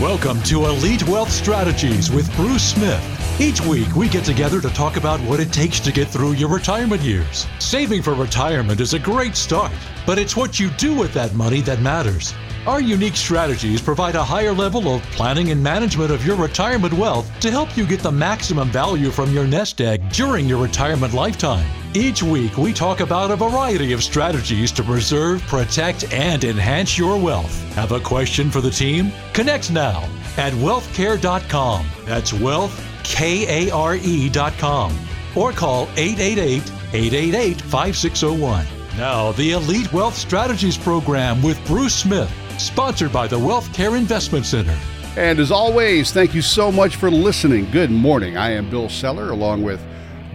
Welcome 0.00 0.42
to 0.42 0.66
Elite 0.66 1.08
Wealth 1.08 1.32
Strategies 1.32 2.10
with 2.10 2.30
Bruce 2.36 2.74
Smith. 2.74 3.40
Each 3.40 3.62
week, 3.62 3.96
we 3.96 4.10
get 4.10 4.26
together 4.26 4.60
to 4.60 4.68
talk 4.68 4.98
about 4.98 5.18
what 5.20 5.40
it 5.40 5.50
takes 5.54 5.80
to 5.80 5.90
get 5.90 6.08
through 6.08 6.32
your 6.32 6.50
retirement 6.50 7.00
years. 7.00 7.46
Saving 7.60 8.02
for 8.02 8.12
retirement 8.12 8.82
is 8.82 8.92
a 8.92 8.98
great 8.98 9.36
start, 9.36 9.72
but 10.04 10.18
it's 10.18 10.36
what 10.36 10.60
you 10.60 10.68
do 10.72 10.94
with 10.94 11.14
that 11.14 11.32
money 11.32 11.62
that 11.62 11.80
matters. 11.80 12.34
Our 12.66 12.82
unique 12.82 13.16
strategies 13.16 13.80
provide 13.80 14.16
a 14.16 14.22
higher 14.22 14.52
level 14.52 14.86
of 14.94 15.00
planning 15.12 15.50
and 15.50 15.62
management 15.62 16.10
of 16.10 16.26
your 16.26 16.36
retirement 16.36 16.92
wealth 16.92 17.40
to 17.40 17.50
help 17.50 17.74
you 17.74 17.86
get 17.86 18.00
the 18.00 18.12
maximum 18.12 18.68
value 18.68 19.10
from 19.10 19.32
your 19.32 19.46
nest 19.46 19.80
egg 19.80 20.06
during 20.10 20.46
your 20.46 20.60
retirement 20.62 21.14
lifetime. 21.14 21.66
Each 21.96 22.22
week, 22.22 22.58
we 22.58 22.74
talk 22.74 23.00
about 23.00 23.30
a 23.30 23.36
variety 23.36 23.94
of 23.94 24.04
strategies 24.04 24.70
to 24.72 24.82
preserve, 24.82 25.40
protect, 25.46 26.12
and 26.12 26.44
enhance 26.44 26.98
your 26.98 27.18
wealth. 27.18 27.58
Have 27.72 27.92
a 27.92 28.00
question 28.00 28.50
for 28.50 28.60
the 28.60 28.70
team? 28.70 29.10
Connect 29.32 29.70
now 29.70 30.02
at 30.36 30.52
wealthcare.com. 30.52 31.86
That's 32.04 32.34
wealth, 32.34 32.86
K 33.02 33.68
A 33.68 33.72
R 33.72 33.96
E.com. 33.96 34.94
Or 35.34 35.52
call 35.52 35.88
888 35.96 36.70
888 36.92 37.62
5601. 37.62 38.66
Now, 38.98 39.32
the 39.32 39.52
Elite 39.52 39.90
Wealth 39.90 40.16
Strategies 40.16 40.76
Program 40.76 41.42
with 41.42 41.58
Bruce 41.66 41.94
Smith 41.94 42.30
sponsored 42.58 43.10
by 43.10 43.26
the 43.26 43.38
Wealth 43.38 43.72
Care 43.72 43.96
Investment 43.96 44.44
Center. 44.44 44.78
And 45.16 45.38
as 45.38 45.50
always, 45.50 46.12
thank 46.12 46.34
you 46.34 46.42
so 46.42 46.70
much 46.70 46.96
for 46.96 47.10
listening. 47.10 47.70
Good 47.70 47.90
morning. 47.90 48.36
I 48.36 48.50
am 48.50 48.68
Bill 48.68 48.90
Seller 48.90 49.30
along 49.30 49.62
with 49.62 49.82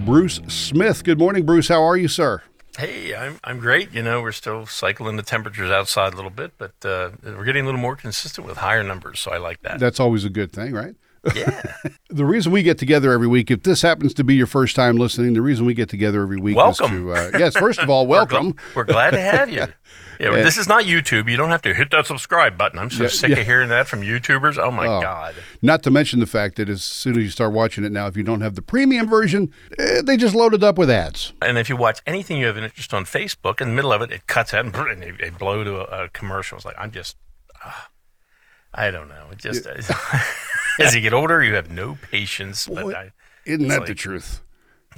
Bruce 0.06 0.42
Smith. 0.48 1.04
Good 1.04 1.20
morning, 1.20 1.46
Bruce. 1.46 1.68
How 1.68 1.84
are 1.84 1.96
you, 1.96 2.08
sir? 2.08 2.42
Hey, 2.78 3.14
I'm 3.14 3.40
I'm 3.44 3.60
great. 3.60 3.94
You 3.94 4.02
know, 4.02 4.22
we're 4.22 4.32
still 4.32 4.66
cycling 4.66 5.16
the 5.16 5.24
temperatures 5.24 5.70
outside 5.70 6.14
a 6.14 6.16
little 6.16 6.32
bit, 6.32 6.54
but 6.58 6.74
uh, 6.84 7.12
we're 7.24 7.44
getting 7.44 7.64
a 7.64 7.66
little 7.66 7.82
more 7.82 7.96
consistent 7.96 8.48
with 8.48 8.58
higher 8.58 8.84
numbers, 8.84 9.20
so 9.20 9.32
I 9.32 9.38
like 9.38 9.62
that. 9.62 9.80
That's 9.80 10.00
always 10.00 10.26
a 10.26 10.30
good 10.30 10.52
thing, 10.52 10.74
right? 10.74 10.96
Yeah. 11.36 11.62
the 12.10 12.26
reason 12.26 12.52
we 12.52 12.64
get 12.64 12.78
together 12.78 13.12
every 13.12 13.28
week, 13.28 13.52
if 13.52 13.64
this 13.64 13.82
happens 13.82 14.14
to 14.16 14.24
be 14.24 14.36
your 14.36 14.48
first 14.48 14.76
time 14.76 14.98
listening, 14.98 15.34
the 15.34 15.42
reason 15.42 15.66
we 15.66 15.74
get 15.74 15.90
together 15.90 16.22
every 16.24 16.40
week 16.40 16.56
welcome. 16.56 17.10
is 17.10 17.32
to, 17.32 17.36
uh, 17.36 17.40
yes, 17.40 17.56
first 17.56 17.80
of 17.80 17.90
all, 17.90 18.08
welcome. 18.08 18.48
we're, 18.48 18.52
gl- 18.52 18.76
we're, 18.76 18.84
glad 18.86 19.12
to 19.12 19.22
have 19.22 19.50
you. 19.50 19.66
Yeah, 20.20 20.36
this 20.36 20.58
is 20.58 20.68
not 20.68 20.84
YouTube. 20.84 21.32
You 21.32 21.36
don't 21.36 21.50
have 21.50 21.64
to 21.64 21.74
hit 21.74 21.90
that 21.90 22.06
subscribe 22.06 22.56
button. 22.56 22.78
I'm 22.78 22.92
so 22.92 23.04
yeah, 23.04 23.10
sick 23.10 23.30
yeah. 23.32 23.38
of 23.38 23.46
hearing 23.48 23.70
that 23.70 23.88
from 23.88 24.02
YouTubers. 24.02 24.60
Oh 24.60 24.70
my 24.70 24.86
oh, 24.86 25.02
God. 25.02 25.34
Not 25.64 25.82
to 25.82 25.90
mention 25.90 26.20
the 26.20 26.28
fact 26.28 26.58
that 26.58 26.70
as 26.70 26.84
soon 26.84 27.18
as 27.18 27.24
you 27.24 27.32
start 27.32 27.54
watching 27.54 27.84
it 27.84 27.92
now, 27.92 28.06
if 28.06 28.16
you 28.16 28.22
don't 28.22 28.42
have 28.42 28.54
the 28.54 28.62
premium 28.62 29.10
version, 29.10 29.52
eh, 29.80 30.04
they 30.06 30.18
just 30.18 30.36
load 30.36 30.54
it 30.54 30.62
up 30.62 30.78
with 30.78 30.92
ads. 30.92 31.34
And 31.42 31.58
if 31.58 31.70
you 31.70 31.76
watch 31.76 32.02
anything 32.06 32.38
you 32.38 32.46
have 32.46 32.58
an 32.58 32.64
interest 32.64 32.94
on 32.94 33.06
Facebook, 33.06 33.62
in 33.62 33.70
the 33.70 33.74
middle 33.74 33.92
of 33.92 34.04
it, 34.04 34.12
it 34.12 34.28
cuts 34.28 34.54
out 34.54 34.64
and 34.64 35.02
they, 35.02 35.10
they 35.10 35.32
blow 35.32 35.64
to 35.64 35.78
a, 35.78 36.04
a 36.04 36.10
commercial. 36.10 36.56
It's 36.56 36.66
like, 36.66 36.76
I'm 36.78 36.92
just, 36.92 37.18
uh, 37.66 37.72
I 38.74 38.92
don't 38.92 39.10
know. 39.10 39.28
It 39.32 39.38
just. 39.38 39.66
Yeah. 39.66 40.24
As 40.80 40.96
you 40.96 41.02
get 41.02 41.14
older, 41.14 41.44
you 41.44 41.54
have 41.56 41.70
no 41.70 41.98
patience. 42.10 42.68
But 42.68 42.96
I, 42.96 43.12
isn't 43.46 43.68
that 43.68 43.80
like, 43.80 43.88
the 43.88 43.96
truth? 43.96 44.42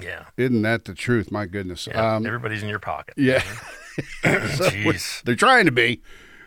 Yeah. 0.00 0.24
Isn't 0.36 0.62
that 0.62 0.84
the 0.84 0.94
truth? 0.94 1.30
My 1.30 1.46
goodness. 1.46 1.86
Yeah, 1.86 2.16
um, 2.16 2.26
everybody's 2.26 2.62
in 2.62 2.68
your 2.68 2.78
pocket. 2.78 3.14
Yeah. 3.16 3.42
so 4.22 4.70
they're 5.24 5.36
trying 5.36 5.66
to 5.66 5.72
be. 5.72 6.02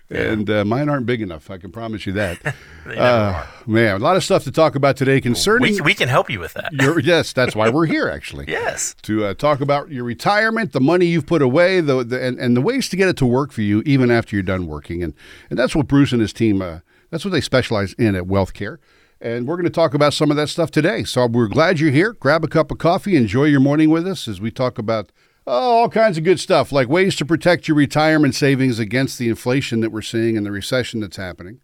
Yeah. 0.09 0.21
And 0.21 0.49
uh, 0.49 0.63
mine 0.63 0.87
aren't 0.87 1.05
big 1.05 1.21
enough. 1.21 1.51
I 1.51 1.57
can 1.57 1.69
promise 1.69 2.05
you 2.05 2.13
that. 2.13 2.39
uh, 2.97 3.45
man, 3.65 3.95
a 3.95 3.99
lot 3.99 4.15
of 4.15 4.23
stuff 4.23 4.45
to 4.45 4.51
talk 4.51 4.75
about 4.75 4.95
today 4.95 5.19
concerning. 5.19 5.73
We, 5.73 5.81
we 5.81 5.93
can 5.93 6.07
help 6.07 6.29
you 6.29 6.39
with 6.39 6.53
that. 6.53 6.71
Your, 6.71 6.99
yes, 6.99 7.33
that's 7.33 7.57
why 7.57 7.69
we're 7.69 7.87
here, 7.87 8.07
actually. 8.07 8.45
yes. 8.47 8.95
To 9.01 9.25
uh, 9.25 9.33
talk 9.33 9.59
about 9.59 9.91
your 9.91 10.05
retirement, 10.05 10.71
the 10.71 10.79
money 10.79 11.07
you've 11.07 11.25
put 11.25 11.41
away, 11.41 11.81
the, 11.81 12.05
the 12.05 12.23
and, 12.23 12.39
and 12.39 12.55
the 12.55 12.61
ways 12.61 12.87
to 12.89 12.95
get 12.95 13.09
it 13.09 13.17
to 13.17 13.25
work 13.25 13.51
for 13.51 13.63
you 13.63 13.83
even 13.85 14.09
after 14.09 14.37
you're 14.37 14.43
done 14.43 14.65
working. 14.65 15.03
And, 15.03 15.13
and 15.49 15.59
that's 15.59 15.75
what 15.75 15.87
Bruce 15.87 16.13
and 16.13 16.21
his 16.21 16.31
team, 16.31 16.61
uh, 16.61 16.79
that's 17.09 17.25
what 17.25 17.31
they 17.31 17.41
specialize 17.41 17.93
in 17.93 18.15
at 18.15 18.27
Wealth 18.27 18.53
Care. 18.53 18.79
And 19.19 19.47
we're 19.47 19.55
going 19.55 19.65
to 19.65 19.71
talk 19.71 19.93
about 19.93 20.13
some 20.13 20.29
of 20.29 20.37
that 20.37 20.49
stuff 20.49 20.69
today. 20.69 21.03
So 21.03 21.25
we're 21.25 21.47
glad 21.47 21.79
you're 21.79 21.91
here. 21.91 22.13
Grab 22.13 22.43
a 22.43 22.47
cup 22.47 22.71
of 22.71 22.77
coffee, 22.77 23.15
enjoy 23.15 23.45
your 23.45 23.59
morning 23.59 23.89
with 23.89 24.07
us 24.07 24.27
as 24.27 24.39
we 24.39 24.51
talk 24.51 24.77
about 24.77 25.11
oh, 25.47 25.77
all 25.77 25.89
kinds 25.89 26.17
of 26.17 26.23
good 26.23 26.39
stuff 26.39 26.71
like 26.71 26.89
ways 26.89 27.15
to 27.15 27.25
protect 27.25 27.67
your 27.67 27.77
retirement 27.77 28.35
savings 28.35 28.77
against 28.77 29.17
the 29.17 29.29
inflation 29.29 29.79
that 29.79 29.91
we're 29.91 30.01
seeing 30.01 30.37
and 30.37 30.45
the 30.45 30.51
recession 30.51 30.99
that's 30.99 31.17
happening. 31.17 31.61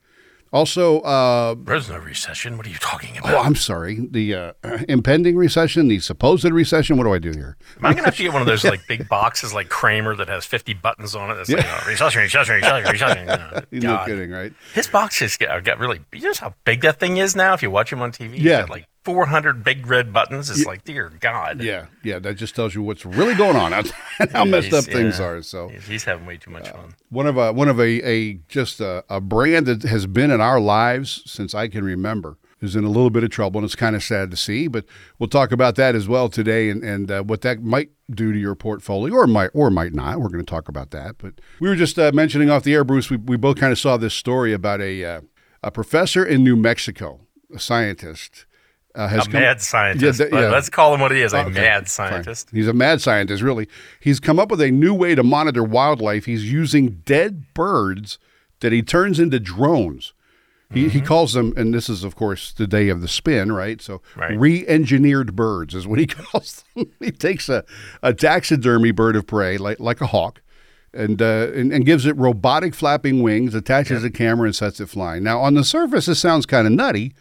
Also, 0.54 1.00
uh, 1.00 1.56
there's 1.66 1.90
no 1.90 1.98
recession. 1.98 2.58
What 2.58 2.68
are 2.68 2.70
you 2.70 2.78
talking 2.78 3.18
about? 3.18 3.34
Oh, 3.34 3.40
I'm 3.40 3.56
sorry. 3.56 4.08
The 4.12 4.36
uh, 4.36 4.54
impending 4.88 5.36
recession, 5.36 5.88
the 5.88 5.98
supposed 6.00 6.46
recession. 6.46 6.96
What 6.96 7.06
do 7.06 7.14
I 7.14 7.18
do 7.18 7.32
here? 7.32 7.58
Am 7.80 7.86
I 7.86 7.94
going 7.94 8.04
to 8.04 8.04
have 8.04 8.18
to 8.18 8.22
get 8.22 8.34
one 8.34 8.44
of 8.44 8.46
those 8.46 8.64
like 8.64 8.86
big 8.88 9.10
boxes 9.10 9.52
like 9.52 9.70
Cramer 9.70 10.16
that 10.16 10.28
has 10.28 10.46
50 10.46 10.76
buttons 10.76 11.16
on 11.16 11.32
it? 11.32 11.36
That's 11.36 11.50
yeah. 11.50 11.58
like 11.58 11.66
oh, 11.66 11.90
recession, 11.90 12.22
recession, 12.22 12.56
recession, 12.56 12.92
recession. 12.92 13.64
Know, 13.84 13.98
no 13.98 14.06
kidding, 14.06 14.30
right? 14.30 14.54
His 14.76 14.88
boxes 14.88 15.36
got, 15.38 15.64
got 15.64 15.80
really. 15.80 16.02
You 16.14 16.22
know 16.22 16.34
how 16.40 16.54
big 16.66 16.82
that 16.82 17.00
thing 17.00 17.18
is 17.18 17.36
now? 17.36 17.54
If 17.54 17.64
you 17.64 17.72
watch 17.72 17.92
him 17.92 18.02
on 18.04 18.12
TV, 18.12 18.40
yeah, 18.40 18.66
like 18.70 18.86
400 19.04 19.64
big 19.64 19.86
red 19.88 20.14
buttons. 20.14 20.50
It's 20.50 20.62
yeah. 20.62 20.68
like, 20.68 20.84
dear 20.84 21.12
God. 21.20 21.62
Yeah, 21.62 21.88
yeah. 22.04 22.20
That 22.20 22.36
just 22.36 22.56
tells 22.56 22.74
you 22.74 22.82
what's 22.82 23.06
really 23.06 23.36
going 23.36 23.56
on 23.56 23.74
and 23.74 23.92
how 24.32 24.46
messed 24.46 24.74
up 24.74 24.86
things 24.86 25.20
are. 25.20 25.42
So 25.42 25.70
he's 25.70 26.06
having 26.06 26.26
way 26.26 26.38
too 26.38 26.52
much 26.52 26.70
uh, 26.70 26.74
fun. 26.74 26.96
One 27.10 27.28
of 27.28 27.38
a 27.38 27.52
one 27.52 27.68
of 27.68 27.80
a, 27.80 28.08
a 28.08 28.36
just 28.48 28.80
a, 28.80 29.04
a, 29.10 29.20
brand 29.20 29.66
that 29.66 29.84
has 29.84 30.06
been 30.06 30.32
in 30.32 30.40
our 30.40 30.60
lives 30.60 31.22
since 31.26 31.54
I 31.54 31.68
can 31.68 31.84
remember 31.84 32.38
is 32.62 32.78
in 32.78 32.86
a 32.86 32.88
little 32.88 33.10
bit 33.10 33.26
of 33.26 33.30
trouble, 33.30 33.60
and 33.60 33.66
it's 33.66 33.76
kind 33.76 33.94
of 33.94 34.02
sad 34.02 34.32
to 34.32 34.38
see. 34.38 34.68
But 34.70 34.86
we'll 35.20 35.28
talk 35.28 35.52
about 35.52 35.76
that 35.76 35.96
as 35.96 36.08
well 36.08 36.30
today, 36.30 36.70
and 36.70 36.82
and 36.82 37.12
uh, 37.12 37.24
what 37.24 37.42
that 37.42 37.62
might 37.62 37.90
do 38.10 38.32
to 38.32 38.40
your 38.40 38.56
portfolio, 38.56 39.14
or 39.16 39.28
might 39.28 39.52
or 39.54 39.70
might 39.70 39.94
not. 39.94 40.22
We're 40.22 40.30
going 40.30 40.46
to 40.46 40.50
talk 40.50 40.70
about 40.70 40.92
that. 40.92 41.18
But 41.18 41.34
we 41.60 41.68
were 41.68 41.76
just 41.76 42.00
uh, 42.00 42.12
mentioning 42.14 42.50
off 42.50 42.64
the 42.64 42.74
air, 42.74 42.86
Bruce. 42.86 43.10
We 43.10 43.18
we 43.18 43.36
both 43.36 43.58
kind 43.58 43.74
of 43.74 43.80
saw 43.80 43.98
this 43.98 44.14
story 44.14 44.54
about 44.54 44.80
a 44.80 45.04
uh, 45.04 45.22
a 45.62 45.72
professor 45.72 46.26
in 46.26 46.42
New 46.42 46.56
Mexico, 46.56 47.20
a 47.54 47.60
scientist 47.60 48.46
uh, 48.96 49.10
a 49.12 49.18
come, 49.24 49.32
mad 49.34 49.62
scientist. 49.62 50.20
Yeah, 50.20 50.28
yeah. 50.32 50.50
Let's 50.50 50.70
call 50.70 50.94
him 50.94 51.02
what 51.02 51.12
he 51.12 51.22
is, 51.22 51.34
a 51.34 51.40
okay, 51.40 51.50
mad 51.50 51.88
scientist. 51.88 52.50
Fine. 52.50 52.58
He's 52.58 52.68
a 52.68 52.74
mad 52.74 53.02
scientist, 53.02 53.42
really. 53.42 53.68
He's 54.00 54.20
come 54.20 54.40
up 54.40 54.52
with 54.52 54.62
a 54.62 54.72
new 54.72 54.94
way 54.94 55.16
to 55.16 55.24
monitor 55.24 55.64
wildlife. 55.64 56.26
He's 56.26 56.52
using 56.52 57.02
dead 57.06 57.54
birds 57.54 58.20
that 58.60 58.72
he 58.72 58.82
turns 58.82 59.20
into 59.20 59.40
drones. 59.40 60.14
He, 60.72 60.86
mm-hmm. 60.86 60.90
he 60.90 61.02
calls 61.02 61.34
them, 61.34 61.54
and 61.56 61.74
this 61.74 61.90
is, 61.90 62.04
of 62.04 62.16
course, 62.16 62.52
the 62.52 62.66
day 62.66 62.90
of 62.90 63.02
the 63.02 63.08
spin, 63.08 63.52
right? 63.52 63.82
So, 63.82 64.02
right. 64.16 64.38
re 64.38 64.66
engineered 64.68 65.36
birds 65.36 65.76
is 65.76 65.86
what 65.86 66.00
he 66.00 66.08
calls 66.08 66.64
them. 66.76 66.92
he 67.00 67.12
takes 67.12 67.50
a, 67.50 67.64
a 68.02 68.14
taxidermy 68.14 68.92
bird 68.92 69.16
of 69.16 69.28
prey, 69.28 69.58
like, 69.58 69.80
like 69.80 70.02
a 70.02 70.08
hawk, 70.08 70.42
and, 70.94 71.22
uh, 71.22 71.52
and, 71.54 71.72
and 71.72 71.86
gives 71.86 72.06
it 72.06 72.16
robotic 72.18 72.74
flapping 72.74 73.22
wings, 73.22 73.54
attaches 73.54 74.04
a 74.04 74.10
camera, 74.10 74.46
and 74.46 74.56
sets 74.56 74.80
it 74.80 74.88
flying. 74.88 75.24
Now, 75.24 75.40
on 75.40 75.54
the 75.56 75.64
surface, 75.64 76.06
this 76.08 76.20
sounds 76.20 76.46
kind 76.46 76.66
of 76.66 76.74
nutty, 76.74 77.14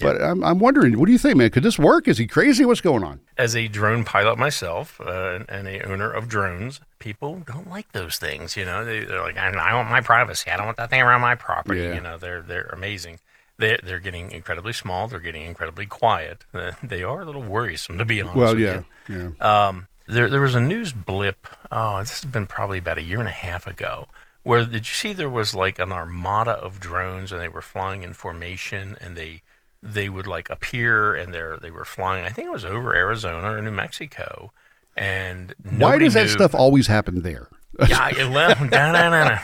but 0.00 0.22
I'm, 0.22 0.44
I'm 0.44 0.58
wondering, 0.58 0.98
what 0.98 1.06
do 1.06 1.12
you 1.12 1.18
think, 1.18 1.36
man? 1.36 1.50
Could 1.50 1.62
this 1.62 1.78
work? 1.78 2.06
Is 2.08 2.18
he 2.18 2.26
crazy? 2.26 2.64
What's 2.64 2.80
going 2.80 3.02
on? 3.02 3.20
As 3.38 3.56
a 3.56 3.68
drone 3.68 4.04
pilot 4.04 4.38
myself 4.38 5.00
uh, 5.00 5.40
and 5.48 5.66
a 5.66 5.82
owner 5.88 6.10
of 6.10 6.28
drones, 6.28 6.80
people 6.98 7.42
don't 7.46 7.68
like 7.68 7.90
those 7.92 8.16
things. 8.16 8.56
You 8.56 8.64
know, 8.64 8.84
they, 8.84 9.06
are 9.06 9.20
like, 9.20 9.36
I, 9.36 9.48
I, 9.50 9.74
want 9.74 9.90
my 9.90 10.00
privacy. 10.00 10.50
I 10.50 10.56
don't 10.56 10.66
want 10.66 10.76
that 10.76 10.90
thing 10.90 11.00
around 11.00 11.22
my 11.22 11.34
property. 11.34 11.80
Yeah. 11.80 11.94
You 11.94 12.00
know, 12.00 12.18
they're 12.18 12.42
they're 12.42 12.70
amazing. 12.72 13.20
They're, 13.58 13.80
they're 13.82 14.00
getting 14.00 14.32
incredibly 14.32 14.74
small. 14.74 15.08
They're 15.08 15.18
getting 15.20 15.42
incredibly 15.42 15.86
quiet. 15.86 16.44
Uh, 16.52 16.72
they 16.82 17.02
are 17.02 17.22
a 17.22 17.24
little 17.24 17.42
worrisome, 17.42 17.98
to 17.98 18.04
be 18.04 18.20
honest. 18.20 18.36
Well, 18.36 18.58
yeah, 18.58 18.82
you. 19.08 19.34
yeah. 19.40 19.68
Um, 19.68 19.88
there 20.06 20.28
there 20.28 20.40
was 20.40 20.54
a 20.54 20.60
news 20.60 20.92
blip. 20.92 21.46
Oh, 21.70 22.00
this 22.00 22.22
has 22.22 22.30
been 22.30 22.46
probably 22.46 22.78
about 22.78 22.98
a 22.98 23.02
year 23.02 23.18
and 23.18 23.28
a 23.28 23.32
half 23.32 23.66
ago. 23.66 24.08
Where 24.42 24.64
did 24.64 24.86
you 24.86 24.94
see 24.94 25.12
there 25.12 25.28
was 25.28 25.54
like 25.56 25.80
an 25.80 25.90
armada 25.90 26.52
of 26.52 26.78
drones 26.78 27.32
and 27.32 27.40
they 27.40 27.48
were 27.48 27.62
flying 27.62 28.04
in 28.04 28.12
formation 28.12 28.96
and 29.00 29.16
they 29.16 29.42
they 29.82 30.08
would 30.08 30.26
like 30.26 30.50
appear 30.50 31.14
and 31.14 31.32
they 31.32 31.42
they 31.60 31.70
were 31.70 31.84
flying. 31.84 32.24
I 32.24 32.30
think 32.30 32.48
it 32.48 32.52
was 32.52 32.64
over 32.64 32.94
Arizona 32.94 33.52
or 33.52 33.62
New 33.62 33.70
Mexico. 33.70 34.52
And 34.96 35.54
why 35.76 35.98
does 35.98 36.14
that 36.14 36.30
stuff 36.30 36.54
always 36.54 36.86
happen 36.86 37.22
there? 37.22 37.48
yeah, 37.88 38.30
well, 38.30 38.56
nah, 38.64 38.92
nah, 38.92 39.10
nah, 39.10 39.38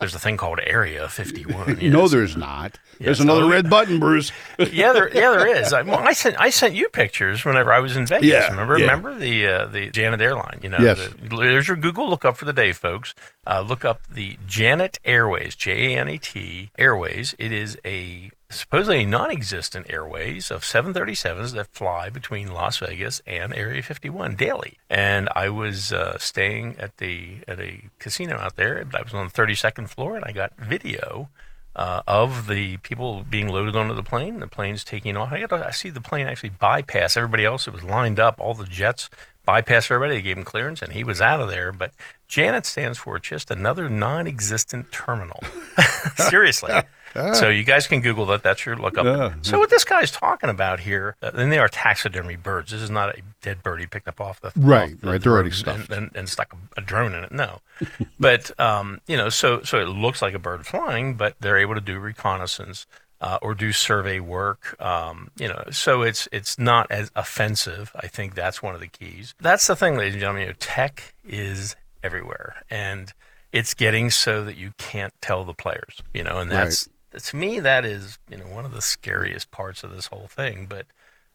there's 0.00 0.14
a 0.14 0.18
thing 0.18 0.36
called 0.36 0.58
Area 0.64 1.08
51. 1.08 1.78
Yes. 1.80 1.92
No, 1.92 2.08
there's 2.08 2.36
not. 2.36 2.78
Yes. 2.92 2.98
There's 2.98 3.20
another 3.20 3.42
oh, 3.42 3.50
red 3.50 3.70
button, 3.70 4.00
Bruce. 4.00 4.32
yeah, 4.58 4.92
there, 4.92 5.08
yeah, 5.14 5.30
there 5.30 5.46
is. 5.46 5.72
I, 5.72 5.82
well, 5.82 6.00
I 6.00 6.12
sent, 6.12 6.40
I 6.40 6.50
sent 6.50 6.74
you 6.74 6.88
pictures 6.88 7.44
whenever 7.44 7.72
I 7.72 7.78
was 7.78 7.96
in 7.96 8.06
Vegas. 8.06 8.28
Yeah, 8.28 8.50
remember, 8.50 8.78
yeah. 8.78 8.86
remember 8.86 9.14
the 9.14 9.46
uh, 9.46 9.66
the 9.66 9.90
Janet 9.90 10.20
airline. 10.20 10.58
You 10.62 10.70
know, 10.70 10.78
yes. 10.80 10.98
The, 10.98 11.36
there's 11.36 11.68
your 11.68 11.76
Google 11.76 12.08
look 12.08 12.24
up 12.24 12.36
for 12.36 12.46
the 12.46 12.52
day, 12.52 12.72
folks. 12.72 13.14
Uh, 13.46 13.60
look 13.60 13.84
up 13.84 14.00
the 14.10 14.38
Janet 14.46 14.98
Airways, 15.04 15.54
J 15.54 15.94
A 15.94 16.00
N 16.00 16.08
E 16.08 16.18
T 16.18 16.70
Airways. 16.76 17.36
It 17.38 17.52
is 17.52 17.78
a 17.84 18.32
supposedly 18.50 19.04
non-existent 19.04 19.86
airways 19.90 20.50
of 20.50 20.62
737s 20.62 21.52
that 21.52 21.68
fly 21.68 22.08
between 22.08 22.52
Las 22.52 22.78
Vegas 22.78 23.20
and 23.26 23.54
Area 23.54 23.82
51 23.82 24.36
daily. 24.36 24.78
And 24.88 25.28
I 25.34 25.48
was 25.50 25.92
uh, 25.92 26.18
staying 26.18 26.76
at 26.78 26.96
the 26.96 27.38
at 27.46 27.60
a 27.60 27.82
casino 27.98 28.36
out 28.36 28.56
there. 28.56 28.84
I 28.94 29.02
was 29.02 29.14
on 29.14 29.26
the 29.26 29.32
32nd 29.32 29.88
floor, 29.88 30.16
and 30.16 30.24
I 30.24 30.32
got 30.32 30.56
video 30.56 31.28
uh, 31.76 32.02
of 32.06 32.46
the 32.48 32.78
people 32.78 33.24
being 33.28 33.48
loaded 33.48 33.76
onto 33.76 33.94
the 33.94 34.02
plane. 34.02 34.40
The 34.40 34.48
plane's 34.48 34.82
taking 34.82 35.16
off. 35.16 35.32
I, 35.32 35.40
got 35.40 35.56
to, 35.56 35.66
I 35.66 35.70
see 35.70 35.90
the 35.90 36.00
plane 36.00 36.26
actually 36.26 36.50
bypass 36.50 37.16
everybody 37.16 37.44
else 37.44 37.66
that 37.66 37.74
was 37.74 37.84
lined 37.84 38.18
up. 38.18 38.40
All 38.40 38.54
the 38.54 38.64
jets 38.64 39.10
bypassed 39.46 39.90
everybody. 39.90 40.16
They 40.16 40.22
gave 40.22 40.38
him 40.38 40.44
clearance, 40.44 40.82
and 40.82 40.92
he 40.92 41.04
was 41.04 41.20
out 41.20 41.40
of 41.40 41.48
there. 41.48 41.70
But 41.70 41.92
Janet 42.28 42.66
stands 42.66 42.98
for 42.98 43.18
just 43.18 43.50
another 43.50 43.88
non-existent 43.88 44.92
terminal. 44.92 45.40
Seriously. 46.16 46.72
so 47.34 47.48
you 47.48 47.64
guys 47.64 47.86
can 47.86 48.00
Google 48.02 48.26
that. 48.26 48.42
That's 48.42 48.64
your 48.66 48.76
lookup. 48.76 49.06
Yeah. 49.06 49.34
So 49.42 49.58
what 49.58 49.70
this 49.70 49.84
guy's 49.84 50.10
talking 50.10 50.50
about 50.50 50.80
here, 50.80 51.16
uh, 51.22 51.30
and 51.34 51.50
they 51.50 51.58
are 51.58 51.68
taxidermy 51.68 52.36
birds. 52.36 52.70
This 52.70 52.82
is 52.82 52.90
not 52.90 53.16
a 53.16 53.22
dead 53.40 53.62
bird 53.62 53.80
he 53.80 53.86
picked 53.86 54.08
up 54.08 54.20
off 54.20 54.40
the 54.40 54.52
Right, 54.56 54.92
off 54.94 55.00
the 55.00 55.10
right. 55.10 55.20
They're 55.20 55.32
already 55.32 55.50
stuffed. 55.50 55.88
and, 55.90 56.04
and, 56.04 56.10
and 56.16 56.28
stuck 56.28 56.52
a, 56.52 56.80
a 56.80 56.82
drone 56.82 57.14
in 57.14 57.24
it. 57.24 57.32
No, 57.32 57.60
but 58.20 58.58
um, 58.60 59.00
you 59.06 59.16
know, 59.16 59.30
so 59.30 59.62
so 59.62 59.80
it 59.80 59.86
looks 59.88 60.20
like 60.20 60.34
a 60.34 60.38
bird 60.38 60.66
flying, 60.66 61.14
but 61.14 61.34
they're 61.40 61.58
able 61.58 61.74
to 61.74 61.80
do 61.80 61.98
reconnaissance. 61.98 62.86
Uh, 63.20 63.36
or 63.42 63.52
do 63.52 63.72
survey 63.72 64.20
work, 64.20 64.80
um, 64.80 65.28
you 65.36 65.48
know. 65.48 65.64
So 65.72 66.02
it's 66.02 66.28
it's 66.30 66.56
not 66.56 66.88
as 66.88 67.10
offensive. 67.16 67.90
I 67.96 68.06
think 68.06 68.36
that's 68.36 68.62
one 68.62 68.76
of 68.76 68.80
the 68.80 68.86
keys. 68.86 69.34
That's 69.40 69.66
the 69.66 69.74
thing, 69.74 69.96
ladies 69.96 70.14
and 70.14 70.20
gentlemen. 70.20 70.42
You 70.42 70.48
know, 70.50 70.54
tech 70.60 71.14
is 71.26 71.74
everywhere, 72.02 72.56
and 72.70 73.12
it's 73.52 73.74
getting 73.74 74.10
so 74.10 74.44
that 74.44 74.56
you 74.56 74.72
can't 74.78 75.12
tell 75.20 75.44
the 75.44 75.54
players, 75.54 76.02
you 76.12 76.22
know, 76.22 76.38
and 76.38 76.50
that's 76.50 76.88
to 77.24 77.36
me 77.36 77.58
that 77.60 77.84
is 77.84 78.18
you 78.30 78.36
know 78.36 78.44
one 78.46 78.64
of 78.64 78.72
the 78.72 78.82
scariest 78.82 79.50
parts 79.50 79.82
of 79.82 79.90
this 79.90 80.06
whole 80.06 80.26
thing. 80.28 80.66
But 80.68 80.86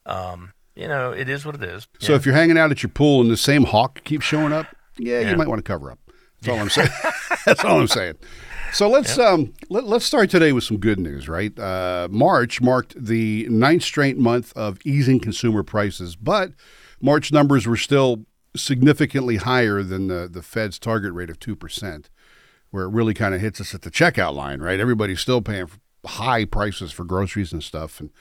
um, 0.06 0.54
you 0.76 0.88
know, 0.88 1.12
it 1.12 1.30
is 1.30 1.46
what 1.46 1.56
it 1.56 1.64
is. 1.64 1.88
So 2.00 2.14
if 2.14 2.26
you're 2.26 2.36
hanging 2.36 2.58
out 2.58 2.72
at 2.72 2.84
your 2.84 2.90
pool 2.90 3.22
and 3.22 3.30
the 3.32 3.38
same 3.38 3.64
hawk 3.66 4.04
keeps 4.04 4.26
showing 4.26 4.54
up, 4.54 4.68
yeah, 4.98 5.20
Yeah. 5.20 5.32
you 5.32 5.38
might 5.38 5.48
want 5.48 5.60
to 5.60 5.64
cover 5.64 5.92
up. 5.92 6.00
That's 6.42 6.50
all 6.50 6.60
I'm 6.62 6.70
saying. 6.70 6.90
That's 7.46 7.64
all 7.64 7.80
I'm 7.80 7.88
saying. 7.88 8.16
So 8.74 8.90
let's 8.90 9.18
um 9.20 9.54
let, 9.70 9.84
let's 9.86 10.04
start 10.06 10.30
today 10.30 10.52
with 10.52 10.64
some 10.64 10.78
good 10.78 11.00
news, 11.00 11.30
right? 11.30 11.58
Uh, 11.58 12.08
March 12.12 12.60
marked 12.60 12.96
the 13.02 13.48
ninth 13.50 13.84
straight 13.84 14.18
month 14.18 14.52
of 14.56 14.80
easing 14.84 15.20
consumer 15.20 15.64
prices, 15.64 16.16
but 16.16 16.52
March 17.00 17.32
numbers 17.32 17.66
were 17.68 17.78
still 17.78 18.26
significantly 18.56 19.38
higher 19.38 19.84
than 19.84 20.08
the 20.08 20.30
the 20.32 20.42
Fed's 20.42 20.80
target 20.80 21.14
rate 21.14 21.30
of 21.30 21.40
two 21.40 21.56
percent, 21.56 22.10
where 22.72 22.86
it 22.86 22.90
really 22.92 23.14
kind 23.14 23.34
of 23.34 23.42
hits 23.42 23.60
us 23.62 23.74
at 23.74 23.82
the 23.82 23.92
checkout 23.92 24.34
line, 24.34 24.62
right? 24.62 24.80
Everybody's 24.80 25.20
still 25.20 25.42
paying 25.42 25.70
high 26.06 26.46
prices 26.46 26.92
for 26.92 27.04
groceries 27.04 27.54
and 27.54 27.64
stuff, 27.64 28.00
and 28.00 28.12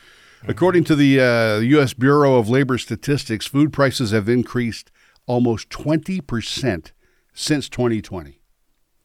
According 0.49 0.85
to 0.85 0.97
the 0.97 1.21
uh, 1.21 1.59
U.S. 1.61 1.95
Bureau 1.95 2.35
of 2.37 2.49
Labor 2.49 2.79
Statistics, 2.79 3.47
food 3.47 3.73
prices 3.73 4.11
have 4.11 4.29
increased 4.29 4.91
almost 5.27 5.69
20% 5.71 6.93
since 7.33 7.69
2020. 7.69 8.41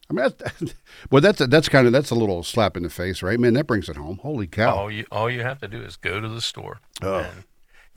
I 0.10 0.14
mean, 0.14 0.32
that's, 0.38 0.74
well, 1.12 1.22
that's 1.22 1.46
that's 1.48 1.70
kind 1.70 1.86
of 1.86 1.94
that's 1.94 2.12
a 2.12 2.16
little 2.16 2.42
slap 2.42 2.78
in 2.78 2.84
the 2.84 2.90
face, 2.90 3.22
right, 3.22 3.40
man? 3.40 3.54
That 3.54 3.68
brings 3.68 3.90
it 3.90 3.98
home. 3.98 4.20
Holy 4.22 4.48
cow! 4.48 4.74
all 4.74 4.92
you 4.92 5.06
all 5.12 5.30
you 5.30 5.42
have 5.42 5.60
to 5.60 5.68
do 5.68 5.82
is 5.82 5.98
go 5.98 6.20
to 6.22 6.30
the 6.30 6.42
store. 6.42 6.80
Oh. 7.02 7.20
And, 7.20 7.44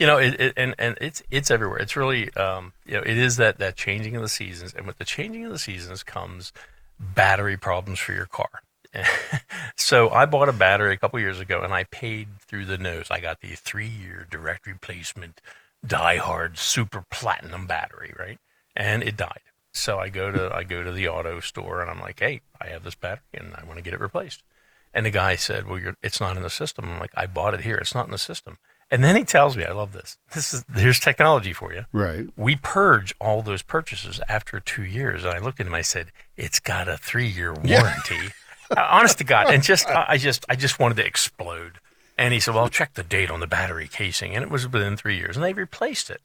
you 0.01 0.07
know, 0.07 0.17
it, 0.17 0.41
it, 0.41 0.53
and 0.57 0.73
and 0.79 0.97
it's 0.99 1.21
it's 1.29 1.51
everywhere. 1.51 1.77
It's 1.77 1.95
really 1.95 2.33
um, 2.33 2.73
you 2.87 2.93
know, 2.93 3.01
it 3.01 3.19
is 3.19 3.37
that 3.37 3.59
that 3.59 3.75
changing 3.75 4.15
of 4.15 4.23
the 4.23 4.29
seasons, 4.29 4.73
and 4.73 4.87
with 4.87 4.97
the 4.97 5.05
changing 5.05 5.45
of 5.45 5.51
the 5.51 5.59
seasons 5.59 6.01
comes 6.01 6.51
battery 6.99 7.55
problems 7.55 7.99
for 7.99 8.11
your 8.11 8.25
car. 8.25 8.63
so 9.77 10.09
I 10.09 10.25
bought 10.25 10.49
a 10.49 10.53
battery 10.53 10.95
a 10.95 10.97
couple 10.97 11.19
years 11.19 11.39
ago, 11.39 11.61
and 11.61 11.71
I 11.71 11.83
paid 11.83 12.39
through 12.39 12.65
the 12.65 12.79
nose. 12.79 13.11
I 13.11 13.19
got 13.19 13.41
the 13.41 13.49
three-year 13.49 14.25
direct 14.27 14.65
replacement, 14.65 15.39
die-hard, 15.85 16.57
super 16.57 17.05
platinum 17.11 17.67
battery, 17.67 18.11
right? 18.17 18.39
And 18.75 19.03
it 19.03 19.15
died. 19.15 19.41
So 19.71 19.99
I 19.99 20.09
go 20.09 20.31
to 20.31 20.51
I 20.51 20.63
go 20.63 20.81
to 20.81 20.91
the 20.91 21.09
auto 21.09 21.41
store, 21.41 21.79
and 21.79 21.91
I'm 21.91 22.01
like, 22.01 22.19
"Hey, 22.19 22.41
I 22.59 22.69
have 22.69 22.83
this 22.83 22.95
battery, 22.95 23.21
and 23.35 23.53
I 23.53 23.65
want 23.65 23.77
to 23.77 23.83
get 23.83 23.93
it 23.93 23.99
replaced." 23.99 24.41
And 24.95 25.05
the 25.05 25.11
guy 25.11 25.35
said, 25.35 25.67
"Well, 25.67 25.93
it's 26.01 26.19
not 26.19 26.37
in 26.37 26.41
the 26.41 26.49
system." 26.49 26.85
I'm 26.85 26.99
like, 26.99 27.13
"I 27.15 27.27
bought 27.27 27.53
it 27.53 27.61
here. 27.61 27.75
It's 27.75 27.93
not 27.93 28.05
in 28.05 28.11
the 28.11 28.17
system." 28.17 28.57
And 28.91 29.03
then 29.03 29.15
he 29.15 29.23
tells 29.23 29.55
me, 29.55 29.63
"I 29.63 29.71
love 29.71 29.93
this. 29.93 30.17
This 30.33 30.53
is 30.53 30.65
here's 30.75 30.99
technology 30.99 31.53
for 31.53 31.73
you." 31.73 31.85
Right? 31.93 32.27
We 32.35 32.57
purge 32.57 33.15
all 33.21 33.41
those 33.41 33.61
purchases 33.61 34.19
after 34.27 34.59
two 34.59 34.83
years. 34.83 35.23
And 35.23 35.33
I 35.33 35.39
looked 35.39 35.61
at 35.61 35.65
him. 35.65 35.73
I 35.73 35.81
said, 35.81 36.11
"It's 36.35 36.59
got 36.59 36.89
a 36.89 36.97
three-year 36.97 37.53
warranty." 37.53 38.33
Uh, 38.69 38.87
honest 38.89 39.17
to 39.17 39.23
God, 39.23 39.49
and 39.49 39.63
just 39.63 39.87
I 39.87 40.17
just 40.17 40.45
I 40.49 40.55
just 40.55 40.77
wanted 40.79 40.95
to 40.97 41.05
explode. 41.05 41.79
And 42.17 42.33
he 42.33 42.39
said, 42.39 42.53
"Well, 42.53 42.69
check 42.69 42.93
the 42.93 43.03
date 43.03 43.31
on 43.31 43.39
the 43.39 43.47
battery 43.47 43.87
casing," 43.87 44.35
and 44.35 44.43
it 44.43 44.49
was 44.49 44.67
within 44.67 44.97
three 44.97 45.17
years, 45.17 45.35
and 45.37 45.43
they 45.43 45.53
replaced 45.53 46.09
it. 46.09 46.21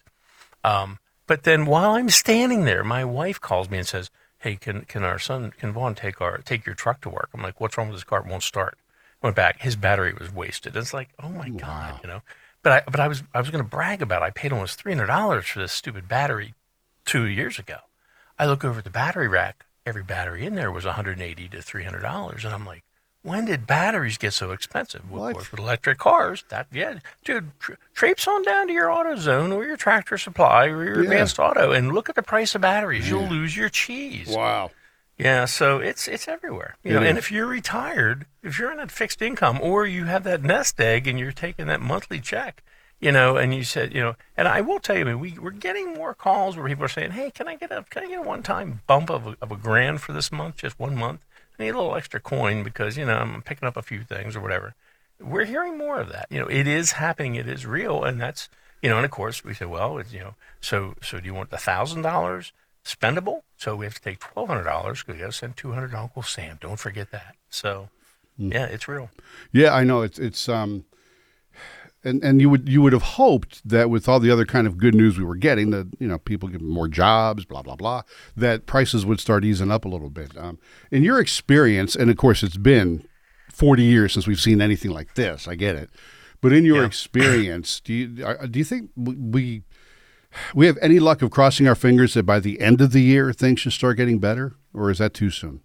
Um, 0.63 0.99
but 1.27 1.45
then 1.45 1.67
while 1.67 1.93
I'm 1.93 2.11
standing 2.11 2.65
there, 2.65 2.85
my 2.85 3.05
wife 3.05 3.41
calls 3.41 3.71
me 3.71 3.79
and 3.79 3.87
says, 3.87 4.11
"Hey, 4.39 4.57
can 4.57 4.83
can 4.83 5.05
our 5.05 5.19
son 5.19 5.53
can 5.59 5.73
Vaughn 5.73 5.95
take 5.95 6.21
our 6.21 6.39
take 6.39 6.67
your 6.67 6.75
truck 6.75 7.01
to 7.03 7.09
work?" 7.09 7.31
I'm 7.33 7.43
like, 7.43 7.61
"What's 7.61 7.79
wrong 7.79 7.89
with 7.89 7.97
this 7.97 8.05
car? 8.05 8.21
It 8.21 8.27
won't 8.27 8.43
start." 8.43 8.77
Went 9.23 9.35
back. 9.35 9.63
His 9.63 9.77
battery 9.77 10.13
was 10.13 10.33
wasted. 10.33 10.77
It's 10.77 10.93
like, 10.93 11.09
oh 11.23 11.31
my 11.31 11.49
god, 11.49 12.01
you 12.03 12.09
know. 12.09 12.23
But 12.67 12.73
I 12.89 12.91
but 12.91 12.99
I 12.99 13.07
was 13.07 13.23
I 13.33 13.39
was 13.39 13.49
going 13.51 13.63
to 13.63 13.71
brag 13.71 14.03
about. 14.03 14.23
It. 14.23 14.25
I 14.25 14.31
paid 14.31 14.53
almost 14.53 14.81
three 14.83 14.93
hundred 14.93 15.07
dollars 15.07 15.47
for 15.47 15.61
this 15.61 15.71
stupid 15.73 16.09
battery 16.09 16.55
two 17.05 17.23
years 17.25 17.61
ago. 17.61 17.77
I 18.41 18.47
look 18.47 18.65
over 18.65 18.79
at 18.79 18.85
the 18.85 18.91
battery 18.91 19.29
rack. 19.29 19.67
Every 19.87 20.03
battery 20.03 20.45
in 20.45 20.57
there 20.57 20.73
was 20.73 20.85
one 20.85 20.95
hundred 20.95 21.21
eighty 21.21 21.47
to 21.51 21.63
three 21.63 21.85
hundred 21.85 22.01
dollars, 22.01 22.45
and 22.45 22.53
I'm 22.53 22.67
like, 22.67 22.83
when 23.23 23.45
did 23.45 23.69
batteries 23.69 24.19
get 24.19 24.33
so 24.33 24.51
expensive? 24.51 25.09
Well, 25.09 25.23
What? 25.23 25.29
of 25.29 25.35
course, 25.37 25.51
with 25.53 25.61
electric 25.61 25.99
cars, 25.99 26.43
that 26.49 26.67
yeah, 26.73 26.99
dude, 27.25 27.53
tra- 27.61 27.77
traipse 27.95 28.27
on 28.27 28.43
down 28.43 28.67
to 28.67 28.73
your 28.73 28.89
AutoZone 28.89 29.55
or 29.55 29.65
your 29.65 29.77
Tractor 29.77 30.19
Supply 30.19 30.67
or 30.67 30.83
your 30.83 30.97
Yeah. 31.05 31.11
Advanced 31.11 31.39
Auto 31.39 31.71
and 31.71 31.93
look 31.93 32.09
at 32.09 32.17
the 32.17 32.23
price 32.25 32.57
of 32.57 32.63
batteries. 32.63 33.09
You'll 33.09 33.29
lose 33.29 33.57
your 33.57 33.69
cheese. 33.69 34.27
Wow. 34.27 34.73
Yeah, 35.19 35.47
so 35.47 35.79
it's 35.79 36.07
it's 36.09 36.29
everywhere. 36.29 36.77
You 36.83 36.91
It 36.97 37.01
know, 37.01 37.07
and 37.07 37.19
if 37.19 37.33
you're 37.33 37.47
retired, 37.47 38.27
if 38.43 38.59
you're 38.59 38.71
in 38.71 38.77
that 38.77 38.91
fixed 38.91 39.23
income, 39.23 39.59
or 39.63 39.87
you 39.87 40.05
have 40.05 40.25
that 40.25 40.43
nest 40.43 40.79
egg 40.79 41.07
and 41.07 41.19
you're 41.19 41.33
taking 41.33 41.67
that 41.69 41.81
monthly 41.81 42.21
check, 42.21 42.63
you 43.01 43.13
know, 43.13 43.37
and 43.37 43.55
you 43.55 43.65
said, 43.65 43.95
you 43.95 44.01
know, 44.03 44.17
and 44.37 44.47
I 44.47 44.61
will 44.61 44.79
tell 44.79 44.97
you, 44.97 45.03
I 45.03 45.05
mean, 45.05 45.21
we 45.21 45.39
we're 45.39 45.51
getting 45.53 45.95
more 45.95 46.15
calls 46.15 46.57
where 46.57 46.69
people 46.69 46.85
are 46.85 46.89
saying, 46.89 47.13
hey, 47.13 47.31
can 47.31 47.49
I 47.49 47.57
get 47.57 47.73
a 47.73 47.85
can 47.89 48.05
I 48.05 48.09
get 48.09 48.19
a 48.19 48.23
one 48.23 48.43
time 48.43 48.83
bump 48.87 49.11
of 49.11 49.27
a, 49.27 49.37
of 49.41 49.51
a 49.51 49.57
grand 49.57 50.03
for 50.03 50.13
this 50.13 50.31
month, 50.31 50.57
just 50.59 50.79
one 50.79 50.97
month? 50.97 51.21
I 51.59 51.63
need 51.63 51.71
a 51.71 51.79
little 51.79 51.97
extra 51.97 52.21
coin 52.21 52.63
because 52.63 52.99
you 52.99 53.07
know 53.07 53.17
I'm 53.17 53.41
picking 53.41 53.67
up 53.67 53.79
a 53.79 53.83
few 53.83 54.03
things 54.03 54.37
or 54.37 54.41
whatever. 54.41 54.75
We're 55.19 55.47
hearing 55.47 55.79
more 55.79 55.99
of 55.99 56.11
that. 56.11 56.27
You 56.29 56.41
know, 56.41 56.47
it 56.47 56.67
is 56.67 56.93
happening. 56.93 57.37
It 57.37 57.49
is 57.49 57.65
real, 57.65 58.05
and 58.05 58.21
that's 58.21 58.51
you 58.83 58.91
know, 58.91 58.97
and 58.97 59.05
of 59.07 59.11
course 59.11 59.43
we 59.43 59.55
say, 59.55 59.65
well, 59.65 59.97
it's, 59.97 60.13
you 60.13 60.21
know, 60.21 60.35
so 60.61 60.95
so 61.03 61.21
do 61.21 61.25
you 61.25 61.33
want 61.33 61.49
the 61.49 61.57
thousand 61.57 62.03
dollars 62.03 62.53
spendable? 62.87 63.41
So 63.57 63.77
we 63.77 63.85
have 63.87 63.95
to 63.95 64.01
take 64.01 64.21
twelve 64.21 64.49
hundred 64.49 64.65
dollars 64.65 65.01
because 65.03 65.15
we 65.15 65.21
got 65.21 65.27
to 65.27 65.33
send 65.33 65.57
two 65.57 65.73
hundred 65.73 65.91
to 65.93 65.99
Uncle 65.99 66.23
Sam. 66.23 66.59
Don't 66.61 66.79
forget 66.79 67.11
that. 67.11 67.37
So 67.51 67.89
yeah, 68.39 68.67
it's 68.67 68.87
real. 68.89 69.11
Yeah, 69.53 69.75
I 69.75 69.85
know 69.85 70.03
it's 70.03 70.19
it's 70.19 70.49
um, 70.49 70.85
and 72.05 72.23
and 72.23 72.41
you 72.41 72.49
would 72.51 72.69
you 72.69 72.83
would 72.83 72.93
have 72.93 73.03
hoped 73.03 73.67
that 73.69 73.91
with 73.91 74.09
all 74.09 74.21
the 74.21 74.31
other 74.31 74.45
kind 74.45 74.67
of 74.67 74.79
good 74.79 74.95
news 74.95 75.19
we 75.19 75.25
were 75.25 75.37
getting, 75.37 75.71
that 75.71 75.89
you 75.99 76.07
know 76.07 76.19
people 76.19 76.49
get 76.49 76.61
more 76.61 76.89
jobs, 76.89 77.45
blah 77.45 77.63
blah 77.63 77.77
blah, 77.77 78.03
that 78.37 78.67
prices 78.67 79.05
would 79.07 79.21
start 79.21 79.45
easing 79.45 79.71
up 79.71 79.85
a 79.85 79.89
little 79.89 80.11
bit. 80.11 80.37
Um, 80.37 80.59
in 80.91 81.03
your 81.03 81.19
experience, 81.19 81.97
and 81.97 82.11
of 82.11 82.17
course 82.17 82.43
it's 82.43 82.57
been 82.59 83.07
forty 83.51 83.83
years 83.85 84.13
since 84.13 84.27
we've 84.27 84.41
seen 84.41 84.61
anything 84.61 84.91
like 84.91 85.15
this. 85.15 85.49
I 85.49 85.55
get 85.55 85.75
it, 85.75 85.91
but 86.41 86.53
in 86.53 86.65
your 86.65 86.81
Yeah. 86.83 86.87
experience, 86.87 87.81
do 87.81 87.93
you 87.95 88.25
are- 88.27 88.47
do 88.47 88.59
you 88.59 88.65
think 88.65 88.91
we 88.95 89.63
we 90.55 90.67
have 90.67 90.79
any 90.81 90.99
luck 90.99 91.23
of 91.23 91.31
crossing 91.31 91.69
our 91.69 91.75
fingers 91.75 92.15
that 92.15 92.25
by 92.25 92.41
the 92.41 92.61
end 92.61 92.81
of 92.81 92.93
the 92.93 93.03
year 93.03 93.33
things 93.33 93.61
should 93.61 93.73
start 93.73 93.97
getting 93.97 94.19
better, 94.19 94.55
or 94.75 94.91
is 94.91 94.99
that 94.99 95.15
too 95.15 95.31
soon? 95.31 95.61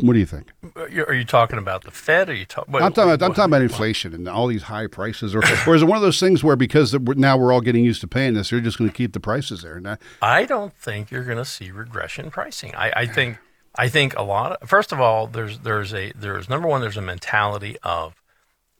What 0.00 0.12
do 0.12 0.20
you 0.20 0.26
think? 0.26 0.52
Are 0.76 1.12
you, 1.12 1.24
talking 1.24 1.58
about 1.58 1.82
the 1.82 1.90
Fed? 1.90 2.28
Are 2.28 2.34
you 2.34 2.44
talking? 2.44 2.72
I'm 2.76 2.92
talking 2.92 3.10
about 3.10 3.22
I'm 3.24 3.34
talking 3.34 3.50
about 3.50 3.62
inflation 3.62 4.14
and 4.14 4.28
all 4.28 4.46
these 4.46 4.62
high 4.62 4.86
prices, 4.86 5.34
or, 5.34 5.38
or 5.66 5.74
is 5.74 5.82
it 5.82 5.86
one 5.86 5.96
of 5.96 6.02
those 6.02 6.20
things 6.20 6.44
where 6.44 6.54
because 6.54 6.94
now 6.94 7.36
we're 7.36 7.52
all 7.52 7.60
getting 7.60 7.84
used 7.84 8.00
to 8.02 8.06
paying 8.06 8.34
this, 8.34 8.50
they're 8.50 8.60
just 8.60 8.78
going 8.78 8.88
to 8.88 8.94
keep 8.96 9.12
the 9.12 9.20
prices 9.20 9.62
there? 9.62 9.80
That, 9.80 10.00
I 10.22 10.44
don't 10.44 10.72
think 10.72 11.10
you're 11.10 11.24
going 11.24 11.38
to 11.38 11.44
see 11.44 11.72
regression 11.72 12.30
pricing. 12.30 12.76
I, 12.76 12.92
I 12.94 13.06
think 13.06 13.38
I 13.74 13.88
think 13.88 14.16
a 14.16 14.22
lot. 14.22 14.52
Of, 14.52 14.68
first 14.68 14.92
of 14.92 15.00
all, 15.00 15.26
there's 15.26 15.58
there's 15.60 15.92
a 15.92 16.12
there's 16.14 16.48
number 16.48 16.68
one. 16.68 16.80
There's 16.80 16.96
a 16.96 17.02
mentality 17.02 17.76
of 17.82 18.22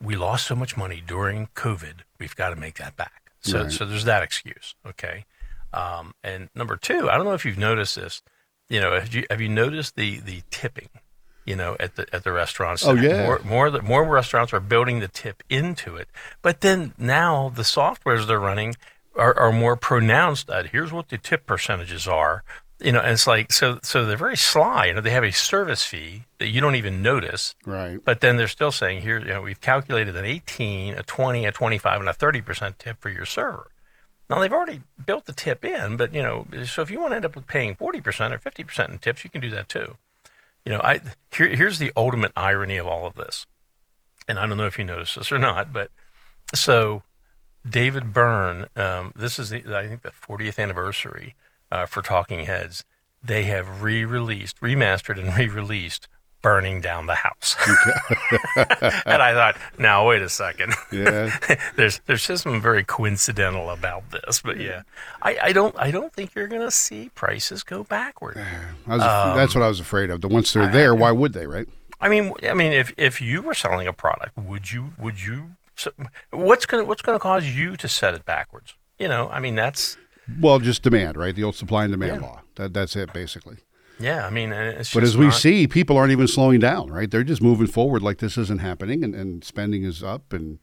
we 0.01 0.15
lost 0.15 0.47
so 0.47 0.55
much 0.55 0.77
money 0.77 1.03
during 1.05 1.49
COVID. 1.57 2.03
We've 2.21 2.37
got 2.37 2.51
to 2.51 2.57
make 2.57 2.77
that 2.77 2.97
back. 2.97 3.28
So 3.41 3.63
Right. 3.63 3.73
so 3.73 3.85
there's 3.85 4.05
that 4.05 4.23
excuse. 4.23 4.75
Okay. 4.87 5.25
Um, 5.73 6.15
and 6.25 6.49
number 6.55 6.77
two, 6.77 7.11
I 7.11 7.17
don't 7.17 7.25
know 7.25 7.35
if 7.35 7.45
you've 7.45 7.59
noticed 7.59 7.97
this. 7.97 8.23
You 8.69 8.81
know, 8.81 8.93
have 8.99 9.15
you 9.15 9.25
have 9.31 9.41
you 9.41 9.49
noticed 9.49 9.97
the 9.97 10.21
the 10.21 10.43
tipping? 10.51 10.89
You 11.45 11.57
know, 11.57 11.77
at 11.81 11.97
the 11.97 12.07
at 12.15 12.25
the 12.25 12.33
restaurants. 12.33 12.85
Oh, 12.85 12.95
yeah. 12.95 13.25
More 13.25 13.41
more 13.45 13.71
more 13.83 14.05
restaurants 14.05 14.53
are 14.53 14.61
building 14.61 15.01
the 15.01 15.09
tip 15.09 15.43
into 15.49 15.97
it. 15.97 16.09
But 16.43 16.61
then 16.61 16.93
now 16.99 17.49
the 17.49 17.63
softwares 17.63 18.27
they're 18.27 18.39
running 18.39 18.77
are, 19.17 19.37
are 19.39 19.53
more 19.53 19.77
pronounced 19.77 20.51
at 20.51 20.67
here's 20.67 20.93
what 20.93 21.09
the 21.09 21.19
tip 21.19 21.47
percentages 21.47 22.07
are. 22.07 22.45
You 22.81 22.93
know, 22.93 23.01
and 23.01 23.13
it's 23.13 23.27
like 23.27 23.53
so 23.53 23.81
so 23.83 24.05
they're 24.05 24.17
very 24.17 24.37
sly. 24.37 24.87
You 24.87 24.95
know, 24.95 25.01
they 25.01 25.11
have 25.11 25.25
a 25.25 25.33
service 25.33 25.83
fee 25.83 26.25
that 26.39 26.49
you 26.49 26.61
don't 26.61 26.77
even 26.77 27.03
notice. 27.03 27.55
right? 27.65 27.99
But 28.05 28.21
then 28.21 28.37
they're 28.37 28.47
still 28.47 28.71
saying 28.71 29.03
here, 29.03 29.19
you 29.19 29.27
know, 29.27 29.43
we've 29.43 29.61
calculated 29.61 30.15
an 30.15 30.25
18, 30.25 30.95
a 30.95 31.03
20, 31.03 31.45
a 31.45 31.51
25, 31.53 32.01
and 32.01 32.09
a 32.09 32.13
30% 32.13 32.79
tip 32.79 33.01
for 33.01 33.09
your 33.11 33.27
server. 33.27 33.71
Now 34.31 34.39
they've 34.39 34.53
already 34.53 34.83
built 35.05 35.25
the 35.25 35.33
tip 35.33 35.65
in, 35.65 35.97
but 35.97 36.15
you 36.15 36.23
know, 36.23 36.47
so 36.67 36.83
if 36.83 36.91
you 36.91 37.01
want 37.01 37.13
to 37.13 37.17
end 37.17 37.25
up 37.25 37.47
paying 37.49 37.75
40% 37.75 38.31
or 38.33 38.39
50% 38.39 38.89
in 38.91 38.99
tips, 38.99 39.25
you 39.25 39.31
can 39.31 39.41
do 39.41 39.51
that 39.51 39.69
too. 39.69 39.97
You 40.65 40.73
know, 40.73 40.81
I 40.85 41.01
here, 41.33 41.49
here's 41.49 41.79
the 41.79 41.93
ultimate 41.97 42.33
irony 42.37 42.77
of 42.77 42.87
all 42.87 43.07
of 43.07 43.15
this, 43.15 43.47
and 44.29 44.39
I 44.39 44.47
don't 44.47 44.59
know 44.59 44.67
if 44.67 44.79
you 44.79 44.85
noticed 44.85 45.17
this 45.17 45.33
or 45.33 45.39
not, 45.39 45.73
but 45.73 45.91
so 46.55 47.03
David 47.69 48.13
Byrne, 48.13 48.67
um, 48.77 49.13
this 49.17 49.39
is 49.39 49.51
the, 49.51 49.65
I 49.75 49.89
think 49.89 50.03
the 50.03 50.11
40th 50.11 50.59
anniversary 50.59 51.35
uh, 51.71 51.87
for 51.87 52.03
Talking 52.03 52.45
Heads. 52.47 52.85
They 53.23 53.45
have 53.45 53.83
re-released, 53.83 54.61
remastered, 54.61 55.19
and 55.19 55.37
re-released 55.39 56.09
burning 56.41 56.81
down 56.81 57.07
the 57.07 57.17
house. 57.17 57.57
and 59.05 59.21
I 59.23 59.35
thought, 59.35 59.57
now 59.77 60.09
wait 60.09 60.23
a 60.23 60.29
second. 60.29 60.73
Yeah. 60.93 61.37
there's 61.77 62.01
there's 62.07 62.27
just 62.27 62.45
something 62.45 62.61
very 62.61 62.85
coincidental 62.85 63.71
about 63.71 64.11
this, 64.13 64.41
but 64.41 64.59
yeah, 64.61 64.83
I, 65.21 65.39
I 65.43 65.53
don't 65.53 65.75
I 65.77 65.91
don't 65.91 66.13
think 66.13 66.35
you're 66.35 66.47
going 66.47 66.63
to 66.63 66.71
see 66.71 67.11
prices 67.15 67.63
go 67.65 67.83
backward. 67.85 68.39
I 68.87 68.97
was, 68.97 69.37
that's 69.37 69.55
what 69.55 69.65
I 69.65 69.69
was 69.69 69.81
afraid 69.81 70.11
of. 70.11 70.21
The 70.21 70.29
once 70.29 70.53
they're 70.53 70.71
there, 70.71 70.95
why 70.95 71.11
would 71.11 71.33
they, 71.33 71.47
right? 71.47 71.69
I 72.01 72.09
mean, 72.09 72.33
I 72.49 72.55
mean, 72.55 72.73
if 72.73 72.93
if 72.97 73.21
you 73.21 73.43
were 73.43 73.55
selling 73.55 73.89
a 73.89 73.93
product, 73.93 74.37
would 74.39 74.71
you 74.73 74.93
would 74.99 75.21
you? 75.23 75.57
so- 75.75 75.91
What's 76.31 76.67
gonna 76.67 76.85
what's 76.85 77.03
gonna 77.03 77.19
cause 77.19 77.47
you 77.47 77.77
to 77.77 77.89
set 77.89 78.15
it 78.15 78.25
backwards? 78.25 78.75
You 78.99 79.09
know, 79.09 79.29
I 79.31 79.41
mean, 79.41 79.57
that's 79.57 79.97
Well, 80.41 80.59
just 80.59 80.83
demand, 80.83 81.17
right? 81.17 81.35
The 81.35 81.45
old 81.45 81.57
supply 81.57 81.85
and 81.85 81.93
demand 81.93 82.21
Yeah. 82.23 82.29
law. 82.29 82.41
That, 82.57 82.75
that's 82.75 82.97
it, 82.97 83.13
basically. 83.13 83.59
yeah. 83.99 84.27
I 84.27 84.31
mean, 84.31 84.51
But 84.51 85.03
as 85.03 85.17
we 85.17 85.27
not- 85.27 85.35
see, 85.35 85.67
people 85.67 85.97
aren't 85.97 86.13
even 86.13 86.29
slowing 86.29 86.61
down, 86.61 86.91
right? 86.91 87.11
They're 87.11 87.25
just 87.25 87.43
moving 87.43 87.67
forward 87.67 88.03
like 88.03 88.19
this 88.19 88.37
isn't 88.37 88.61
happening, 88.61 89.03
and, 89.05 89.15
and 89.15 89.43
spending 89.45 89.85
is 89.85 90.03
up, 90.03 90.33
and 90.33 90.59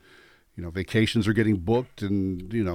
you 0.55 0.63
know 0.63 0.69
vacations 0.69 1.27
are 1.27 1.33
getting 1.33 1.57
booked, 1.57 2.01
and 2.01 2.53
you 2.53 2.63
know 2.63 2.73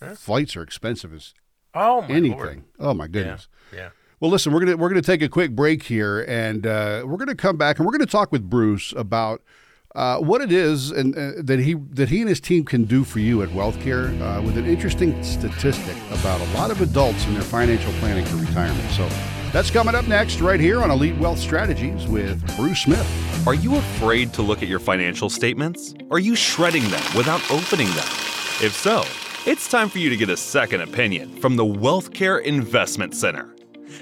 Yeah. 0.00 0.14
flights 0.14 0.56
are 0.56 0.62
expensive 0.62 1.12
as 1.12 1.34
oh 1.74 2.02
my 2.02 2.08
anything. 2.08 2.38
Lord. 2.38 2.64
Oh 2.80 2.94
my 2.94 3.04
Yeah, 3.04 3.08
goodness. 3.08 3.48
yeah. 3.72 3.88
Well, 4.20 4.30
listen, 4.30 4.52
we're 4.52 4.60
gonna 4.60 4.76
we're 4.76 4.88
gonna 4.88 5.02
take 5.02 5.20
a 5.22 5.28
quick 5.28 5.54
break 5.54 5.82
here, 5.84 6.24
and 6.26 6.66
uh, 6.66 7.02
we're 7.04 7.18
gonna 7.18 7.34
come 7.34 7.56
back, 7.56 7.78
and 7.78 7.84
we're 7.86 7.92
gonna 7.92 8.06
talk 8.06 8.32
with 8.32 8.48
Bruce 8.48 8.92
about 8.96 9.42
uh, 9.94 10.18
what 10.18 10.40
it 10.40 10.50
is 10.50 10.90
and 10.90 11.16
uh, 11.16 11.32
that 11.36 11.60
he 11.60 11.74
that 11.74 12.08
he 12.08 12.20
and 12.20 12.28
his 12.28 12.40
team 12.40 12.64
can 12.64 12.84
do 12.84 13.04
for 13.04 13.20
you 13.20 13.42
at 13.42 13.48
WealthCare 13.50 14.20
uh, 14.20 14.42
with 14.42 14.58
an 14.58 14.66
interesting 14.66 15.22
statistic 15.22 15.96
about 16.10 16.40
a 16.40 16.50
lot 16.54 16.70
of 16.70 16.80
adults 16.80 17.24
and 17.26 17.36
their 17.36 17.42
financial 17.42 17.92
planning 17.94 18.24
for 18.24 18.36
retirement. 18.36 18.90
So 18.90 19.08
that's 19.52 19.70
coming 19.70 19.94
up 19.94 20.08
next, 20.08 20.40
right 20.40 20.58
here 20.58 20.82
on 20.82 20.90
Elite 20.90 21.16
Wealth 21.18 21.38
Strategies 21.38 22.08
with 22.08 22.44
Bruce 22.56 22.80
Smith. 22.80 23.46
Are 23.46 23.54
you 23.54 23.76
afraid 23.76 24.32
to 24.32 24.42
look 24.42 24.62
at 24.62 24.68
your 24.68 24.80
financial 24.80 25.30
statements? 25.30 25.94
Are 26.10 26.18
you 26.18 26.34
shredding 26.34 26.82
them 26.90 27.02
without 27.16 27.40
opening 27.52 27.86
them? 27.88 28.06
If 28.60 28.72
so, 28.74 29.04
it's 29.46 29.68
time 29.68 29.88
for 29.88 29.98
you 29.98 30.10
to 30.10 30.16
get 30.16 30.28
a 30.28 30.36
second 30.36 30.80
opinion 30.80 31.36
from 31.40 31.54
the 31.54 31.64
WealthCare 31.64 32.42
Investment 32.42 33.14
Center. 33.14 33.53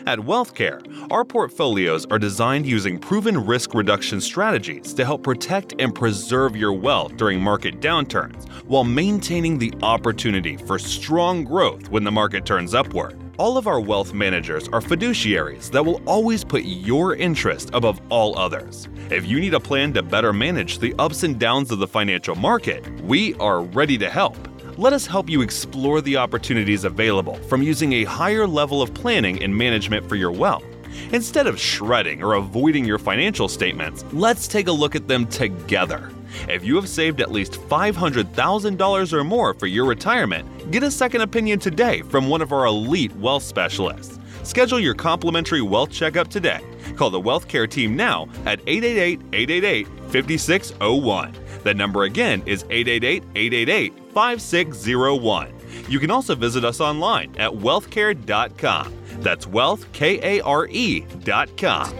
At 0.06 0.18
WealthCare, 0.18 1.10
our 1.10 1.24
portfolios 1.24 2.06
are 2.06 2.18
designed 2.18 2.66
using 2.66 2.98
proven 2.98 3.46
risk 3.46 3.74
reduction 3.74 4.20
strategies 4.20 4.94
to 4.94 5.04
help 5.04 5.22
protect 5.22 5.74
and 5.78 5.94
preserve 5.94 6.56
your 6.56 6.72
wealth 6.72 7.16
during 7.16 7.40
market 7.40 7.80
downturns 7.80 8.48
while 8.64 8.84
maintaining 8.84 9.58
the 9.58 9.72
opportunity 9.82 10.56
for 10.56 10.78
strong 10.78 11.44
growth 11.44 11.88
when 11.90 12.04
the 12.04 12.10
market 12.10 12.44
turns 12.44 12.74
upward. 12.74 13.18
All 13.38 13.56
of 13.56 13.66
our 13.66 13.80
wealth 13.80 14.12
managers 14.12 14.68
are 14.68 14.80
fiduciaries 14.80 15.70
that 15.70 15.84
will 15.84 16.02
always 16.06 16.44
put 16.44 16.64
your 16.64 17.16
interest 17.16 17.70
above 17.72 18.00
all 18.10 18.38
others. 18.38 18.88
If 19.10 19.26
you 19.26 19.40
need 19.40 19.54
a 19.54 19.60
plan 19.60 19.92
to 19.94 20.02
better 20.02 20.32
manage 20.32 20.78
the 20.78 20.94
ups 20.98 21.22
and 21.22 21.38
downs 21.38 21.70
of 21.70 21.78
the 21.78 21.86
financial 21.88 22.34
market, 22.34 22.88
we 23.00 23.34
are 23.34 23.62
ready 23.62 23.96
to 23.98 24.10
help. 24.10 24.36
Let 24.78 24.94
us 24.94 25.06
help 25.06 25.28
you 25.28 25.42
explore 25.42 26.00
the 26.00 26.16
opportunities 26.16 26.84
available 26.84 27.34
from 27.34 27.62
using 27.62 27.92
a 27.92 28.04
higher 28.04 28.46
level 28.46 28.80
of 28.80 28.94
planning 28.94 29.42
and 29.42 29.54
management 29.54 30.08
for 30.08 30.16
your 30.16 30.32
wealth. 30.32 30.64
Instead 31.12 31.46
of 31.46 31.60
shredding 31.60 32.22
or 32.22 32.34
avoiding 32.34 32.86
your 32.86 32.98
financial 32.98 33.48
statements, 33.48 34.02
let's 34.12 34.48
take 34.48 34.68
a 34.68 34.72
look 34.72 34.96
at 34.96 35.08
them 35.08 35.26
together. 35.26 36.10
If 36.48 36.64
you 36.64 36.74
have 36.76 36.88
saved 36.88 37.20
at 37.20 37.30
least 37.30 37.52
$500,000 37.52 39.12
or 39.12 39.24
more 39.24 39.52
for 39.52 39.66
your 39.66 39.84
retirement, 39.84 40.70
get 40.70 40.82
a 40.82 40.90
second 40.90 41.20
opinion 41.20 41.58
today 41.58 42.00
from 42.00 42.30
one 42.30 42.40
of 42.40 42.50
our 42.50 42.64
elite 42.64 43.14
wealth 43.16 43.42
specialists. 43.42 44.18
Schedule 44.42 44.80
your 44.80 44.94
complimentary 44.94 45.60
wealth 45.60 45.90
checkup 45.90 46.28
today. 46.28 46.60
Call 46.96 47.10
the 47.10 47.20
Wealth 47.20 47.46
Care 47.46 47.66
team 47.66 47.94
now 47.94 48.26
at 48.46 48.60
888 48.66 49.20
888 49.34 49.86
5601. 50.10 51.34
That 51.62 51.76
number 51.76 52.04
again 52.04 52.42
is 52.46 52.64
888 52.70 53.22
888 53.34 54.01
5601. 54.12 55.52
You 55.88 55.98
can 55.98 56.10
also 56.10 56.34
visit 56.34 56.64
us 56.64 56.80
online 56.80 57.34
at 57.38 57.50
wealthcare.com. 57.50 58.92
That's 59.18 59.46
wealthkare.com. 59.46 61.92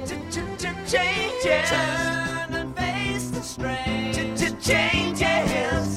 Changes. 0.86 1.70
Turn 1.70 2.54
and 2.54 2.76
face 2.76 3.30
the. 3.30 3.42
Changes. 4.60 5.96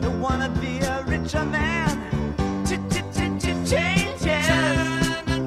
Don't 0.00 0.20
wanna 0.20 0.48
be 0.60 0.78
a 0.78 1.04
richer 1.06 1.44
man. 1.44 2.02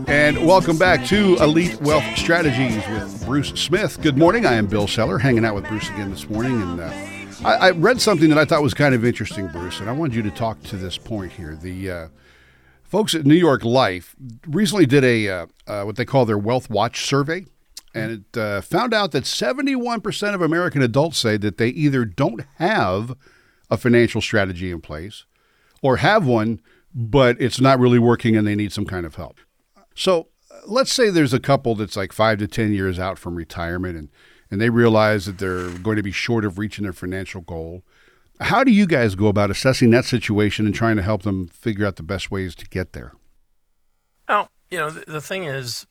And 0.07 0.45
welcome 0.45 0.77
back 0.77 1.05
to 1.07 1.35
Elite 1.35 1.79
Wealth 1.81 2.03
Strategies 2.17 2.75
with 2.87 3.25
Bruce 3.27 3.49
Smith. 3.49 4.01
Good 4.01 4.17
morning. 4.17 4.45
I 4.45 4.53
am 4.53 4.65
Bill 4.65 4.87
Seller, 4.87 5.19
hanging 5.19 5.45
out 5.45 5.53
with 5.53 5.67
Bruce 5.67 5.87
again 5.89 6.09
this 6.09 6.27
morning. 6.27 6.59
And 6.61 6.79
uh, 6.79 6.91
I, 7.43 7.53
I 7.53 7.71
read 7.71 8.01
something 8.01 8.29
that 8.29 8.37
I 8.37 8.43
thought 8.43 8.61
was 8.61 8.73
kind 8.73 8.93
of 8.93 9.05
interesting, 9.05 9.47
Bruce, 9.47 9.79
and 9.79 9.89
I 9.89 9.93
wanted 9.93 10.15
you 10.15 10.23
to 10.23 10.31
talk 10.31 10.61
to 10.63 10.75
this 10.75 10.97
point 10.97 11.31
here. 11.31 11.55
The 11.55 11.89
uh, 11.89 12.07
folks 12.83 13.15
at 13.15 13.25
New 13.25 13.35
York 13.35 13.63
Life 13.63 14.13
recently 14.45 14.85
did 14.85 15.05
a 15.05 15.29
uh, 15.29 15.45
uh, 15.65 15.83
what 15.83 15.95
they 15.95 16.03
call 16.03 16.25
their 16.25 16.37
Wealth 16.37 16.69
Watch 16.69 17.05
survey, 17.05 17.45
and 17.95 18.11
it 18.33 18.37
uh, 18.37 18.59
found 18.59 18.93
out 18.93 19.11
that 19.11 19.23
71% 19.23 20.33
of 20.33 20.41
American 20.41 20.81
adults 20.81 21.17
say 21.17 21.37
that 21.37 21.57
they 21.57 21.69
either 21.69 22.03
don't 22.03 22.43
have 22.57 23.15
a 23.69 23.77
financial 23.77 24.21
strategy 24.21 24.69
in 24.69 24.81
place 24.81 25.23
or 25.81 25.97
have 25.97 26.25
one, 26.25 26.59
but 26.93 27.39
it's 27.39 27.61
not 27.61 27.79
really 27.79 27.99
working 27.99 28.35
and 28.35 28.45
they 28.45 28.55
need 28.55 28.73
some 28.73 28.85
kind 28.85 29.05
of 29.05 29.15
help. 29.15 29.39
So 29.95 30.27
uh, 30.51 30.59
let's 30.67 30.91
say 30.91 31.09
there's 31.09 31.33
a 31.33 31.39
couple 31.39 31.75
that's 31.75 31.95
like 31.95 32.11
five 32.11 32.39
to 32.39 32.47
10 32.47 32.73
years 32.73 32.99
out 32.99 33.17
from 33.17 33.35
retirement 33.35 33.97
and, 33.97 34.09
and 34.51 34.59
they 34.59 34.69
realize 34.69 35.25
that 35.25 35.37
they're 35.37 35.69
going 35.69 35.97
to 35.97 36.03
be 36.03 36.11
short 36.11 36.45
of 36.45 36.57
reaching 36.57 36.83
their 36.83 36.93
financial 36.93 37.41
goal. 37.41 37.83
How 38.39 38.63
do 38.63 38.71
you 38.71 38.87
guys 38.87 39.15
go 39.15 39.27
about 39.27 39.51
assessing 39.51 39.91
that 39.91 40.05
situation 40.05 40.65
and 40.65 40.73
trying 40.73 40.95
to 40.95 41.03
help 41.03 41.23
them 41.23 41.47
figure 41.47 41.85
out 41.85 41.97
the 41.97 42.03
best 42.03 42.31
ways 42.31 42.55
to 42.55 42.67
get 42.67 42.93
there? 42.93 43.13
Well, 44.27 44.49
you 44.71 44.77
know, 44.77 44.89
the, 44.89 45.11
the 45.11 45.21
thing 45.21 45.43
is, 45.43 45.85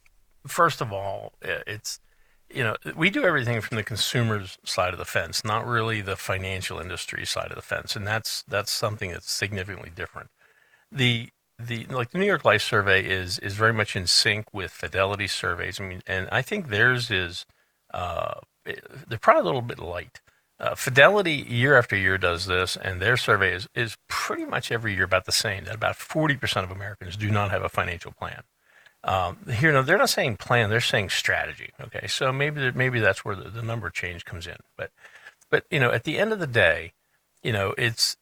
first 0.47 0.81
of 0.81 0.93
all, 0.93 1.35
it's, 1.43 2.01
you 2.49 2.65
know, 2.65 2.77
we 2.97 3.11
do 3.11 3.25
everything 3.25 3.61
from 3.61 3.77
the 3.77 3.83
consumer's 3.83 4.59
side 4.65 4.93
of 4.95 4.99
the 4.99 5.05
fence, 5.05 5.45
not 5.45 5.67
really 5.67 6.01
the 6.01 6.17
financial 6.17 6.81
industry 6.81 7.27
side 7.27 7.51
of 7.51 7.57
the 7.57 7.63
fence, 7.63 7.95
and 7.95 8.07
that's 8.07 8.43
that's 8.49 8.71
something 8.71 9.11
that's 9.11 9.31
significantly 9.31 9.91
different. 9.95 10.31
The 10.91 11.29
the 11.59 11.85
like 11.87 12.13
the 12.13 12.19
New 12.19 12.25
York 12.25 12.47
Life 12.47 12.63
survey 12.63 13.05
is 13.05 13.39
is 13.41 13.55
very 13.55 13.75
much 13.75 13.95
in 13.95 14.07
sync 14.07 14.55
with 14.55 14.71
Fidelity 14.71 15.27
surveys. 15.27 15.79
I 15.79 15.85
mean, 15.85 16.03
and 16.07 16.27
I 16.33 16.41
think 16.41 16.69
theirs 16.69 17.11
is 17.11 17.45
uh, 17.93 18.41
they're 18.65 19.19
probably 19.19 19.43
a 19.43 19.45
little 19.45 19.63
bit 19.63 19.79
light. 19.79 20.21
Uh, 20.61 20.75
Fidelity 20.75 21.35
year 21.35 21.79
after 21.79 21.97
year 21.97 22.19
does 22.19 22.47
this, 22.47 22.77
and 22.77 23.01
their 23.01 23.17
survey 23.17 23.55
is, 23.55 23.69
is 23.75 23.97
pretty 24.09 24.45
much 24.45 24.73
every 24.73 24.93
year 24.93 25.05
about 25.05 25.25
the 25.25 25.33
same. 25.33 25.65
That 25.65 25.77
about 25.77 25.97
forty 25.97 26.37
percent 26.37 26.65
of 26.65 26.73
Americans 26.73 27.17
do 27.17 27.31
not 27.31 27.51
have 27.51 27.63
a 27.63 27.69
financial 27.69 28.13
plan. 28.13 28.43
Um, 29.05 29.39
here, 29.49 29.73
no, 29.73 29.83
they're 29.83 29.99
not 29.99 30.11
saying 30.11 30.37
plan; 30.39 30.69
they're 30.69 30.81
saying 30.81 31.11
strategy. 31.11 31.71
Okay, 31.81 32.09
so 32.09 32.33
maybe 32.33 32.73
maybe 32.73 32.99
that's 32.99 33.25
where 33.25 33.37
the, 33.37 33.49
the 33.49 33.63
number 33.63 33.89
change 33.89 34.25
comes 34.25 34.49
in. 34.49 34.57
But 34.77 34.91
but 35.49 35.65
you 35.71 35.79
know, 35.79 35.93
at 35.93 36.03
the 36.03 36.19
end 36.19 36.33
of 36.33 36.41
the 36.41 36.47
day, 36.49 36.93
you 37.43 37.53
know, 37.53 37.73
it's 37.79 38.17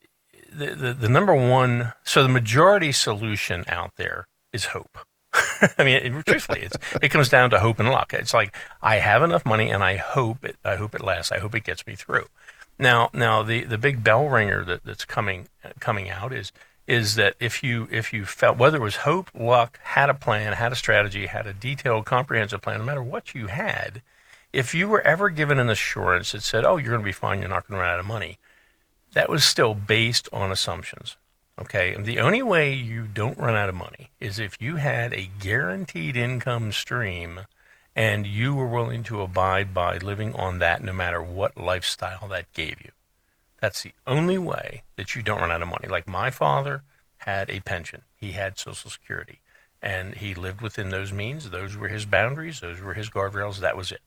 the, 0.52 0.74
the, 0.74 0.92
the 0.92 1.08
number 1.08 1.34
one. 1.34 1.94
So 2.04 2.22
the 2.22 2.28
majority 2.28 2.92
solution 2.92 3.64
out 3.66 3.92
there 3.96 4.26
is 4.52 4.66
hope. 4.66 4.98
I 5.78 5.84
mean, 5.84 5.96
it, 5.96 6.26
truthfully, 6.26 6.62
it's, 6.62 6.76
it 7.02 7.10
comes 7.10 7.28
down 7.28 7.50
to 7.50 7.60
hope 7.60 7.78
and 7.78 7.90
luck. 7.90 8.12
It's 8.14 8.34
like 8.34 8.54
I 8.82 8.96
have 8.96 9.22
enough 9.22 9.44
money, 9.44 9.70
and 9.70 9.82
I 9.82 9.96
hope 9.96 10.44
it. 10.44 10.56
I 10.64 10.76
hope 10.76 10.94
it 10.94 11.02
lasts. 11.02 11.32
I 11.32 11.38
hope 11.38 11.54
it 11.54 11.64
gets 11.64 11.86
me 11.86 11.94
through. 11.94 12.26
Now, 12.78 13.10
now 13.12 13.42
the, 13.42 13.64
the 13.64 13.78
big 13.78 14.04
bell 14.04 14.28
ringer 14.28 14.64
that, 14.64 14.84
that's 14.84 15.04
coming 15.04 15.48
coming 15.80 16.10
out 16.10 16.32
is 16.32 16.52
is 16.86 17.16
that 17.16 17.34
if 17.40 17.62
you 17.62 17.88
if 17.90 18.12
you 18.12 18.24
felt 18.24 18.58
whether 18.58 18.76
it 18.76 18.82
was 18.82 18.96
hope, 18.96 19.30
luck, 19.34 19.78
had 19.82 20.08
a 20.08 20.14
plan, 20.14 20.52
had 20.52 20.72
a 20.72 20.76
strategy, 20.76 21.26
had 21.26 21.46
a 21.46 21.52
detailed, 21.52 22.04
comprehensive 22.04 22.62
plan, 22.62 22.78
no 22.78 22.84
matter 22.84 23.02
what 23.02 23.34
you 23.34 23.48
had, 23.48 24.02
if 24.52 24.74
you 24.74 24.88
were 24.88 25.00
ever 25.02 25.28
given 25.30 25.58
an 25.58 25.68
assurance 25.68 26.32
that 26.32 26.42
said, 26.42 26.64
"Oh, 26.64 26.76
you're 26.76 26.90
going 26.90 27.00
to 27.00 27.04
be 27.04 27.12
fine. 27.12 27.40
You're 27.40 27.48
not 27.48 27.66
going 27.66 27.78
to 27.78 27.82
run 27.82 27.94
out 27.94 28.00
of 28.00 28.06
money," 28.06 28.38
that 29.12 29.28
was 29.28 29.44
still 29.44 29.74
based 29.74 30.28
on 30.32 30.52
assumptions. 30.52 31.16
Okay, 31.58 31.94
and 31.94 32.04
the 32.04 32.18
only 32.18 32.42
way 32.42 32.74
you 32.74 33.06
don't 33.06 33.38
run 33.38 33.56
out 33.56 33.70
of 33.70 33.74
money 33.74 34.10
is 34.20 34.38
if 34.38 34.60
you 34.60 34.76
had 34.76 35.14
a 35.14 35.30
guaranteed 35.40 36.16
income 36.16 36.70
stream 36.70 37.40
and 37.94 38.26
you 38.26 38.54
were 38.54 38.66
willing 38.66 39.02
to 39.04 39.22
abide 39.22 39.72
by 39.72 39.96
living 39.96 40.34
on 40.34 40.58
that 40.58 40.82
no 40.82 40.92
matter 40.92 41.22
what 41.22 41.56
lifestyle 41.56 42.28
that 42.28 42.52
gave 42.52 42.82
you. 42.84 42.90
That's 43.58 43.82
the 43.82 43.92
only 44.06 44.36
way 44.36 44.82
that 44.96 45.14
you 45.14 45.22
don't 45.22 45.40
run 45.40 45.50
out 45.50 45.62
of 45.62 45.68
money. 45.68 45.88
Like 45.88 46.06
my 46.06 46.30
father 46.30 46.82
had 47.18 47.48
a 47.48 47.60
pension, 47.60 48.02
he 48.14 48.32
had 48.32 48.58
Social 48.58 48.90
Security, 48.90 49.40
and 49.80 50.14
he 50.16 50.34
lived 50.34 50.60
within 50.60 50.90
those 50.90 51.10
means. 51.10 51.48
Those 51.48 51.74
were 51.74 51.88
his 51.88 52.04
boundaries, 52.04 52.60
those 52.60 52.80
were 52.80 52.94
his 52.94 53.08
guardrails. 53.08 53.58
That 53.60 53.78
was 53.78 53.90
it. 53.90 54.02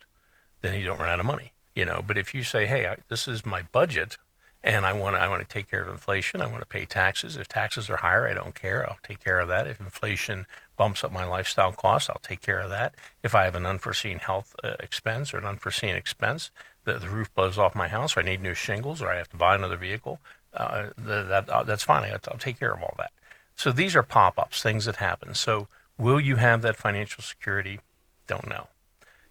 Then 0.62 0.80
you 0.80 0.86
don't 0.86 1.00
run 1.00 1.10
out 1.10 1.20
of 1.20 1.26
money, 1.26 1.54
you 1.74 1.84
know. 1.84 2.04
But 2.06 2.18
if 2.18 2.36
you 2.36 2.44
say, 2.44 2.68
hey, 2.68 2.86
I, 2.86 2.98
this 3.08 3.28
is 3.28 3.44
my 3.44 3.64
budget, 3.72 4.18
and 4.64 4.86
I 4.86 4.94
want 4.94 5.16
to, 5.16 5.22
I 5.22 5.30
want 5.30 5.42
to 5.42 5.48
take 5.48 5.70
care 5.70 5.82
of 5.82 5.88
inflation. 5.88 6.42
I 6.42 6.48
want 6.48 6.60
to 6.60 6.66
pay 6.66 6.86
taxes. 6.86 7.38
If 7.38 7.48
taxes 7.48 7.90
are 7.90 7.98
higher, 7.98 8.28
I 8.28 8.34
don't 8.34 8.56
care. 8.56 8.88
I'll 8.88 8.98
take 9.04 9.24
care 9.24 9.40
of 9.40 9.48
that. 9.48 9.68
If 9.68 9.80
inflation 9.80 10.46
bumps 10.76 11.04
up 11.04 11.12
my 11.12 11.26
lifestyle 11.26 11.72
costs, 11.72 12.10
I'll 12.10 12.22
take 12.22 12.42
care 12.42 12.60
of 12.60 12.70
that. 12.70 12.96
If 13.24 13.34
I 13.36 13.46
have 13.46 13.56
an 13.56 13.66
unforeseen 13.66 14.20
health 14.20 14.56
uh, 14.64 14.76
expense 14.80 15.34
or 15.34 15.38
an 15.38 15.46
unforeseen 15.46 15.96
expense, 15.96 16.52
the, 16.84 16.94
the 16.94 17.10
roof 17.10 17.34
blows 17.34 17.58
off 17.58 17.76
my 17.76 17.88
house, 17.88 18.16
or 18.16 18.22
I 18.22 18.24
need 18.24 18.42
new 18.42 18.54
shingles, 18.54 19.02
or 19.02 19.10
I 19.10 19.18
have 19.18 19.30
to 19.30 19.38
buy 19.38 19.56
another 19.56 19.78
vehicle, 19.78 20.20
uh, 20.54 20.90
the, 20.98 21.24
that 21.24 21.50
uh, 21.50 21.64
that's 21.64 21.84
fine. 21.84 22.04
I'll, 22.04 22.20
I'll 22.30 22.38
take 22.38 22.60
care 22.60 22.74
of 22.74 22.82
all 22.82 22.96
that. 22.98 23.12
So 23.56 23.72
these 23.72 23.96
are 23.96 24.04
pop-ups, 24.04 24.62
things 24.62 24.86
that 24.86 24.98
happen. 24.98 25.36
So 25.36 25.68
will 25.98 26.20
you 26.20 26.38
have 26.38 26.62
that 26.62 26.76
financial 26.76 27.22
security? 27.22 27.80
Don't 28.28 28.48
know. 28.48 28.68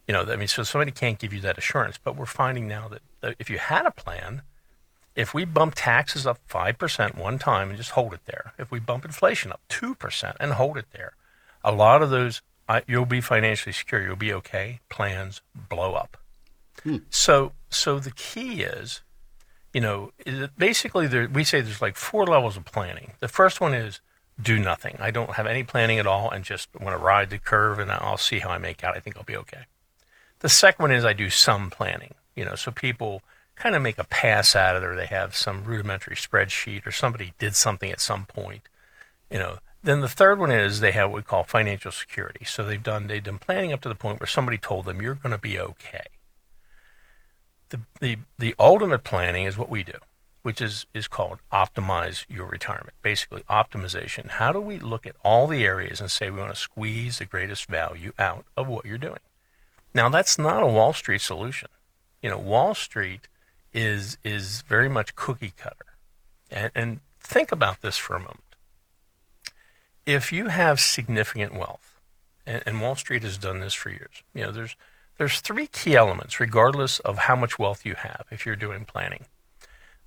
You 0.07 0.15
know, 0.15 0.23
I 0.23 0.37
mean, 0.37 0.49
so 0.49 0.63
somebody 0.63 0.91
can't 0.91 1.19
give 1.19 1.35
you 1.35 1.41
that 1.41 1.59
assurance. 1.59 1.99
But 2.03 2.17
we're 2.17 2.27
finding 2.27 2.67
now 2.67 2.89
that, 2.89 3.03
that 3.21 3.37
if 3.39 3.51
you 3.51 3.59
had 3.59 3.87
a 3.87 3.91
plan, 3.91 4.43
if 5.19 5.35
we 5.35 5.45
bump 5.45 5.75
taxes 5.75 6.29
up 6.29 6.39
5% 6.49 7.19
one 7.19 7.41
time 7.41 7.71
and 7.71 7.77
just 7.77 7.91
hold 7.91 8.15
it 8.15 8.25
there, 8.27 8.53
if 8.57 8.71
we 8.71 8.79
bump 8.79 9.05
inflation 9.05 9.51
up 9.51 9.61
2% 9.69 10.37
and 10.39 10.53
hold 10.53 10.79
it 10.79 10.87
there, 10.93 11.15
a 11.65 11.73
lot 11.73 12.03
of 12.03 12.11
those, 12.11 12.41
you'll 12.87 13.05
be 13.05 13.21
financially 13.21 13.73
secure, 13.73 14.01
you'll 14.01 14.15
be 14.15 14.33
okay, 14.33 14.79
plans 14.89 15.43
blow 15.53 15.95
up. 15.95 16.17
Hmm. 16.85 16.99
So, 17.11 17.51
so 17.69 17.99
the 17.99 18.13
key 18.13 18.63
is, 18.63 19.03
you 19.75 19.81
know, 19.81 20.13
basically 20.57 21.09
there, 21.09 21.29
we 21.29 21.43
say 21.43 21.63
there's 21.63 21.83
like 21.83 21.97
four 21.97 22.25
levels 22.25 22.57
of 22.57 22.65
planning. 22.65 23.15
The 23.19 23.27
first 23.27 23.61
one 23.61 23.75
is 23.75 24.01
do 24.41 24.57
nothing. 24.57 24.99
I 25.01 25.11
don't 25.11 25.31
have 25.31 25.49
any 25.49 25.65
planning 25.65 25.99
at 25.99 26.07
all 26.07 26.31
and 26.31 26.45
just 26.45 26.69
want 26.81 26.97
to 26.97 27.05
ride 27.05 27.31
the 27.31 27.39
curve 27.39 27.81
and 27.81 27.91
I'll 27.91 28.19
see 28.19 28.39
how 28.39 28.51
I 28.51 28.59
make 28.59 28.85
out. 28.85 28.97
I 28.97 29.01
think 29.01 29.17
I'll 29.17 29.25
be 29.25 29.37
okay. 29.37 29.63
The 30.39 30.49
second 30.49 30.81
one 30.81 30.93
is 30.93 31.05
I 31.05 31.13
do 31.13 31.29
some 31.29 31.71
planning, 31.71 32.15
you 32.37 32.45
know, 32.45 32.55
so 32.55 32.71
people 32.71 33.23
kind 33.59 33.75
of 33.75 33.83
make 33.83 33.99
a 33.99 34.05
pass 34.05 34.55
at 34.57 34.77
it 34.77 34.85
or 34.85 34.95
they 34.95 35.07
have 35.07 35.35
some 35.35 35.65
rudimentary 35.65 36.17
spreadsheet 36.17 36.87
or 36.87 36.93
somebody 36.93 37.33
did 37.39 37.55
something 37.55 37.91
at 37.91 38.01
some 38.01 38.25
point, 38.27 38.63
you 39.31 39.39
know. 39.39 39.59
Then 39.83 40.01
the 40.01 40.09
third 40.09 40.39
one 40.39 40.51
is 40.51 40.81
they 40.81 40.93
have 40.93 41.11
what 41.11 41.17
we 41.17 41.23
call 41.23 41.45
financial 41.45 41.93
security. 41.93 42.45
So 42.45 42.65
they've 42.65 42.83
done 42.83 43.07
they've 43.07 43.23
done 43.23 43.39
planning 43.39 43.73
up 43.73 43.81
to 43.83 43.89
the 43.89 43.95
point 43.95 44.21
where 44.21 44.27
somebody 44.27 44.59
told 44.59 44.85
them 44.85 45.01
you're 45.01 45.15
going 45.15 45.33
to 45.33 45.39
be 45.39 45.59
okay. 45.59 46.07
The 47.69 47.81
the 48.01 48.19
the 48.39 48.55
ultimate 48.59 49.05
planning 49.05 49.45
is 49.45 49.57
what 49.57 49.71
we 49.71 49.83
do, 49.85 49.99
which 50.43 50.61
is 50.61 50.87
is 50.95 51.07
called 51.07 51.39
optimize 51.53 52.25
your 52.29 52.47
retirement. 52.47 52.95
Basically, 53.03 53.43
optimization. 53.49 54.29
How 54.29 54.53
do 54.53 54.61
we 54.61 54.79
look 54.79 55.07
at 55.07 55.17
all 55.25 55.47
the 55.47 55.65
areas 55.65 56.01
and 56.01 56.11
say 56.11 56.29
we 56.29 56.41
want 56.41 56.55
to 56.55 56.61
squeeze 56.61 57.19
the 57.19 57.25
greatest 57.25 57.67
value 57.67 58.13
out 58.19 58.47
of 58.57 58.67
what 58.67 58.85
you're 58.85 58.99
doing? 58.99 59.21
Now 59.95 60.09
that's 60.09 60.39
not 60.39 60.63
a 60.63 60.67
Wall 60.67 60.93
Street 60.93 61.21
solution. 61.21 61.69
You 62.21 62.31
know, 62.31 62.39
Wall 62.39 62.75
Street 62.75 63.29
is 63.73 64.19
is 64.25 64.63
very 64.63 64.89
much 64.89 65.15
cookie 65.15 65.53
cutter. 65.57 65.87
And, 66.51 66.71
and 66.75 67.01
think 67.21 67.53
about 67.53 67.83
this 67.83 67.97
for 67.97 68.17
a 68.17 68.21
moment. 68.21 68.43
If 70.07 70.33
you 70.33 70.49
have 70.49 70.81
significant 70.81 71.55
wealth, 71.55 72.01
and, 72.47 72.63
and 72.65 72.81
Wall 72.81 72.97
Street 72.97 73.23
has 73.23 73.37
done 73.37 73.61
this 73.61 73.75
for 73.75 73.91
years, 73.91 74.23
you 74.35 74.43
know, 74.43 74.53
there's 74.53 74.77
there's 75.19 75.41
three 75.41 75.67
key 75.67 75.97
elements, 75.97 76.41
regardless 76.41 77.01
of 77.01 77.19
how 77.19 77.37
much 77.37 77.59
wealth 77.59 77.85
you 77.85 77.95
have, 77.95 78.27
if 78.31 78.47
you're 78.47 78.57
doing 78.57 78.85
planning. 78.85 79.27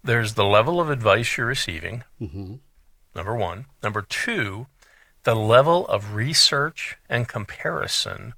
There's 0.04 0.34
the 0.34 0.46
level 0.46 0.80
of 0.80 0.90
advice 0.90 1.38
you're 1.38 1.46
receiving, 1.46 2.04
mm-hmm. 2.20 2.56
number 3.14 3.36
one. 3.36 3.66
Number 3.84 4.02
two, 4.02 4.68
the 5.24 5.36
level 5.36 5.86
of 5.88 6.16
research 6.16 6.98
and 7.10 7.28
comparison 7.28 8.34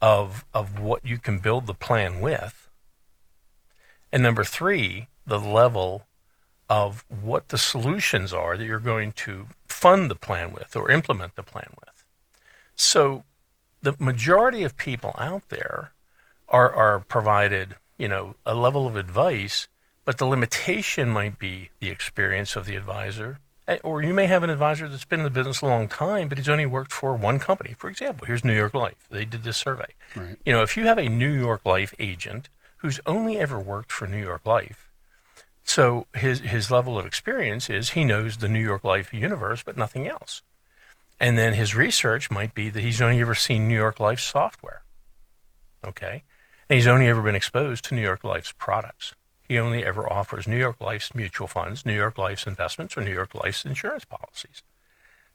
of, 0.00 0.44
of 0.54 0.78
what 0.78 1.04
you 1.04 1.18
can 1.18 1.38
build 1.38 1.66
the 1.66 1.74
plan 1.74 2.20
with. 2.20 2.59
And 4.12 4.22
number 4.22 4.44
three, 4.44 5.08
the 5.26 5.38
level 5.38 6.06
of 6.68 7.04
what 7.08 7.48
the 7.48 7.58
solutions 7.58 8.32
are 8.32 8.56
that 8.56 8.64
you're 8.64 8.78
going 8.78 9.12
to 9.12 9.46
fund 9.66 10.10
the 10.10 10.14
plan 10.14 10.52
with 10.52 10.76
or 10.76 10.90
implement 10.90 11.34
the 11.36 11.42
plan 11.42 11.70
with. 11.80 12.04
So 12.76 13.24
the 13.82 13.94
majority 13.98 14.62
of 14.62 14.76
people 14.76 15.14
out 15.18 15.48
there 15.48 15.92
are, 16.48 16.72
are 16.72 17.00
provided, 17.00 17.76
you 17.98 18.08
know, 18.08 18.34
a 18.46 18.54
level 18.54 18.86
of 18.86 18.96
advice, 18.96 19.68
but 20.04 20.18
the 20.18 20.26
limitation 20.26 21.08
might 21.08 21.38
be 21.38 21.70
the 21.80 21.88
experience 21.90 22.56
of 22.56 22.66
the 22.66 22.76
advisor. 22.76 23.38
Eh, 23.68 23.78
Or 23.82 24.02
you 24.02 24.14
may 24.14 24.26
have 24.26 24.42
an 24.42 24.50
advisor 24.50 24.88
that's 24.88 25.04
been 25.04 25.20
in 25.20 25.24
the 25.24 25.30
business 25.30 25.60
a 25.60 25.66
long 25.66 25.88
time, 25.88 26.28
but 26.28 26.38
he's 26.38 26.48
only 26.48 26.66
worked 26.66 26.92
for 26.92 27.14
one 27.14 27.38
company. 27.38 27.74
For 27.78 27.88
example, 27.90 28.26
here's 28.26 28.44
New 28.44 28.54
York 28.56 28.74
Life. 28.74 29.06
They 29.10 29.24
did 29.24 29.44
this 29.44 29.56
survey. 29.56 29.94
Right. 30.16 30.36
You 30.44 30.52
know, 30.52 30.62
if 30.62 30.76
you 30.76 30.84
have 30.86 30.98
a 30.98 31.08
New 31.08 31.30
York 31.32 31.64
Life 31.66 31.94
agent 31.98 32.48
who's 32.80 33.00
only 33.06 33.38
ever 33.38 33.58
worked 33.58 33.92
for 33.92 34.06
New 34.06 34.22
York 34.22 34.44
Life, 34.46 34.90
so 35.64 36.06
his 36.14 36.40
his 36.40 36.70
level 36.70 36.98
of 36.98 37.06
experience 37.06 37.70
is 37.70 37.90
he 37.90 38.04
knows 38.04 38.38
the 38.38 38.48
New 38.48 38.60
York 38.60 38.82
Life 38.82 39.14
universe, 39.14 39.62
but 39.62 39.76
nothing 39.76 40.08
else. 40.08 40.42
And 41.20 41.38
then 41.38 41.52
his 41.52 41.74
research 41.74 42.30
might 42.30 42.54
be 42.54 42.70
that 42.70 42.80
he's 42.80 43.00
only 43.00 43.20
ever 43.20 43.34
seen 43.34 43.68
New 43.68 43.76
York 43.76 44.00
Life 44.00 44.20
software. 44.20 44.82
Okay? 45.86 46.24
And 46.68 46.76
he's 46.76 46.86
only 46.86 47.06
ever 47.08 47.22
been 47.22 47.34
exposed 47.34 47.84
to 47.84 47.94
New 47.94 48.00
York 48.00 48.24
Life's 48.24 48.52
products. 48.52 49.14
He 49.46 49.58
only 49.58 49.84
ever 49.84 50.10
offers 50.10 50.48
New 50.48 50.56
York 50.56 50.80
Life's 50.80 51.14
mutual 51.14 51.46
funds, 51.46 51.84
New 51.84 51.94
York 51.94 52.16
Life's 52.16 52.46
investments, 52.46 52.96
or 52.96 53.02
New 53.02 53.12
York 53.12 53.34
Life's 53.34 53.64
insurance 53.64 54.04
policies. 54.04 54.62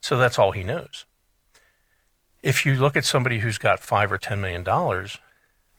So 0.02 0.18
that's 0.18 0.40
all 0.40 0.52
he 0.52 0.64
knows. 0.64 1.06
If 2.42 2.66
you 2.66 2.76
look 2.76 2.96
at 2.96 3.06
somebody 3.06 3.40
who's 3.40 3.58
got 3.58 3.80
five 3.80 4.12
or 4.12 4.18
ten 4.18 4.42
million 4.42 4.64
dollars, 4.64 5.18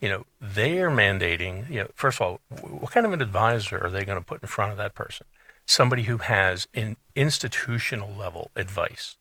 you 0.01 0.09
know, 0.09 0.27
they 0.41 0.81
are 0.81 0.91
mandating, 0.91 1.69
you 1.71 1.81
know, 1.81 1.89
first 1.95 2.21
of 2.21 2.27
all, 2.27 2.41
what 2.61 2.93
kind 2.93 3.07
of 3.07 3.13
an 3.13 3.23
advisor 3.23 3.83
are 3.83 3.91
they 3.91 4.05
going 4.05 4.19
to 4.19 4.25
put 4.25 4.43
in 4.43 4.49
front 4.49 4.73
of 4.73 4.79
that 4.79 4.95
person? 4.95 5.27
Somebody 5.65 6.05
who 6.05 6.19
has 6.19 6.69
an 6.75 6.97
institutional 7.15 8.15
level 8.15 8.51
advice, 8.55 9.17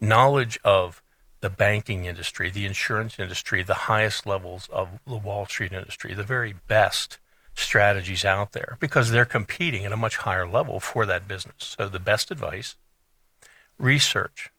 knowledge 0.00 0.58
of 0.64 1.02
the 1.40 1.50
banking 1.50 2.04
industry, 2.04 2.50
the 2.50 2.66
insurance 2.66 3.18
industry, 3.18 3.62
the 3.62 3.74
highest 3.74 4.26
levels 4.26 4.68
of 4.72 4.88
the 5.06 5.16
Wall 5.16 5.46
Street 5.46 5.72
industry, 5.72 6.14
the 6.14 6.24
very 6.24 6.54
best 6.66 7.18
strategies 7.54 8.24
out 8.24 8.52
there 8.52 8.76
because 8.80 9.10
they're 9.10 9.24
competing 9.24 9.84
at 9.84 9.92
a 9.92 9.96
much 9.96 10.18
higher 10.18 10.48
level 10.48 10.78
for 10.80 11.06
that 11.06 11.26
business. 11.26 11.76
So 11.78 11.88
the 11.88 11.98
best 11.98 12.30
advice, 12.30 12.76
research. 13.78 14.50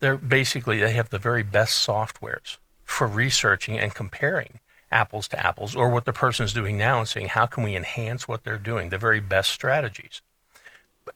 They're 0.00 0.16
basically 0.16 0.78
they 0.80 0.92
have 0.92 1.10
the 1.10 1.18
very 1.18 1.42
best 1.42 1.86
softwares 1.86 2.58
for 2.84 3.06
researching 3.06 3.78
and 3.78 3.94
comparing 3.94 4.60
apples 4.90 5.28
to 5.28 5.46
apples 5.46 5.76
or 5.76 5.88
what 5.88 6.04
the 6.04 6.12
person's 6.12 6.52
doing 6.52 6.76
now 6.76 6.98
and 6.98 7.08
saying 7.08 7.28
how 7.28 7.46
can 7.46 7.62
we 7.62 7.76
enhance 7.76 8.26
what 8.26 8.44
they're 8.44 8.58
doing, 8.58 8.88
the 8.88 8.98
very 8.98 9.20
best 9.20 9.50
strategies. 9.50 10.20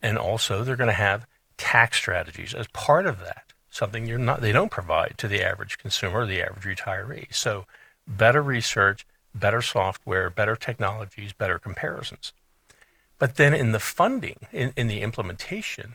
And 0.03 0.19
also 0.19 0.65
they're 0.65 0.77
going 0.77 0.89
to 0.89 0.95
have 0.95 1.27
tax 1.57 1.99
strategies 1.99 2.55
as 2.55 2.67
part 2.69 3.07
of 3.07 3.21
that, 3.21 3.53
something 3.71 4.07
you're 4.07 4.19
not 4.19 4.41
they 4.41 4.53
don't 4.53 4.71
provide 4.71 5.15
to 5.19 5.29
the 5.29 5.43
average 5.43 5.79
consumer 5.79 6.27
the 6.27 6.43
average 6.43 6.79
retiree. 6.79 7.33
So 7.35 7.67
better 8.07 8.43
research, 8.43 9.07
better 9.35 9.63
software, 9.63 10.31
better 10.31 10.57
technologies, 10.57 11.33
better 11.33 11.59
comparisons. 11.59 12.33
But 13.19 13.37
then 13.37 13.55
in 13.55 13.73
the 13.73 13.81
funding, 13.81 14.47
in, 14.53 14.73
in 14.77 14.89
the 14.89 15.01
implementation, 15.01 15.95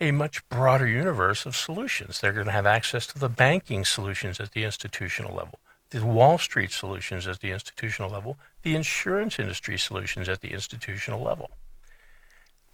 a 0.00 0.12
much 0.12 0.48
broader 0.48 0.86
universe 0.86 1.46
of 1.46 1.56
solutions. 1.56 2.20
They're 2.20 2.32
going 2.32 2.46
to 2.46 2.52
have 2.52 2.66
access 2.66 3.06
to 3.08 3.18
the 3.18 3.28
banking 3.28 3.84
solutions 3.84 4.38
at 4.40 4.52
the 4.52 4.64
institutional 4.64 5.34
level, 5.34 5.58
the 5.90 6.04
Wall 6.04 6.38
Street 6.38 6.70
solutions 6.70 7.26
at 7.26 7.40
the 7.40 7.50
institutional 7.50 8.10
level, 8.10 8.36
the 8.62 8.74
insurance 8.74 9.38
industry 9.38 9.78
solutions 9.78 10.28
at 10.28 10.40
the 10.40 10.52
institutional 10.52 11.22
level. 11.22 11.50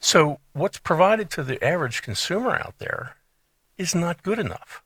So, 0.00 0.38
what's 0.52 0.78
provided 0.78 1.30
to 1.30 1.42
the 1.42 1.62
average 1.64 2.02
consumer 2.02 2.54
out 2.56 2.74
there 2.78 3.16
is 3.78 3.94
not 3.94 4.22
good 4.22 4.38
enough 4.38 4.82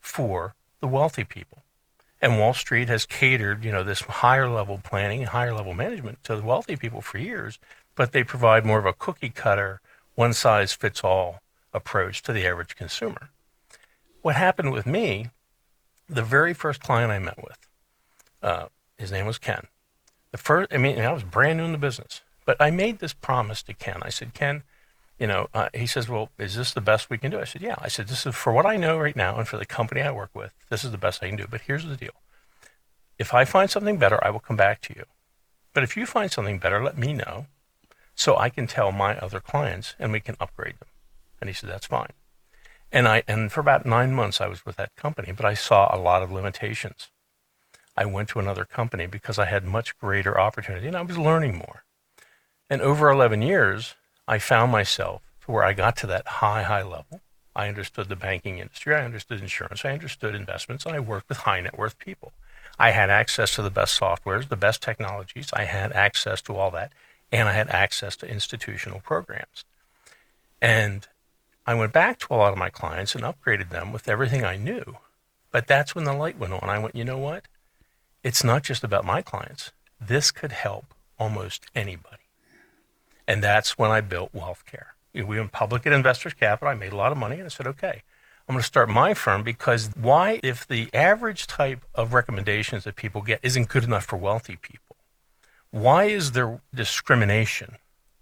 for 0.00 0.54
the 0.80 0.88
wealthy 0.88 1.24
people. 1.24 1.58
And 2.20 2.38
Wall 2.38 2.54
Street 2.54 2.88
has 2.88 3.06
catered, 3.06 3.64
you 3.64 3.70
know, 3.70 3.84
this 3.84 4.00
higher 4.00 4.48
level 4.48 4.80
planning, 4.82 5.24
higher 5.24 5.52
level 5.52 5.74
management 5.74 6.24
to 6.24 6.36
the 6.36 6.42
wealthy 6.42 6.76
people 6.76 7.00
for 7.00 7.18
years, 7.18 7.58
but 7.94 8.12
they 8.12 8.24
provide 8.24 8.64
more 8.64 8.78
of 8.78 8.86
a 8.86 8.92
cookie 8.92 9.30
cutter, 9.30 9.80
one 10.14 10.32
size 10.32 10.72
fits 10.72 11.04
all 11.04 11.42
approach 11.72 12.22
to 12.22 12.32
the 12.32 12.46
average 12.46 12.74
consumer. 12.74 13.30
What 14.22 14.34
happened 14.34 14.72
with 14.72 14.86
me, 14.86 15.30
the 16.08 16.22
very 16.22 16.54
first 16.54 16.80
client 16.80 17.12
I 17.12 17.18
met 17.18 17.42
with, 17.42 17.58
uh, 18.42 18.66
his 18.96 19.12
name 19.12 19.26
was 19.26 19.38
Ken. 19.38 19.66
The 20.32 20.38
first, 20.38 20.72
I 20.72 20.78
mean, 20.78 20.98
I 20.98 21.12
was 21.12 21.22
brand 21.22 21.58
new 21.58 21.64
in 21.64 21.72
the 21.72 21.78
business, 21.78 22.22
but 22.44 22.56
I 22.60 22.70
made 22.70 22.98
this 22.98 23.12
promise 23.12 23.62
to 23.64 23.74
Ken. 23.74 23.98
I 24.02 24.08
said, 24.08 24.34
Ken, 24.34 24.62
you 25.18 25.26
know, 25.26 25.48
uh, 25.52 25.68
he 25.74 25.86
says, 25.86 26.08
well, 26.08 26.30
is 26.38 26.54
this 26.54 26.72
the 26.72 26.80
best 26.80 27.10
we 27.10 27.18
can 27.18 27.30
do? 27.30 27.40
I 27.40 27.44
said, 27.44 27.62
yeah. 27.62 27.76
I 27.78 27.88
said, 27.88 28.08
this 28.08 28.26
is 28.26 28.34
for 28.34 28.52
what 28.52 28.66
I 28.66 28.76
know 28.76 28.98
right 28.98 29.16
now 29.16 29.36
and 29.36 29.48
for 29.48 29.56
the 29.56 29.66
company 29.66 30.00
I 30.00 30.12
work 30.12 30.30
with, 30.34 30.52
this 30.70 30.84
is 30.84 30.92
the 30.92 30.98
best 30.98 31.22
I 31.22 31.28
can 31.28 31.36
do. 31.36 31.46
But 31.50 31.62
here's 31.62 31.84
the 31.84 31.96
deal. 31.96 32.14
If 33.18 33.34
I 33.34 33.44
find 33.44 33.68
something 33.68 33.98
better, 33.98 34.22
I 34.24 34.30
will 34.30 34.40
come 34.40 34.56
back 34.56 34.80
to 34.82 34.94
you. 34.94 35.04
But 35.74 35.82
if 35.82 35.96
you 35.96 36.06
find 36.06 36.30
something 36.30 36.58
better, 36.58 36.82
let 36.82 36.96
me 36.96 37.12
know 37.12 37.46
so 38.14 38.36
I 38.36 38.48
can 38.48 38.66
tell 38.66 38.92
my 38.92 39.18
other 39.18 39.40
clients 39.40 39.94
and 39.98 40.12
we 40.12 40.20
can 40.20 40.36
upgrade 40.40 40.78
them. 40.78 40.88
And 41.40 41.48
he 41.48 41.54
said, 41.54 41.70
that's 41.70 41.86
fine. 41.86 42.12
And 42.90 43.06
I, 43.06 43.22
and 43.28 43.52
for 43.52 43.60
about 43.60 43.84
nine 43.84 44.14
months, 44.14 44.40
I 44.40 44.48
was 44.48 44.64
with 44.64 44.76
that 44.76 44.96
company, 44.96 45.32
but 45.32 45.44
I 45.44 45.54
saw 45.54 45.94
a 45.94 46.00
lot 46.00 46.22
of 46.22 46.32
limitations. 46.32 47.10
I 47.96 48.06
went 48.06 48.28
to 48.30 48.38
another 48.38 48.64
company 48.64 49.06
because 49.06 49.38
I 49.38 49.46
had 49.46 49.64
much 49.64 49.98
greater 49.98 50.38
opportunity 50.40 50.86
and 50.86 50.96
I 50.96 51.02
was 51.02 51.18
learning 51.18 51.56
more. 51.56 51.84
And 52.70 52.80
over 52.80 53.10
11 53.10 53.42
years, 53.42 53.94
I 54.26 54.38
found 54.38 54.70
myself 54.72 55.22
to 55.42 55.50
where 55.50 55.64
I 55.64 55.72
got 55.72 55.96
to 55.98 56.06
that 56.06 56.26
high, 56.26 56.62
high 56.62 56.82
level. 56.82 57.20
I 57.56 57.66
understood 57.66 58.08
the 58.08 58.16
banking 58.16 58.58
industry, 58.58 58.94
I 58.94 59.04
understood 59.04 59.40
insurance, 59.40 59.84
I 59.84 59.90
understood 59.90 60.34
investments, 60.34 60.86
and 60.86 60.94
I 60.94 61.00
worked 61.00 61.28
with 61.28 61.38
high 61.38 61.60
net 61.60 61.76
worth 61.76 61.98
people. 61.98 62.32
I 62.78 62.90
had 62.90 63.10
access 63.10 63.54
to 63.56 63.62
the 63.62 63.70
best 63.70 63.98
softwares, 63.98 64.48
the 64.48 64.56
best 64.56 64.80
technologies. 64.80 65.50
I 65.52 65.64
had 65.64 65.90
access 65.92 66.40
to 66.42 66.54
all 66.54 66.70
that, 66.70 66.92
and 67.32 67.48
I 67.48 67.52
had 67.52 67.68
access 67.70 68.14
to 68.18 68.30
institutional 68.30 69.00
programs. 69.00 69.64
And 70.62 71.08
I 71.68 71.74
went 71.74 71.92
back 71.92 72.18
to 72.20 72.32
a 72.32 72.36
lot 72.36 72.54
of 72.54 72.58
my 72.58 72.70
clients 72.70 73.14
and 73.14 73.22
upgraded 73.22 73.68
them 73.68 73.92
with 73.92 74.08
everything 74.08 74.42
I 74.42 74.56
knew. 74.56 74.96
But 75.50 75.66
that's 75.66 75.94
when 75.94 76.04
the 76.04 76.14
light 76.14 76.38
went 76.38 76.54
on. 76.54 76.66
I 76.66 76.78
went, 76.78 76.96
you 76.96 77.04
know 77.04 77.18
what? 77.18 77.44
It's 78.22 78.42
not 78.42 78.62
just 78.62 78.82
about 78.82 79.04
my 79.04 79.20
clients. 79.20 79.72
This 80.00 80.30
could 80.30 80.52
help 80.52 80.94
almost 81.18 81.66
anybody. 81.74 82.22
And 83.26 83.44
that's 83.44 83.76
when 83.76 83.90
I 83.90 84.00
built 84.00 84.32
WealthCare. 84.32 84.92
We 85.12 85.22
went 85.24 85.52
public 85.52 85.86
at 85.86 85.92
Investors 85.92 86.32
Capital. 86.32 86.72
I 86.72 86.74
made 86.74 86.94
a 86.94 86.96
lot 86.96 87.12
of 87.12 87.18
money, 87.18 87.34
and 87.34 87.44
I 87.44 87.48
said, 87.48 87.66
okay, 87.66 88.02
I'm 88.48 88.54
going 88.54 88.62
to 88.62 88.66
start 88.66 88.88
my 88.88 89.12
firm 89.12 89.42
because 89.42 89.90
why, 89.94 90.40
if 90.42 90.66
the 90.66 90.88
average 90.94 91.46
type 91.46 91.84
of 91.94 92.14
recommendations 92.14 92.84
that 92.84 92.96
people 92.96 93.20
get 93.20 93.40
isn't 93.42 93.68
good 93.68 93.84
enough 93.84 94.06
for 94.06 94.16
wealthy 94.16 94.56
people, 94.56 94.96
why 95.70 96.04
is 96.04 96.32
there 96.32 96.62
discrimination 96.74 97.76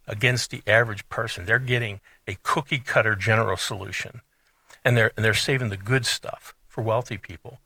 against 0.09 0.51
the 0.51 0.63
average 0.67 1.09
person? 1.09 1.47
They're 1.47 1.61
getting 1.61 2.01
a 2.27 2.37
cookie 2.43 2.79
cutter 2.79 3.15
general 3.15 3.57
solution, 3.57 4.21
and 4.85 4.97
they're 4.97 5.12
and 5.17 5.25
they're 5.25 5.35
saving 5.35 5.69
the 5.69 5.77
good 5.77 6.07
stuff 6.07 6.55
for 6.69 6.83
wealthy 6.83 7.19
people. 7.19 7.61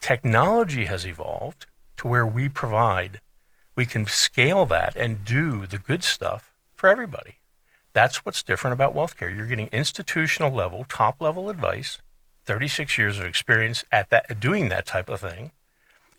Technology 0.00 0.84
has 0.86 1.06
evolved 1.06 1.66
to 1.96 2.08
where 2.08 2.26
we 2.26 2.48
provide, 2.48 3.20
we 3.74 3.86
can 3.86 4.06
scale 4.06 4.66
that 4.66 4.96
and 4.96 5.24
do 5.24 5.66
the 5.66 5.78
good 5.78 6.04
stuff 6.04 6.52
for 6.74 6.88
everybody. 6.88 7.36
That's 7.92 8.24
what's 8.24 8.42
different 8.42 8.74
about 8.74 8.94
WealthCare. 8.94 9.34
You're 9.34 9.46
getting 9.46 9.68
institutional 9.68 10.52
level, 10.52 10.84
top 10.88 11.20
level 11.20 11.48
advice, 11.48 11.98
36 12.44 12.98
years 12.98 13.18
of 13.18 13.24
experience 13.24 13.84
at 13.90 14.10
that 14.10 14.38
doing 14.38 14.68
that 14.68 14.86
type 14.86 15.08
of 15.08 15.20
thing. 15.20 15.50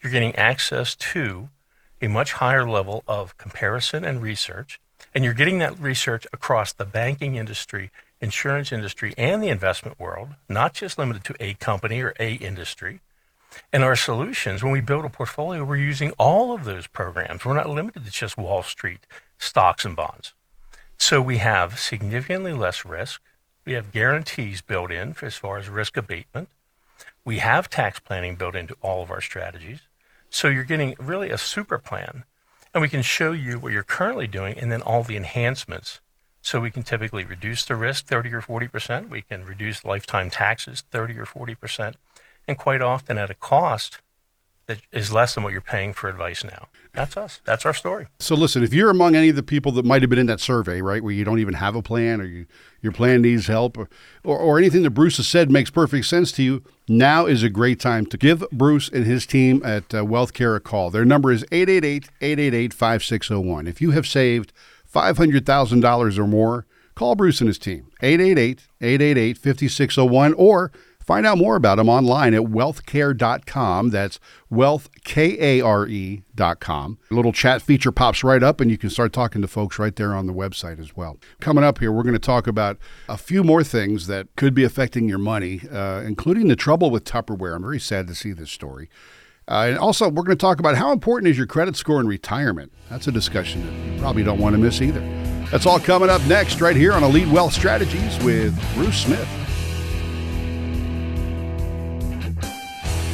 You're 0.02 0.12
getting 0.12 0.36
access 0.36 0.96
to 0.96 1.50
a 2.02 2.08
much 2.08 2.34
higher 2.34 2.68
level 2.68 3.04
of 3.08 3.38
comparison 3.38 4.04
and 4.04 4.22
research, 4.22 4.80
and 5.18 5.26
you're 5.26 5.34
getting 5.34 5.58
that 5.58 5.80
research 5.80 6.28
across 6.32 6.72
the 6.72 6.86
banking 6.86 7.38
industry, 7.38 7.90
insurance 8.22 8.72
industry, 8.72 9.16
and 9.18 9.42
the 9.42 9.48
investment 9.48 10.00
world, 10.00 10.36
not 10.48 10.76
just 10.76 11.00
limited 11.00 11.24
to 11.24 11.34
a 11.40 11.56
company 11.56 12.02
or 12.02 12.14
a 12.20 12.36
industry. 12.36 13.00
And 13.74 13.84
our 13.84 13.96
solutions, 13.96 14.62
when 14.62 14.72
we 14.72 14.80
build 14.80 15.06
a 15.06 15.10
portfolio, 15.10 15.64
we're 15.64 15.78
using 15.78 16.12
all 16.20 16.54
of 16.54 16.66
those 16.66 16.86
programs. 16.86 17.44
We're 17.44 17.56
not 17.56 17.68
limited 17.68 18.06
to 18.06 18.12
just 18.12 18.38
Wall 18.38 18.62
Street 18.62 19.08
stocks 19.40 19.86
and 19.86 19.96
bonds. 19.96 20.36
So 21.00 21.20
we 21.20 21.38
have 21.38 21.80
significantly 21.80 22.54
less 22.54 22.86
risk. 22.86 23.20
We 23.66 23.74
have 23.74 23.92
guarantees 23.92 24.62
built 24.62 24.92
in 24.92 25.16
as 25.24 25.34
far 25.34 25.58
as 25.58 25.68
risk 25.68 25.98
abatement. 25.98 26.50
We 27.26 27.40
have 27.40 27.72
tax 27.72 28.00
planning 28.00 28.36
built 28.36 28.56
into 28.56 28.76
all 28.84 29.02
of 29.02 29.10
our 29.10 29.22
strategies. 29.22 29.80
So 30.30 30.48
you're 30.48 30.64
getting 30.64 30.94
really 31.00 31.32
a 31.32 31.40
super 31.40 31.80
plan. 31.80 32.24
And 32.74 32.82
we 32.82 32.90
can 32.90 33.02
show 33.02 33.32
you 33.32 33.60
what 33.60 33.72
you're 33.72 33.84
currently 33.84 34.28
doing 34.28 34.58
and 34.58 34.72
then 34.72 34.82
all 34.82 35.04
the 35.04 35.18
enhancements. 35.18 36.00
So 36.42 36.62
we 36.62 36.72
can 36.72 36.84
typically 36.84 37.26
reduce 37.26 37.66
the 37.66 37.76
risk 37.76 38.06
30 38.06 38.34
or 38.34 38.42
40%. 38.42 39.10
We 39.10 39.22
can 39.22 39.46
reduce 39.46 39.84
lifetime 39.84 40.30
taxes 40.30 40.84
30 40.92 41.20
or 41.20 41.26
40%. 41.26 41.96
And 42.48 42.58
quite 42.58 42.82
often 42.82 43.18
at 43.18 43.30
a 43.30 43.36
cost 43.36 44.00
that 44.68 44.82
is 44.92 45.12
less 45.14 45.34
than 45.34 45.44
what 45.44 45.54
you're 45.54 45.62
paying 45.62 45.94
for 45.94 46.10
advice 46.10 46.44
now. 46.44 46.68
That's 46.94 47.16
us. 47.16 47.40
That's 47.46 47.66
our 47.66 47.74
story. 47.74 48.08
So 48.20 48.36
listen, 48.36 48.64
if 48.64 48.74
you're 48.74 48.90
among 48.90 49.16
any 49.16 49.30
of 49.30 49.38
the 49.38 49.44
people 49.44 49.72
that 49.74 49.86
might 49.86 50.02
have 50.02 50.10
been 50.10 50.20
in 50.20 50.26
that 50.26 50.42
survey, 50.42 50.82
right, 50.82 51.02
where 51.02 51.14
you 51.14 51.24
don't 51.24 51.40
even 51.40 51.54
have 51.54 51.74
a 51.76 51.82
plan 51.82 52.20
or 52.20 52.26
you, 52.26 52.48
your 52.82 52.92
plan 52.92 53.22
needs 53.22 53.48
help 53.48 53.78
or, 53.78 53.88
or, 54.24 54.38
or 54.38 54.58
anything 54.58 54.84
that 54.84 54.90
Bruce 54.92 55.16
has 55.18 55.28
said 55.28 55.50
makes 55.50 55.70
perfect 55.70 56.06
sense 56.06 56.34
to 56.34 56.44
you, 56.44 56.64
now 56.90 57.26
is 57.26 57.44
a 57.44 57.50
great 57.50 57.80
time 57.80 58.06
to 58.08 58.18
give 58.18 58.44
Bruce 58.52 58.90
and 58.90 59.06
his 59.06 59.26
team 59.26 59.62
at 59.64 59.94
uh, 59.94 60.04
WealthCare 60.04 60.58
a 60.58 60.60
call. 60.60 60.90
Their 60.90 61.06
number 61.06 61.32
is 61.32 61.46
888-888-5601. 61.46 63.68
If 63.68 63.80
you 63.80 63.92
have 63.92 64.06
saved 64.06 64.52
$500,000 64.92 66.18
or 66.18 66.28
more, 66.28 66.66
call 66.96 67.16
Bruce 67.16 67.40
and 67.40 67.48
his 67.48 67.60
team. 67.60 67.90
888-888-5601 68.02 70.34
or 70.36 70.74
Find 71.08 71.26
out 71.26 71.38
more 71.38 71.56
about 71.56 71.78
them 71.78 71.88
online 71.88 72.34
at 72.34 72.42
wealthcare.com. 72.42 73.92
That's 73.92 74.20
wealthkare.com. 74.52 76.98
A 77.10 77.14
little 77.14 77.32
chat 77.32 77.62
feature 77.62 77.94
pops 77.94 78.26
right 78.26 78.44
up, 78.44 78.60
and 78.60 78.70
you 78.70 78.78
can 78.78 78.90
start 78.90 79.14
talking 79.14 79.42
to 79.42 79.48
folks 79.48 79.80
right 79.80 79.96
there 79.96 80.14
on 80.14 80.28
the 80.28 80.34
website 80.34 80.82
as 80.82 80.98
well. 80.98 81.18
Coming 81.40 81.64
up 81.64 81.80
here, 81.80 81.94
we're 81.94 82.04
going 82.04 82.12
to 82.12 82.20
talk 82.20 82.46
about 82.46 82.78
a 83.08 83.18
few 83.18 83.42
more 83.42 83.64
things 83.64 84.08
that 84.08 84.28
could 84.36 84.54
be 84.54 84.66
affecting 84.66 85.08
your 85.08 85.18
money, 85.18 85.62
uh, 85.72 86.02
including 86.02 86.50
the 86.50 86.58
trouble 86.58 86.92
with 86.92 87.06
Tupperware. 87.06 87.56
I'm 87.56 87.62
very 87.62 87.80
sad 87.80 88.08
to 88.08 88.16
see 88.16 88.34
this 88.34 88.52
story. 88.52 88.90
Uh, 89.48 89.68
and 89.70 89.78
also, 89.78 90.10
we're 90.10 90.24
going 90.24 90.38
to 90.38 90.42
talk 90.42 90.60
about 90.60 90.76
how 90.76 90.92
important 90.92 91.30
is 91.30 91.38
your 91.38 91.48
credit 91.48 91.78
score 91.78 92.02
in 92.02 92.08
retirement. 92.08 92.74
That's 92.90 93.08
a 93.08 93.14
discussion 93.14 93.66
that 93.66 93.94
you 93.94 94.02
probably 94.02 94.24
don't 94.24 94.40
want 94.40 94.56
to 94.56 94.62
miss 94.62 94.82
either. 94.82 95.00
That's 95.52 95.66
all 95.66 95.80
coming 95.80 96.10
up 96.10 96.22
next, 96.26 96.60
right 96.60 96.76
here 96.76 96.92
on 96.92 97.02
Elite 97.02 97.30
Wealth 97.30 97.54
Strategies 97.54 98.22
with 98.26 98.54
Bruce 98.76 99.06
Smith. 99.06 99.47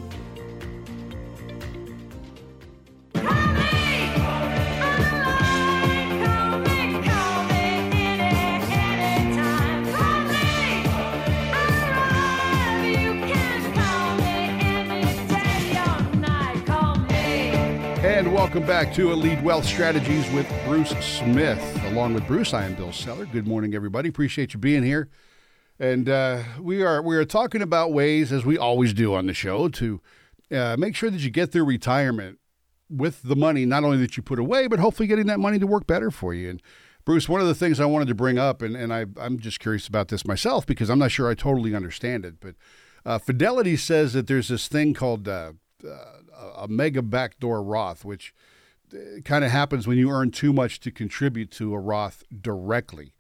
And 18.24 18.34
welcome 18.34 18.66
back 18.66 18.94
to 18.94 19.12
Elite 19.12 19.42
Wealth 19.42 19.66
Strategies 19.66 20.32
with 20.32 20.50
Bruce 20.64 20.92
Smith. 21.02 21.60
Along 21.88 22.14
with 22.14 22.26
Bruce, 22.26 22.54
I 22.54 22.64
am 22.64 22.74
Bill 22.74 22.94
Seller. 22.94 23.26
Good 23.26 23.46
morning, 23.46 23.76
everybody. 23.76 24.08
Appreciate 24.08 24.54
you 24.54 24.62
being 24.62 24.82
here. 24.82 25.10
And 25.78 26.08
uh, 26.08 26.44
we 26.58 26.84
are 26.84 27.02
we 27.02 27.18
are 27.18 27.26
talking 27.26 27.62
about 27.62 27.92
ways, 27.92 28.32
as 28.32 28.46
we 28.46 28.58
always 28.58 28.94
do 28.94 29.14
on 29.14 29.28
the 29.28 29.34
show, 29.34 29.68
to 29.68 30.00
uh, 30.54 30.78
make 30.80 30.96
sure 30.96 31.10
that 31.10 31.20
you 31.20 31.30
get 31.32 31.52
through 31.52 31.66
retirement 31.66 32.40
with 32.90 33.24
the 33.24 33.36
money 33.36 33.66
not 33.66 33.84
only 33.84 33.98
that 33.98 34.16
you 34.16 34.24
put 34.24 34.40
away, 34.40 34.68
but 34.68 34.80
hopefully 34.80 35.06
getting 35.06 35.28
that 35.28 35.42
money 35.42 35.60
to 35.60 35.68
work 35.68 35.86
better 35.86 36.10
for 36.10 36.34
you. 36.34 36.50
And 36.50 36.62
Bruce, 37.04 37.28
one 37.28 37.42
of 37.42 37.48
the 37.48 37.56
things 37.56 37.82
I 37.82 37.86
wanted 37.86 38.08
to 38.08 38.16
bring 38.16 38.40
up, 38.40 38.62
and, 38.62 38.74
and 38.74 38.94
I, 38.94 39.06
I'm 39.18 39.38
just 39.38 39.60
curious 39.60 39.90
about 39.90 40.08
this 40.08 40.26
myself 40.26 40.66
because 40.66 40.90
I'm 40.90 41.00
not 41.00 41.12
sure 41.12 41.30
I 41.30 41.34
totally 41.34 41.76
understand 41.76 42.24
it, 42.24 42.36
but 42.40 42.56
uh, 43.06 43.18
Fidelity 43.18 43.76
says 43.76 44.14
that 44.14 44.28
there's 44.28 44.48
this 44.48 44.70
thing 44.70 44.94
called 44.94 45.28
uh, 45.28 45.52
uh, 45.86 46.52
a 46.58 46.68
mega 46.68 47.02
backdoor 47.02 47.64
Roth, 47.64 48.06
which 48.06 48.34
kind 49.26 49.44
of 49.44 49.52
happens 49.52 49.88
when 49.88 49.98
you 49.98 50.10
earn 50.10 50.32
too 50.32 50.54
much 50.54 50.80
to 50.82 50.92
contribute 50.92 51.52
to 51.52 51.74
a 51.74 51.80
Roth 51.80 52.24
directly. 52.42 53.14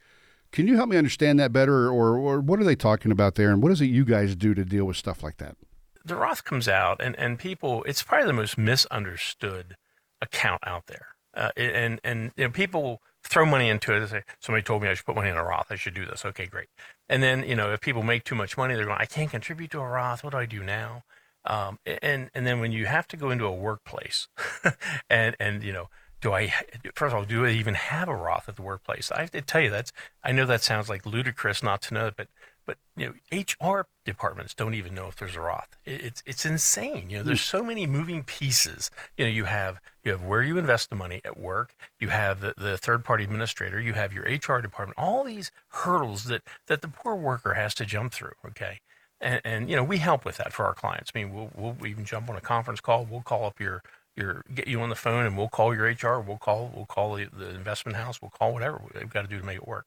Can 0.51 0.67
you 0.67 0.75
help 0.75 0.89
me 0.89 0.97
understand 0.97 1.39
that 1.39 1.51
better, 1.51 1.89
or, 1.89 2.17
or 2.17 2.39
what 2.39 2.59
are 2.59 2.63
they 2.63 2.75
talking 2.75 3.11
about 3.11 3.35
there, 3.35 3.49
and 3.49 3.63
what 3.63 3.71
is 3.71 3.81
it 3.81 3.85
you 3.85 4.05
guys 4.05 4.35
do 4.35 4.53
to 4.53 4.63
deal 4.63 4.85
with 4.85 4.97
stuff 4.97 5.23
like 5.23 5.37
that? 5.37 5.57
The 6.05 6.15
Roth 6.15 6.43
comes 6.43 6.67
out, 6.67 7.01
and, 7.01 7.17
and 7.17 7.39
people, 7.39 7.83
it's 7.85 8.03
probably 8.03 8.27
the 8.27 8.33
most 8.33 8.57
misunderstood 8.57 9.75
account 10.21 10.61
out 10.65 10.87
there. 10.87 11.07
Uh, 11.35 11.49
and 11.57 11.99
and 12.03 12.31
you 12.37 12.43
know, 12.43 12.51
people 12.51 13.01
throw 13.23 13.45
money 13.45 13.67
into 13.69 13.95
it. 13.95 14.01
They 14.01 14.05
say, 14.05 14.23
somebody 14.39 14.61
told 14.61 14.83
me 14.83 14.89
I 14.89 14.93
should 14.93 15.05
put 15.05 15.15
money 15.15 15.29
in 15.29 15.37
a 15.37 15.43
Roth. 15.43 15.71
I 15.71 15.75
should 15.75 15.95
do 15.95 16.05
this. 16.05 16.23
Okay, 16.25 16.45
great. 16.45 16.67
And 17.09 17.23
then, 17.23 17.43
you 17.47 17.55
know, 17.55 17.73
if 17.73 17.81
people 17.81 18.03
make 18.03 18.23
too 18.23 18.35
much 18.35 18.55
money, 18.57 18.75
they're 18.75 18.85
going, 18.85 18.97
I 18.99 19.05
can't 19.05 19.31
contribute 19.31 19.71
to 19.71 19.79
a 19.79 19.87
Roth. 19.87 20.23
What 20.23 20.31
do 20.31 20.37
I 20.37 20.45
do 20.45 20.61
now? 20.61 21.03
Um, 21.45 21.79
and 21.85 22.29
and 22.33 22.47
then 22.47 22.59
when 22.59 22.71
you 22.71 22.85
have 22.85 23.07
to 23.09 23.17
go 23.17 23.29
into 23.29 23.45
a 23.45 23.53
workplace, 23.53 24.27
and 25.09 25.35
and 25.39 25.63
you 25.63 25.73
know, 25.73 25.89
do 26.21 26.33
I 26.33 26.53
first 26.95 27.13
of 27.13 27.19
all 27.19 27.25
do 27.25 27.45
I 27.45 27.49
even 27.49 27.73
have 27.73 28.07
a 28.07 28.15
Roth 28.15 28.47
at 28.47 28.55
the 28.55 28.61
workplace? 28.61 29.11
I 29.11 29.21
have 29.21 29.31
to 29.31 29.41
tell 29.41 29.61
you 29.61 29.69
that's 29.69 29.91
I 30.23 30.31
know 30.31 30.45
that 30.45 30.61
sounds 30.61 30.89
like 30.89 31.05
ludicrous 31.05 31.61
not 31.61 31.81
to 31.83 31.93
know, 31.93 32.11
but 32.15 32.27
but 32.65 32.77
you 32.95 33.07
know, 33.07 33.37
HR 33.67 33.87
departments 34.05 34.53
don't 34.53 34.73
even 34.73 34.93
know 34.93 35.07
if 35.07 35.15
there's 35.17 35.35
a 35.35 35.41
Roth. 35.41 35.75
It's 35.85 36.23
it's 36.25 36.45
insane. 36.45 37.09
You 37.09 37.17
know, 37.17 37.23
there's 37.23 37.41
so 37.41 37.63
many 37.63 37.85
moving 37.85 38.23
pieces. 38.23 38.89
You 39.17 39.25
know, 39.25 39.31
you 39.31 39.45
have 39.45 39.79
you 40.03 40.11
have 40.11 40.23
where 40.23 40.41
you 40.41 40.57
invest 40.57 40.89
the 40.89 40.95
money 40.95 41.21
at 41.25 41.37
work. 41.37 41.75
You 41.99 42.09
have 42.09 42.39
the, 42.39 42.53
the 42.57 42.77
third 42.77 43.03
party 43.03 43.23
administrator. 43.25 43.79
You 43.81 43.93
have 43.93 44.13
your 44.13 44.23
HR 44.23 44.61
department. 44.61 44.97
All 44.97 45.23
these 45.23 45.51
hurdles 45.69 46.25
that 46.25 46.43
that 46.67 46.81
the 46.81 46.87
poor 46.87 47.15
worker 47.15 47.55
has 47.55 47.73
to 47.75 47.85
jump 47.85 48.13
through. 48.13 48.33
Okay, 48.45 48.79
and, 49.23 49.41
and 49.43 49.69
you 49.69 49.75
know 49.75 49.83
we 49.83 49.97
help 49.97 50.25
with 50.25 50.37
that 50.37 50.53
for 50.53 50.65
our 50.65 50.73
clients. 50.73 51.11
I 51.13 51.19
mean, 51.19 51.33
we'll 51.33 51.49
we'll 51.55 51.87
even 51.87 52.05
jump 52.05 52.29
on 52.29 52.35
a 52.35 52.41
conference 52.41 52.81
call. 52.81 53.05
We'll 53.05 53.21
call 53.21 53.45
up 53.45 53.59
your 53.59 53.81
your 54.15 54.43
get 54.53 54.67
you 54.67 54.81
on 54.81 54.89
the 54.89 54.95
phone, 54.95 55.25
and 55.25 55.37
we'll 55.37 55.49
call 55.49 55.73
your 55.73 55.85
HR. 55.85 56.19
We'll 56.19 56.37
call 56.37 56.71
we'll 56.75 56.85
call 56.85 57.15
the, 57.15 57.27
the 57.31 57.49
investment 57.49 57.97
house. 57.97 58.21
We'll 58.21 58.31
call 58.31 58.53
whatever 58.53 58.81
we've 58.93 59.09
got 59.09 59.23
to 59.23 59.27
do 59.27 59.39
to 59.39 59.45
make 59.45 59.57
it 59.57 59.67
work. 59.67 59.85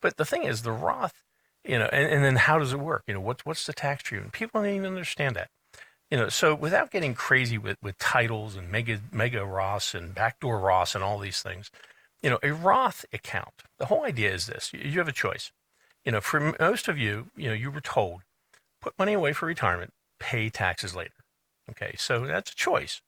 But 0.00 0.16
the 0.16 0.24
thing 0.24 0.44
is, 0.44 0.62
the 0.62 0.72
Roth, 0.72 1.22
you 1.64 1.78
know, 1.78 1.88
and, 1.92 2.12
and 2.12 2.24
then 2.24 2.36
how 2.36 2.58
does 2.58 2.72
it 2.72 2.80
work? 2.80 3.04
You 3.06 3.14
know, 3.14 3.20
what's 3.20 3.44
what's 3.44 3.66
the 3.66 3.72
tax 3.72 4.02
treatment? 4.02 4.32
People 4.32 4.60
don't 4.60 4.70
even 4.70 4.86
understand 4.86 5.36
that. 5.36 5.50
You 6.10 6.18
know, 6.18 6.28
so 6.28 6.56
without 6.56 6.90
getting 6.90 7.14
crazy 7.14 7.56
with, 7.56 7.76
with 7.80 7.96
titles 7.98 8.56
and 8.56 8.70
mega 8.70 9.00
mega 9.12 9.40
Roths 9.40 9.94
and 9.94 10.14
backdoor 10.14 10.58
Roths 10.58 10.94
and 10.94 11.04
all 11.04 11.18
these 11.18 11.40
things, 11.40 11.70
you 12.22 12.30
know, 12.30 12.38
a 12.42 12.52
Roth 12.52 13.04
account. 13.12 13.62
The 13.78 13.86
whole 13.86 14.04
idea 14.04 14.32
is 14.32 14.46
this: 14.46 14.72
you, 14.72 14.80
you 14.80 14.98
have 14.98 15.08
a 15.08 15.12
choice. 15.12 15.52
You 16.04 16.12
know, 16.12 16.20
for 16.20 16.54
most 16.58 16.88
of 16.88 16.98
you, 16.98 17.30
you 17.36 17.48
know, 17.48 17.54
you 17.54 17.70
were 17.70 17.82
told 17.82 18.22
put 18.80 18.98
money 18.98 19.12
away 19.12 19.32
for 19.32 19.46
retirement, 19.46 19.92
pay 20.18 20.50
taxes 20.50 20.94
later. 20.94 21.14
Okay, 21.70 21.94
so 21.98 22.26
that's 22.26 22.52
a 22.52 22.56
choice. 22.56 23.00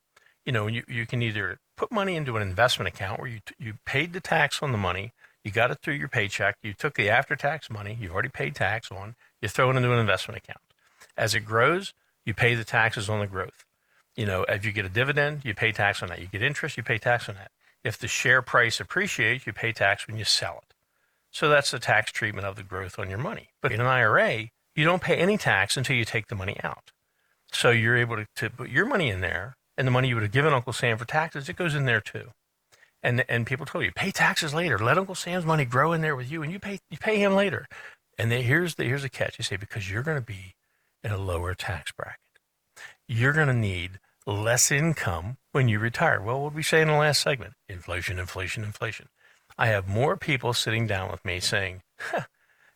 You 0.45 0.51
know, 0.51 0.67
you, 0.67 0.83
you 0.87 1.05
can 1.05 1.21
either 1.21 1.59
put 1.77 1.91
money 1.91 2.15
into 2.15 2.35
an 2.37 2.41
investment 2.41 2.87
account 2.87 3.19
where 3.19 3.29
you, 3.29 3.39
you 3.59 3.75
paid 3.85 4.13
the 4.13 4.19
tax 4.19 4.61
on 4.61 4.71
the 4.71 4.77
money, 4.77 5.13
you 5.43 5.51
got 5.51 5.71
it 5.71 5.79
through 5.81 5.95
your 5.95 6.07
paycheck, 6.07 6.57
you 6.61 6.73
took 6.73 6.95
the 6.95 7.09
after 7.09 7.35
tax 7.35 7.69
money 7.69 7.97
you've 7.99 8.13
already 8.13 8.29
paid 8.29 8.55
tax 8.55 8.91
on, 8.91 9.15
you 9.41 9.49
throw 9.49 9.69
it 9.69 9.75
into 9.75 9.91
an 9.91 9.99
investment 9.99 10.37
account. 10.37 10.61
As 11.17 11.35
it 11.35 11.41
grows, 11.41 11.93
you 12.25 12.33
pay 12.33 12.55
the 12.55 12.63
taxes 12.63 13.09
on 13.09 13.19
the 13.19 13.27
growth. 13.27 13.65
You 14.15 14.25
know, 14.25 14.43
if 14.47 14.65
you 14.65 14.71
get 14.71 14.85
a 14.85 14.89
dividend, 14.89 15.43
you 15.43 15.53
pay 15.53 15.71
tax 15.71 16.01
on 16.01 16.09
that. 16.09 16.19
You 16.19 16.27
get 16.27 16.43
interest, 16.43 16.77
you 16.77 16.83
pay 16.83 16.97
tax 16.97 17.27
on 17.27 17.35
that. 17.35 17.51
If 17.83 17.97
the 17.97 18.07
share 18.07 18.41
price 18.41 18.79
appreciates, 18.79 19.45
you 19.45 19.53
pay 19.53 19.73
tax 19.73 20.07
when 20.07 20.17
you 20.17 20.23
sell 20.23 20.59
it. 20.63 20.73
So 21.31 21.49
that's 21.49 21.71
the 21.71 21.79
tax 21.79 22.11
treatment 22.11 22.45
of 22.45 22.55
the 22.55 22.63
growth 22.63 22.99
on 22.99 23.09
your 23.09 23.17
money. 23.17 23.49
But 23.61 23.71
in 23.71 23.81
an 23.81 23.87
IRA, 23.87 24.49
you 24.75 24.83
don't 24.83 25.01
pay 25.01 25.17
any 25.17 25.37
tax 25.37 25.77
until 25.77 25.95
you 25.95 26.05
take 26.05 26.27
the 26.27 26.35
money 26.35 26.57
out. 26.63 26.91
So 27.51 27.69
you're 27.69 27.97
able 27.97 28.17
to, 28.17 28.25
to 28.37 28.49
put 28.49 28.69
your 28.69 28.85
money 28.85 29.09
in 29.09 29.21
there, 29.21 29.55
and 29.77 29.87
the 29.87 29.91
money 29.91 30.07
you 30.07 30.15
would 30.15 30.23
have 30.23 30.31
given 30.31 30.53
Uncle 30.53 30.73
Sam 30.73 30.97
for 30.97 31.05
taxes, 31.05 31.49
it 31.49 31.55
goes 31.55 31.75
in 31.75 31.85
there 31.85 32.01
too. 32.01 32.29
And 33.01 33.25
and 33.27 33.45
people 33.45 33.65
told 33.65 33.83
you 33.83 33.91
pay 33.91 34.11
taxes 34.11 34.53
later. 34.53 34.77
Let 34.79 34.97
Uncle 34.97 35.15
Sam's 35.15 35.45
money 35.45 35.65
grow 35.65 35.93
in 35.93 36.01
there 36.01 36.15
with 36.15 36.31
you, 36.31 36.41
and 36.41 36.51
you 36.51 36.59
pay 36.59 36.79
you 36.89 36.97
pay 36.97 37.19
him 37.19 37.35
later. 37.35 37.67
And 38.17 38.31
they, 38.31 38.41
here's 38.41 38.75
the 38.75 38.85
here's 38.85 39.01
the 39.01 39.09
catch. 39.09 39.37
You 39.37 39.43
say 39.43 39.57
because 39.57 39.89
you're 39.91 40.03
going 40.03 40.17
to 40.17 40.25
be 40.25 40.55
in 41.03 41.11
a 41.11 41.17
lower 41.17 41.53
tax 41.53 41.91
bracket, 41.91 42.19
you're 43.07 43.33
going 43.33 43.47
to 43.47 43.53
need 43.53 43.99
less 44.25 44.71
income 44.71 45.37
when 45.51 45.67
you 45.67 45.79
retire. 45.79 46.21
Well, 46.21 46.41
what 46.41 46.49
did 46.51 46.55
we 46.55 46.63
say 46.63 46.81
in 46.81 46.87
the 46.87 46.93
last 46.93 47.21
segment? 47.21 47.53
Inflation, 47.67 48.19
inflation, 48.19 48.63
inflation. 48.63 49.09
I 49.57 49.67
have 49.67 49.87
more 49.87 50.15
people 50.15 50.53
sitting 50.53 50.87
down 50.87 51.11
with 51.11 51.23
me 51.25 51.41
saying, 51.41 51.81
huh, 51.99 52.21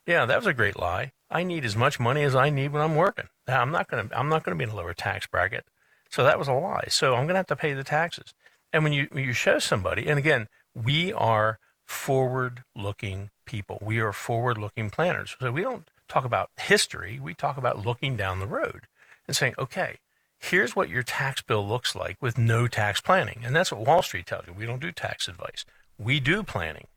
"Yeah, 0.05 0.25
that 0.25 0.37
was 0.37 0.45
a 0.47 0.53
great 0.53 0.77
lie. 0.77 1.13
I 1.29 1.43
need 1.43 1.65
as 1.65 1.75
much 1.75 1.99
money 1.99 2.23
as 2.23 2.35
I 2.35 2.49
need 2.49 2.71
when 2.71 2.81
I'm 2.81 2.95
working. 2.95 3.27
I'm 3.47 3.71
not 3.71 3.89
going 3.89 4.07
to 4.07 4.17
I'm 4.17 4.29
not 4.29 4.43
going 4.43 4.57
to 4.57 4.59
be 4.59 4.69
in 4.69 4.75
a 4.75 4.75
lower 4.75 4.93
tax 4.93 5.27
bracket. 5.27 5.65
So 6.09 6.23
that 6.23 6.39
was 6.39 6.47
a 6.47 6.53
lie. 6.53 6.87
So 6.89 7.15
I'm 7.15 7.25
going 7.25 7.29
to 7.29 7.35
have 7.35 7.47
to 7.47 7.55
pay 7.55 7.73
the 7.73 7.83
taxes. 7.83 8.33
And 8.71 8.83
when 8.83 8.93
you 8.93 9.07
when 9.11 9.23
you 9.23 9.33
show 9.33 9.59
somebody, 9.59 10.07
and 10.07 10.17
again, 10.17 10.47
we 10.73 11.11
are 11.13 11.59
forward-looking 11.85 13.29
people. 13.45 13.79
We 13.81 13.99
are 13.99 14.11
forward-looking 14.11 14.89
planners. 14.89 15.35
So 15.39 15.51
we 15.51 15.61
don't 15.61 15.89
talk 16.07 16.25
about 16.25 16.49
history. 16.57 17.19
We 17.21 17.33
talk 17.33 17.57
about 17.57 17.85
looking 17.85 18.17
down 18.17 18.39
the 18.39 18.47
road 18.47 18.87
and 19.25 19.35
saying, 19.35 19.55
okay, 19.57 19.97
here's 20.37 20.75
what 20.75 20.89
your 20.89 21.03
tax 21.03 21.41
bill 21.41 21.65
looks 21.65 21.95
like 21.95 22.17
with 22.21 22.37
no 22.37 22.67
tax 22.67 23.01
planning. 23.01 23.41
And 23.43 23.55
that's 23.55 23.71
what 23.71 23.85
Wall 23.85 24.01
Street 24.01 24.25
tells 24.25 24.47
you. 24.47 24.53
We 24.53 24.65
don't 24.65 24.81
do 24.81 24.91
tax 24.91 25.27
advice. 25.27 25.65
We 25.97 26.19
do 26.19 26.43
planning 26.43 26.87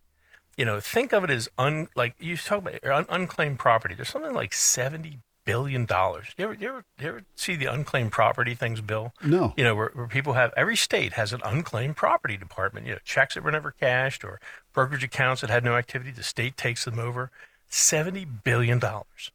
you 0.61 0.67
know, 0.67 0.79
think 0.79 1.15
of 1.15 1.25
it 1.25 1.31
as 1.31 1.49
un 1.57 1.89
like 1.97 2.15
you 2.21 2.37
talk 2.37 2.59
about 2.59 2.85
un- 2.85 3.07
unclaimed 3.09 3.59
property. 3.59 3.95
There's 3.95 4.11
something 4.11 4.35
like 4.35 4.53
seventy 4.53 5.21
billion 5.47 5.87
dollars. 5.87 6.27
You 6.37 6.45
ever, 6.45 6.53
you 6.53 6.69
ever 6.69 6.85
you 7.01 7.09
ever 7.09 7.23
see 7.35 7.57
the 7.57 7.65
unclaimed 7.65 8.13
property 8.13 8.55
things, 8.55 8.83
Bill? 8.83 9.15
No. 9.25 9.55
You 9.57 9.65
know, 9.65 9.75
where, 9.75 9.91
where 9.95 10.07
people 10.07 10.35
have 10.35 10.53
every 10.59 10.77
state 10.77 11.15
has 11.15 11.33
an 11.33 11.41
unclaimed 11.47 11.97
property 11.97 12.37
department. 12.37 12.85
You 12.85 12.93
know, 12.93 12.99
checks 13.07 13.37
that 13.37 13.43
were 13.43 13.51
never 13.51 13.71
cashed 13.71 14.23
or 14.23 14.39
brokerage 14.75 15.03
accounts 15.03 15.41
that 15.41 15.49
had 15.49 15.65
no 15.65 15.77
activity. 15.77 16.11
The 16.11 16.23
state 16.23 16.59
takes 16.59 16.85
them 16.85 16.99
over. 16.99 17.31
Seventy 17.71 18.27
billion 18.27 18.79
dollars. 18.79 19.33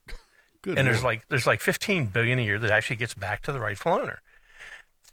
Good. 0.62 0.78
and 0.78 0.88
there's 0.88 1.04
like 1.04 1.28
there's 1.30 1.48
like 1.48 1.60
15 1.60 2.06
billion 2.06 2.38
a 2.38 2.44
year 2.44 2.60
that 2.60 2.70
actually 2.70 2.98
gets 2.98 3.16
back 3.16 3.42
to 3.44 3.52
the 3.52 3.60
rightful 3.60 3.94
owner. 3.94 4.22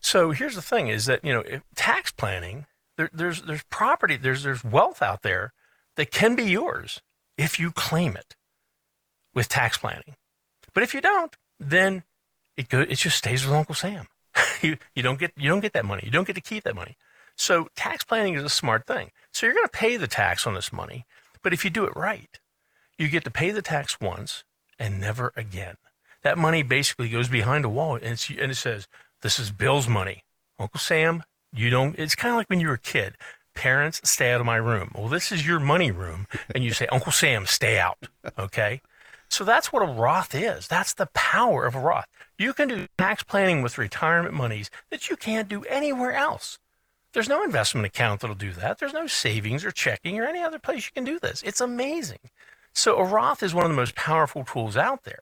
So 0.02 0.32
here's 0.32 0.56
the 0.56 0.62
thing: 0.62 0.88
is 0.88 1.06
that 1.06 1.24
you 1.24 1.32
know 1.32 1.40
if 1.40 1.62
tax 1.74 2.12
planning, 2.12 2.66
there, 2.98 3.08
there's 3.14 3.40
there's 3.40 3.62
property, 3.70 4.18
there's 4.18 4.42
there's 4.42 4.62
wealth 4.62 5.00
out 5.00 5.22
there 5.22 5.54
that 5.96 6.10
can 6.10 6.34
be 6.34 6.44
yours 6.44 7.00
if 7.36 7.58
you 7.58 7.70
claim 7.70 8.16
it 8.16 8.34
with 9.34 9.48
tax 9.48 9.78
planning. 9.78 10.16
But 10.74 10.82
if 10.82 10.94
you 10.94 11.00
don't, 11.00 11.34
then 11.58 12.04
it 12.56 12.68
go, 12.68 12.80
it 12.80 12.96
just 12.96 13.18
stays 13.18 13.44
with 13.44 13.54
Uncle 13.54 13.74
Sam. 13.74 14.06
you 14.62 14.76
you 14.94 15.02
don't 15.02 15.18
get 15.18 15.32
you 15.36 15.48
don't 15.48 15.60
get 15.60 15.72
that 15.74 15.84
money. 15.84 16.02
You 16.04 16.10
don't 16.10 16.26
get 16.26 16.36
to 16.36 16.42
keep 16.42 16.64
that 16.64 16.74
money. 16.74 16.96
So 17.36 17.68
tax 17.76 18.04
planning 18.04 18.34
is 18.34 18.44
a 18.44 18.48
smart 18.48 18.86
thing. 18.86 19.10
So 19.32 19.46
you're 19.46 19.54
going 19.54 19.66
to 19.66 19.78
pay 19.78 19.96
the 19.96 20.06
tax 20.06 20.46
on 20.46 20.54
this 20.54 20.72
money, 20.72 21.06
but 21.42 21.52
if 21.52 21.64
you 21.64 21.70
do 21.70 21.84
it 21.84 21.96
right, 21.96 22.38
you 22.98 23.08
get 23.08 23.24
to 23.24 23.30
pay 23.30 23.50
the 23.50 23.62
tax 23.62 24.00
once 24.00 24.44
and 24.78 25.00
never 25.00 25.32
again. 25.34 25.76
That 26.22 26.38
money 26.38 26.62
basically 26.62 27.08
goes 27.08 27.28
behind 27.28 27.64
a 27.64 27.68
wall 27.68 27.96
and, 27.96 28.04
and 28.38 28.52
it 28.52 28.56
says, 28.56 28.86
"This 29.22 29.38
is 29.38 29.50
Bill's 29.50 29.88
money, 29.88 30.24
Uncle 30.58 30.80
Sam." 30.80 31.24
You 31.54 31.68
don't. 31.68 31.98
It's 31.98 32.14
kind 32.14 32.32
of 32.32 32.38
like 32.38 32.48
when 32.48 32.60
you 32.60 32.68
were 32.68 32.74
a 32.74 32.78
kid. 32.78 33.16
Parents, 33.54 34.00
stay 34.04 34.32
out 34.32 34.40
of 34.40 34.46
my 34.46 34.56
room. 34.56 34.92
Well, 34.94 35.08
this 35.08 35.30
is 35.30 35.46
your 35.46 35.60
money 35.60 35.90
room, 35.90 36.26
and 36.54 36.64
you 36.64 36.72
say, 36.72 36.86
Uncle 36.86 37.12
Sam, 37.12 37.46
stay 37.46 37.78
out. 37.78 37.98
Okay. 38.38 38.80
So 39.28 39.44
that's 39.44 39.72
what 39.72 39.82
a 39.82 39.86
Roth 39.86 40.34
is. 40.34 40.68
That's 40.68 40.92
the 40.92 41.06
power 41.14 41.64
of 41.64 41.74
a 41.74 41.80
Roth. 41.80 42.06
You 42.38 42.52
can 42.52 42.68
do 42.68 42.86
tax 42.98 43.22
planning 43.22 43.62
with 43.62 43.78
retirement 43.78 44.34
monies 44.34 44.70
that 44.90 45.08
you 45.08 45.16
can't 45.16 45.48
do 45.48 45.64
anywhere 45.64 46.12
else. 46.12 46.58
There's 47.12 47.28
no 47.28 47.42
investment 47.42 47.86
account 47.86 48.20
that'll 48.20 48.36
do 48.36 48.52
that. 48.52 48.78
There's 48.78 48.92
no 48.92 49.06
savings 49.06 49.64
or 49.64 49.70
checking 49.70 50.18
or 50.18 50.24
any 50.24 50.40
other 50.40 50.58
place 50.58 50.86
you 50.86 50.92
can 50.92 51.04
do 51.04 51.18
this. 51.18 51.42
It's 51.44 51.60
amazing. 51.60 52.18
So 52.72 52.96
a 52.96 53.04
Roth 53.04 53.42
is 53.42 53.54
one 53.54 53.64
of 53.64 53.70
the 53.70 53.76
most 53.76 53.94
powerful 53.94 54.44
tools 54.44 54.76
out 54.76 55.04
there. 55.04 55.20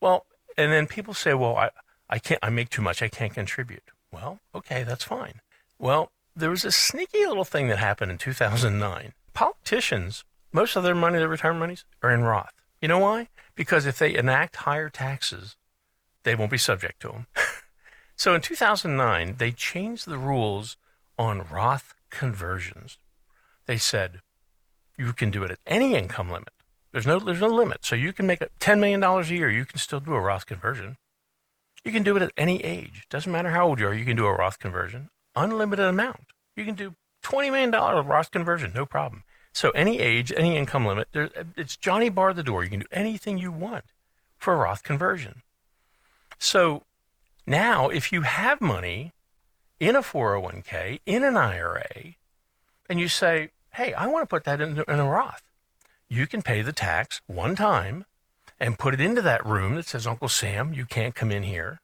Well, 0.00 0.26
and 0.56 0.72
then 0.72 0.86
people 0.86 1.14
say, 1.14 1.32
well, 1.34 1.56
I, 1.56 1.70
I 2.10 2.18
can't, 2.18 2.40
I 2.42 2.50
make 2.50 2.70
too 2.70 2.82
much. 2.82 3.02
I 3.02 3.08
can't 3.08 3.32
contribute. 3.32 3.84
Well, 4.12 4.40
okay, 4.54 4.82
that's 4.82 5.04
fine. 5.04 5.40
Well, 5.78 6.10
there 6.34 6.50
was 6.50 6.64
a 6.64 6.72
sneaky 6.72 7.26
little 7.26 7.44
thing 7.44 7.68
that 7.68 7.78
happened 7.78 8.10
in 8.10 8.18
2009. 8.18 9.12
Politicians, 9.34 10.24
most 10.52 10.76
of 10.76 10.82
their 10.82 10.94
money, 10.94 11.18
their 11.18 11.28
retirement 11.28 11.60
monies, 11.60 11.84
are 12.02 12.10
in 12.10 12.22
Roth. 12.22 12.52
You 12.80 12.88
know 12.88 12.98
why? 12.98 13.28
Because 13.54 13.86
if 13.86 13.98
they 13.98 14.14
enact 14.14 14.56
higher 14.56 14.88
taxes, 14.88 15.56
they 16.24 16.34
won't 16.34 16.50
be 16.50 16.58
subject 16.58 17.00
to 17.00 17.08
them. 17.08 17.26
so 18.16 18.34
in 18.34 18.40
2009, 18.40 19.36
they 19.38 19.52
changed 19.52 20.06
the 20.06 20.18
rules 20.18 20.76
on 21.18 21.46
Roth 21.50 21.94
conversions. 22.10 22.98
They 23.66 23.76
said 23.76 24.20
you 24.98 25.12
can 25.12 25.30
do 25.30 25.44
it 25.44 25.50
at 25.50 25.58
any 25.66 25.94
income 25.94 26.30
limit. 26.30 26.50
There's 26.92 27.06
no 27.06 27.18
there's 27.18 27.40
no 27.40 27.48
limit. 27.48 27.84
So 27.84 27.96
you 27.96 28.12
can 28.12 28.26
make 28.26 28.40
$10 28.60 28.78
million 28.78 29.02
a 29.02 29.22
year, 29.22 29.50
you 29.50 29.64
can 29.64 29.78
still 29.78 30.00
do 30.00 30.14
a 30.14 30.20
Roth 30.20 30.46
conversion. 30.46 30.96
You 31.84 31.92
can 31.92 32.02
do 32.02 32.16
it 32.16 32.22
at 32.22 32.32
any 32.36 32.62
age. 32.62 33.06
Doesn't 33.10 33.32
matter 33.32 33.50
how 33.50 33.66
old 33.66 33.80
you 33.80 33.88
are, 33.88 33.94
you 33.94 34.04
can 34.04 34.16
do 34.16 34.26
a 34.26 34.32
Roth 34.32 34.58
conversion. 34.58 35.10
Unlimited 35.34 35.86
amount. 35.86 36.26
You 36.56 36.64
can 36.64 36.74
do 36.74 36.94
$20 37.22 37.50
million 37.50 37.70
Roth 37.70 38.30
conversion, 38.30 38.72
no 38.74 38.86
problem. 38.86 39.24
So 39.52 39.70
any 39.70 40.00
age, 40.00 40.32
any 40.36 40.56
income 40.56 40.86
limit, 40.86 41.08
there, 41.12 41.30
it's 41.56 41.76
Johnny 41.76 42.08
Bar 42.08 42.34
the 42.34 42.42
door. 42.42 42.64
You 42.64 42.70
can 42.70 42.80
do 42.80 42.86
anything 42.90 43.38
you 43.38 43.52
want 43.52 43.84
for 44.38 44.54
a 44.54 44.56
Roth 44.56 44.82
conversion. 44.82 45.42
So 46.38 46.84
now, 47.46 47.88
if 47.88 48.12
you 48.12 48.22
have 48.22 48.60
money 48.60 49.12
in 49.78 49.94
a 49.94 50.02
401k, 50.02 51.00
in 51.06 51.24
an 51.24 51.36
IRA, 51.36 52.14
and 52.88 53.00
you 53.00 53.08
say, 53.08 53.50
hey, 53.74 53.92
I 53.94 54.06
want 54.06 54.22
to 54.22 54.26
put 54.26 54.44
that 54.44 54.60
in, 54.60 54.78
in 54.78 54.98
a 55.00 55.08
Roth. 55.08 55.42
You 56.08 56.26
can 56.26 56.42
pay 56.42 56.62
the 56.62 56.72
tax 56.72 57.20
one 57.26 57.56
time 57.56 58.04
and 58.60 58.78
put 58.78 58.94
it 58.94 59.00
into 59.00 59.22
that 59.22 59.44
room 59.44 59.74
that 59.76 59.86
says, 59.86 60.06
Uncle 60.06 60.28
Sam, 60.28 60.72
you 60.72 60.86
can't 60.86 61.14
come 61.14 61.30
in 61.30 61.42
here. 61.42 61.80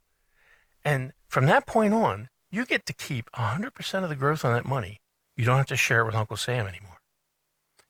And 0.85 1.13
from 1.29 1.47
that 1.47 1.67
point 1.67 1.95
on, 1.95 2.29
you 2.51 2.65
get 2.65 2.87
to 2.87 2.93
keep 2.93 3.31
100% 3.33 4.03
of 4.03 4.09
the 4.09 4.17
growth 4.17 4.45
on 4.45 4.53
that 4.53 4.65
money. 4.65 5.01
You 5.37 5.45
don't 5.45 5.57
have 5.57 5.67
to 5.67 5.77
share 5.77 6.01
it 6.01 6.07
with 6.07 6.15
Uncle 6.15 6.37
Sam 6.37 6.67
anymore. 6.67 6.99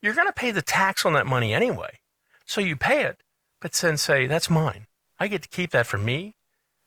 You're 0.02 0.14
going 0.14 0.26
to 0.26 0.32
pay 0.32 0.50
the 0.50 0.62
tax 0.62 1.04
on 1.04 1.12
that 1.14 1.26
money 1.26 1.54
anyway. 1.54 2.00
So 2.46 2.60
you 2.60 2.76
pay 2.76 3.02
it, 3.02 3.22
but 3.60 3.72
then 3.72 3.96
say, 3.96 4.26
that's 4.26 4.50
mine. 4.50 4.86
I 5.18 5.28
get 5.28 5.42
to 5.42 5.48
keep 5.48 5.70
that 5.70 5.86
for 5.86 5.98
me, 5.98 6.36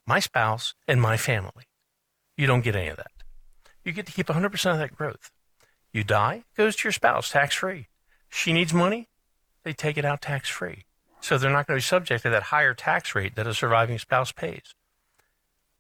my 0.06 0.20
spouse, 0.20 0.74
and 0.88 1.02
my 1.02 1.18
family. 1.18 1.66
You 2.38 2.48
don't 2.48 2.64
get 2.64 2.76
any 2.76 2.88
of 2.88 2.98
that. 2.98 3.12
You 3.84 3.92
get 3.92 4.06
to 4.06 4.12
keep 4.12 4.28
100% 4.28 4.72
of 4.72 4.78
that 4.78 4.96
growth. 4.96 5.32
You 5.92 6.04
die, 6.04 6.44
goes 6.56 6.76
to 6.78 6.88
your 6.88 6.94
spouse 6.94 7.30
tax 7.32 7.56
free. 7.56 7.88
She 8.30 8.54
needs 8.54 8.74
money, 8.74 9.10
they 9.64 9.74
take 9.74 9.98
it 9.98 10.06
out 10.06 10.22
tax 10.22 10.50
free. 10.50 10.86
So 11.20 11.38
they're 11.38 11.52
not 11.52 11.68
going 11.68 11.80
to 11.80 11.84
be 11.84 11.88
subject 11.88 12.24
to 12.24 12.30
that 12.30 12.44
higher 12.44 12.74
tax 12.74 13.14
rate 13.14 13.36
that 13.36 13.46
a 13.46 13.54
surviving 13.54 14.00
spouse 14.00 14.32
pays. 14.32 14.74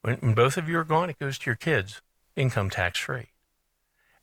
When, 0.02 0.16
when 0.16 0.34
both 0.34 0.58
of 0.58 0.68
you 0.68 0.78
are 0.78 0.84
gone, 0.84 1.10
it 1.10 1.20
goes 1.20 1.38
to 1.40 1.46
your 1.46 1.56
kids, 1.56 2.02
income 2.36 2.70
tax 2.70 3.00
free. 3.00 3.28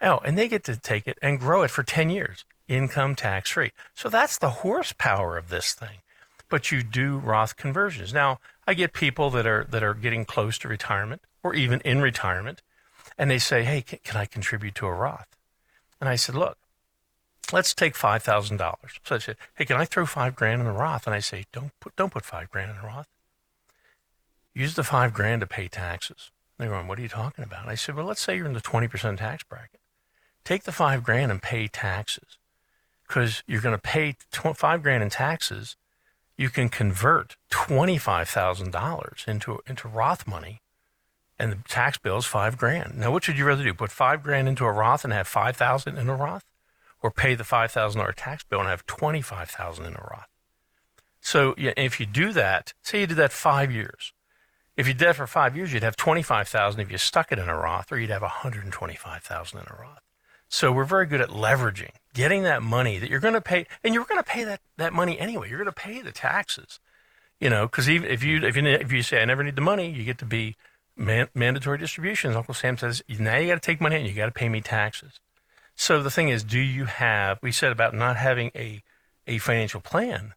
Oh, 0.00 0.18
and 0.24 0.38
they 0.38 0.48
get 0.48 0.64
to 0.64 0.76
take 0.76 1.08
it 1.08 1.18
and 1.20 1.40
grow 1.40 1.62
it 1.62 1.70
for 1.70 1.82
10 1.82 2.10
years, 2.10 2.44
income 2.68 3.14
tax 3.14 3.50
free. 3.50 3.72
So 3.94 4.08
that's 4.08 4.38
the 4.38 4.50
horsepower 4.50 5.36
of 5.36 5.48
this 5.48 5.74
thing. 5.74 5.98
But 6.48 6.70
you 6.70 6.82
do 6.82 7.18
Roth 7.18 7.56
conversions. 7.56 8.14
Now, 8.14 8.38
I 8.66 8.74
get 8.74 8.92
people 8.92 9.30
that 9.30 9.46
are, 9.46 9.66
that 9.70 9.82
are 9.82 9.94
getting 9.94 10.24
close 10.24 10.58
to 10.58 10.68
retirement 10.68 11.22
or 11.42 11.54
even 11.54 11.80
in 11.80 12.00
retirement, 12.00 12.62
and 13.16 13.30
they 13.30 13.38
say, 13.38 13.64
Hey, 13.64 13.82
can, 13.82 13.98
can 14.02 14.16
I 14.16 14.24
contribute 14.24 14.74
to 14.76 14.86
a 14.86 14.92
Roth? 14.92 15.36
And 16.00 16.08
I 16.08 16.16
said, 16.16 16.34
Look, 16.34 16.56
let's 17.52 17.74
take 17.74 17.96
five 17.96 18.22
thousand 18.22 18.58
dollars. 18.58 18.98
So 19.04 19.16
I 19.16 19.18
said, 19.18 19.36
Hey, 19.54 19.64
can 19.64 19.76
I 19.76 19.84
throw 19.84 20.06
five 20.06 20.36
grand 20.36 20.60
in 20.60 20.66
the 20.66 20.72
Roth? 20.72 21.06
And 21.06 21.14
I 21.14 21.20
say, 21.20 21.44
Don't 21.52 21.72
put 21.80 21.96
don't 21.96 22.12
put 22.12 22.24
five 22.24 22.50
grand 22.50 22.70
in 22.70 22.76
the 22.76 22.86
Roth. 22.86 23.08
Use 24.54 24.74
the 24.74 24.84
five 24.84 25.12
grand 25.14 25.40
to 25.40 25.46
pay 25.46 25.68
taxes. 25.68 26.30
They're 26.58 26.68
going, 26.68 26.88
What 26.88 26.98
are 26.98 27.02
you 27.02 27.08
talking 27.08 27.44
about? 27.44 27.68
I 27.68 27.74
said, 27.74 27.94
Well, 27.94 28.06
let's 28.06 28.20
say 28.20 28.37
you're 28.37 28.46
in 28.46 28.54
the 28.54 28.61
twenty 28.61 28.88
percent 28.88 29.18
tax 29.18 29.44
bracket. 29.44 29.80
Take 30.44 30.64
the 30.64 30.72
five 30.72 31.04
grand 31.04 31.30
and 31.30 31.42
pay 31.42 31.68
taxes. 31.68 32.38
Because 33.06 33.42
you're 33.46 33.61
going 33.61 33.74
to 33.74 33.80
pay 33.80 34.16
tw- 34.32 34.56
five 34.56 34.82
grand 34.82 35.02
in 35.02 35.11
taxes. 35.11 35.76
You 36.37 36.50
can 36.50 36.68
convert 36.68 37.37
twenty 37.50 37.98
five 37.98 38.28
thousand 38.28 38.72
dollars 38.72 39.24
into 39.26 39.61
into 39.66 39.88
Roth 39.88 40.26
money 40.26 40.62
and 41.38 41.52
the 41.52 41.58
tax 41.68 41.98
bill 41.98 42.16
is 42.16 42.24
five 42.24 42.58
grand. 42.58 42.96
Now, 42.96 43.12
what 43.12 43.26
would 43.28 43.38
you 43.38 43.44
rather 43.44 43.62
do? 43.62 43.72
Put 43.72 43.90
five 43.90 44.22
grand 44.22 44.48
into 44.48 44.64
a 44.64 44.72
Roth 44.72 45.04
and 45.04 45.12
have 45.12 45.28
five 45.28 45.56
thousand 45.56 45.96
in 45.96 46.08
a 46.08 46.16
Roth, 46.16 46.44
or 47.00 47.11
pay 47.11 47.34
the 47.34 47.44
five 47.44 47.70
thousand 47.70 48.00
dollar 48.00 48.12
tax 48.12 48.44
bill 48.44 48.61
and 48.61 48.68
have 48.68 48.87
twenty 48.87 49.22
five 49.22 49.48
thousand 49.48 49.87
in 49.87 49.94
a 49.94 50.08
Roth? 50.11 50.26
So, 51.20 51.54
yeah, 51.58 51.72
if 51.76 52.00
you 52.00 52.06
do 52.06 52.32
that, 52.32 52.72
say 52.82 53.00
you 53.00 53.06
did 53.06 53.16
that 53.18 53.32
five 53.32 53.70
years. 53.70 54.12
If 54.78 54.86
you 54.86 54.94
did 54.94 55.08
that 55.08 55.16
for 55.16 55.26
five 55.26 55.56
years, 55.56 55.72
you'd 55.72 55.82
have 55.82 55.96
twenty 55.96 56.22
five 56.22 56.48
thousand 56.48 56.80
if 56.80 56.90
you 56.90 56.98
stuck 56.98 57.32
it 57.32 57.38
in 57.38 57.48
a 57.48 57.56
Roth, 57.56 57.92
or 57.92 57.98
you'd 57.98 58.10
have 58.10 58.22
one 58.22 58.30
hundred 58.30 58.64
and 58.64 58.72
twenty 58.72 58.94
five 58.94 59.22
thousand 59.22 59.58
in 59.58 59.66
a 59.68 59.76
Roth. 59.78 60.04
So 60.48 60.72
we're 60.72 60.84
very 60.84 61.04
good 61.04 61.20
at 61.20 61.28
leveraging, 61.28 61.90
getting 62.14 62.44
that 62.44 62.62
money 62.62 62.98
that 62.98 63.10
you're 63.10 63.20
going 63.20 63.34
to 63.34 63.40
pay, 63.42 63.66
and 63.84 63.92
you're 63.92 64.04
going 64.04 64.20
to 64.20 64.30
pay 64.30 64.44
that, 64.44 64.60
that 64.78 64.94
money 64.94 65.18
anyway. 65.18 65.50
You're 65.50 65.58
going 65.58 65.66
to 65.66 65.72
pay 65.72 66.00
the 66.00 66.12
taxes, 66.12 66.80
you 67.38 67.50
know, 67.50 67.66
because 67.66 67.90
even 67.90 68.08
if 68.08 68.22
you 68.22 68.42
if 68.46 68.56
you 68.56 68.64
if 68.66 68.92
you 68.92 69.02
say 69.02 69.20
I 69.20 69.24
never 69.26 69.42
need 69.42 69.56
the 69.56 69.62
money, 69.62 69.90
you 69.90 70.04
get 70.04 70.18
to 70.18 70.24
be 70.24 70.56
man, 70.96 71.28
mandatory 71.34 71.78
distributions. 71.78 72.36
Uncle 72.36 72.54
Sam 72.54 72.76
says, 72.76 73.02
now 73.08 73.36
you 73.36 73.48
got 73.48 73.60
to 73.60 73.66
take 73.66 73.80
money 73.80 73.96
and 73.96 74.06
you 74.06 74.14
got 74.14 74.26
to 74.26 74.32
pay 74.32 74.48
me 74.48 74.60
taxes. 74.60 75.20
So 75.74 76.02
the 76.02 76.10
thing 76.10 76.28
is, 76.28 76.42
do 76.42 76.58
you 76.58 76.86
have, 76.86 77.38
we 77.42 77.52
said 77.52 77.72
about 77.72 77.94
not 77.94 78.16
having 78.16 78.50
a, 78.54 78.82
a 79.26 79.38
financial 79.38 79.80
plan. 79.80 80.34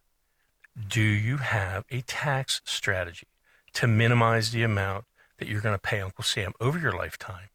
Do 0.88 1.02
you 1.02 1.38
have 1.38 1.86
a 1.90 2.02
tax 2.02 2.62
strategy 2.64 3.28
to 3.74 3.88
minimize 3.88 4.52
the 4.52 4.64
amount 4.64 5.06
that 5.38 5.48
you're 5.48 5.62
going 5.62 5.76
to 5.76 5.82
pay 5.82 6.02
Uncle 6.02 6.24
Sam 6.24 6.54
over 6.60 6.78
your 6.78 6.92
lifetime 6.92 7.50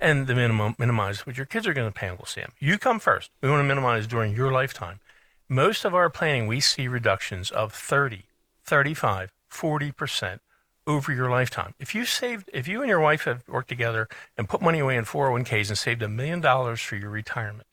and 0.00 0.26
the 0.26 0.34
minimum, 0.34 0.74
minimize 0.78 1.26
what 1.26 1.36
your 1.36 1.46
kids 1.46 1.66
are 1.66 1.74
going 1.74 1.90
to 1.90 1.98
pay 1.98 2.08
Uncle 2.08 2.26
Sam? 2.26 2.52
You 2.58 2.78
come 2.78 2.98
first. 2.98 3.30
We 3.40 3.50
want 3.50 3.60
to 3.60 3.64
minimize 3.64 4.06
during 4.06 4.34
your 4.34 4.52
lifetime. 4.52 5.00
Most 5.48 5.84
of 5.84 5.94
our 5.94 6.10
planning, 6.10 6.46
we 6.46 6.60
see 6.60 6.88
reductions 6.88 7.50
of 7.50 7.72
30, 7.72 8.24
35, 8.64 9.32
40% 9.50 10.40
over 10.86 11.12
your 11.12 11.30
lifetime. 11.30 11.74
If 11.78 11.94
you 11.94 12.04
saved, 12.04 12.50
if 12.52 12.68
you 12.68 12.80
and 12.80 12.88
your 12.88 13.00
wife 13.00 13.24
have 13.24 13.46
worked 13.48 13.68
together 13.68 14.08
and 14.36 14.48
put 14.48 14.62
money 14.62 14.78
away 14.78 14.96
in 14.96 15.04
401ks 15.04 15.68
and 15.68 15.78
saved 15.78 16.02
a 16.02 16.08
million 16.08 16.40
dollars 16.40 16.80
for 16.80 16.96
your 16.96 17.10
retirement, 17.10 17.68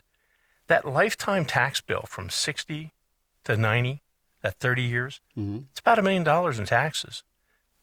that 0.67 0.85
lifetime 0.85 1.45
tax 1.45 1.81
bill 1.81 2.05
from 2.07 2.29
60 2.29 2.91
to 3.45 3.57
90, 3.57 4.01
that 4.41 4.55
30 4.55 4.81
years, 4.81 5.21
mm-hmm. 5.37 5.59
it's 5.71 5.79
about 5.79 5.99
a 5.99 6.03
million 6.03 6.23
dollars 6.23 6.59
in 6.59 6.65
taxes. 6.65 7.23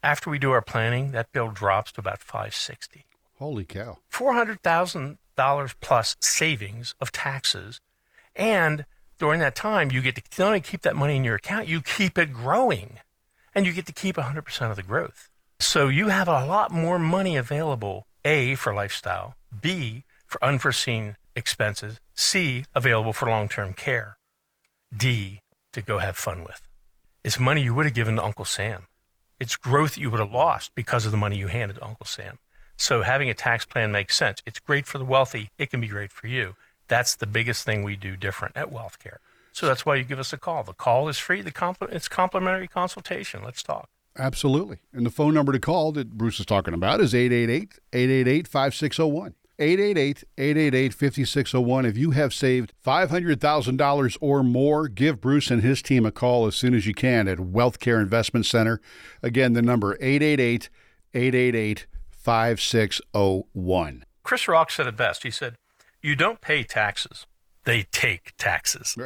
After 0.02 0.30
we 0.30 0.38
do 0.38 0.50
our 0.50 0.62
planning, 0.62 1.12
that 1.12 1.32
bill 1.32 1.50
drops 1.50 1.92
to 1.92 2.00
about 2.00 2.20
560. 2.20 3.04
Holy 3.38 3.64
cow. 3.64 3.98
$400,000 4.12 5.74
plus 5.80 6.16
savings 6.20 6.94
of 7.00 7.12
taxes. 7.12 7.80
And 8.34 8.84
during 9.18 9.40
that 9.40 9.54
time, 9.54 9.92
you 9.92 10.02
get 10.02 10.16
to 10.16 10.22
not 10.38 10.46
only 10.46 10.60
keep 10.60 10.82
that 10.82 10.96
money 10.96 11.16
in 11.16 11.24
your 11.24 11.36
account, 11.36 11.68
you 11.68 11.80
keep 11.80 12.18
it 12.18 12.32
growing 12.32 12.98
and 13.54 13.66
you 13.66 13.72
get 13.72 13.86
to 13.86 13.92
keep 13.92 14.16
100% 14.16 14.70
of 14.70 14.76
the 14.76 14.82
growth. 14.82 15.28
So 15.60 15.86
you 15.86 16.08
have 16.08 16.26
a 16.26 16.44
lot 16.44 16.72
more 16.72 16.98
money 16.98 17.36
available, 17.36 18.06
A, 18.24 18.56
for 18.56 18.74
lifestyle, 18.74 19.36
B, 19.60 20.04
for 20.26 20.42
unforeseen 20.42 21.16
expenses, 21.36 22.00
C, 22.14 22.64
available 22.74 23.12
for 23.12 23.28
long 23.28 23.48
term 23.48 23.72
care, 23.72 24.16
D, 24.96 25.40
to 25.72 25.82
go 25.82 25.98
have 25.98 26.16
fun 26.16 26.42
with. 26.42 26.62
It's 27.22 27.38
money 27.38 27.62
you 27.62 27.74
would 27.74 27.84
have 27.84 27.94
given 27.94 28.16
to 28.16 28.24
Uncle 28.24 28.44
Sam. 28.44 28.86
It's 29.42 29.56
growth 29.56 29.98
you 29.98 30.08
would 30.08 30.20
have 30.20 30.30
lost 30.30 30.72
because 30.76 31.04
of 31.04 31.10
the 31.10 31.18
money 31.18 31.36
you 31.36 31.48
handed 31.48 31.74
to 31.74 31.84
Uncle 31.84 32.06
Sam. 32.06 32.38
So 32.76 33.02
having 33.02 33.28
a 33.28 33.34
tax 33.34 33.64
plan 33.64 33.90
makes 33.90 34.14
sense. 34.14 34.40
It's 34.46 34.60
great 34.60 34.86
for 34.86 34.98
the 34.98 35.04
wealthy. 35.04 35.50
It 35.58 35.68
can 35.68 35.80
be 35.80 35.88
great 35.88 36.12
for 36.12 36.28
you. 36.28 36.54
That's 36.86 37.16
the 37.16 37.26
biggest 37.26 37.64
thing 37.64 37.82
we 37.82 37.96
do 37.96 38.16
different 38.16 38.56
at 38.56 38.70
WealthCare. 38.70 39.16
So 39.50 39.66
that's 39.66 39.84
why 39.84 39.96
you 39.96 40.04
give 40.04 40.20
us 40.20 40.32
a 40.32 40.38
call. 40.38 40.62
The 40.62 40.74
call 40.74 41.08
is 41.08 41.18
free. 41.18 41.42
The 41.42 41.50
compl- 41.50 41.90
it's 41.90 42.06
complimentary 42.06 42.68
consultation. 42.68 43.42
Let's 43.42 43.64
talk. 43.64 43.88
Absolutely. 44.16 44.78
And 44.92 45.04
the 45.04 45.10
phone 45.10 45.34
number 45.34 45.50
to 45.50 45.58
call 45.58 45.90
that 45.90 46.12
Bruce 46.12 46.38
is 46.38 46.46
talking 46.46 46.72
about 46.72 47.00
is 47.00 47.12
888 47.12 47.80
888 47.92 48.46
5601. 48.46 49.34
888 49.62 50.24
888 50.36 50.92
5601. 50.92 51.86
If 51.86 51.96
you 51.96 52.10
have 52.10 52.34
saved 52.34 52.72
$500,000 52.84 54.18
or 54.20 54.42
more, 54.42 54.88
give 54.88 55.20
Bruce 55.20 55.52
and 55.52 55.62
his 55.62 55.80
team 55.80 56.04
a 56.04 56.10
call 56.10 56.46
as 56.46 56.56
soon 56.56 56.74
as 56.74 56.84
you 56.84 56.92
can 56.94 57.28
at 57.28 57.38
Wealth 57.38 57.78
Care 57.78 58.00
Investment 58.00 58.44
Center. 58.44 58.80
Again, 59.22 59.52
the 59.52 59.62
number 59.62 59.96
888 60.00 60.68
888 61.14 61.86
5601. 62.10 64.04
Chris 64.24 64.48
Rock 64.48 64.70
said 64.72 64.88
it 64.88 64.96
best. 64.96 65.22
He 65.22 65.30
said, 65.30 65.54
"You 66.00 66.16
don't 66.16 66.40
pay 66.40 66.64
taxes; 66.64 67.26
they 67.64 67.84
take 67.84 68.32
taxes. 68.36 68.96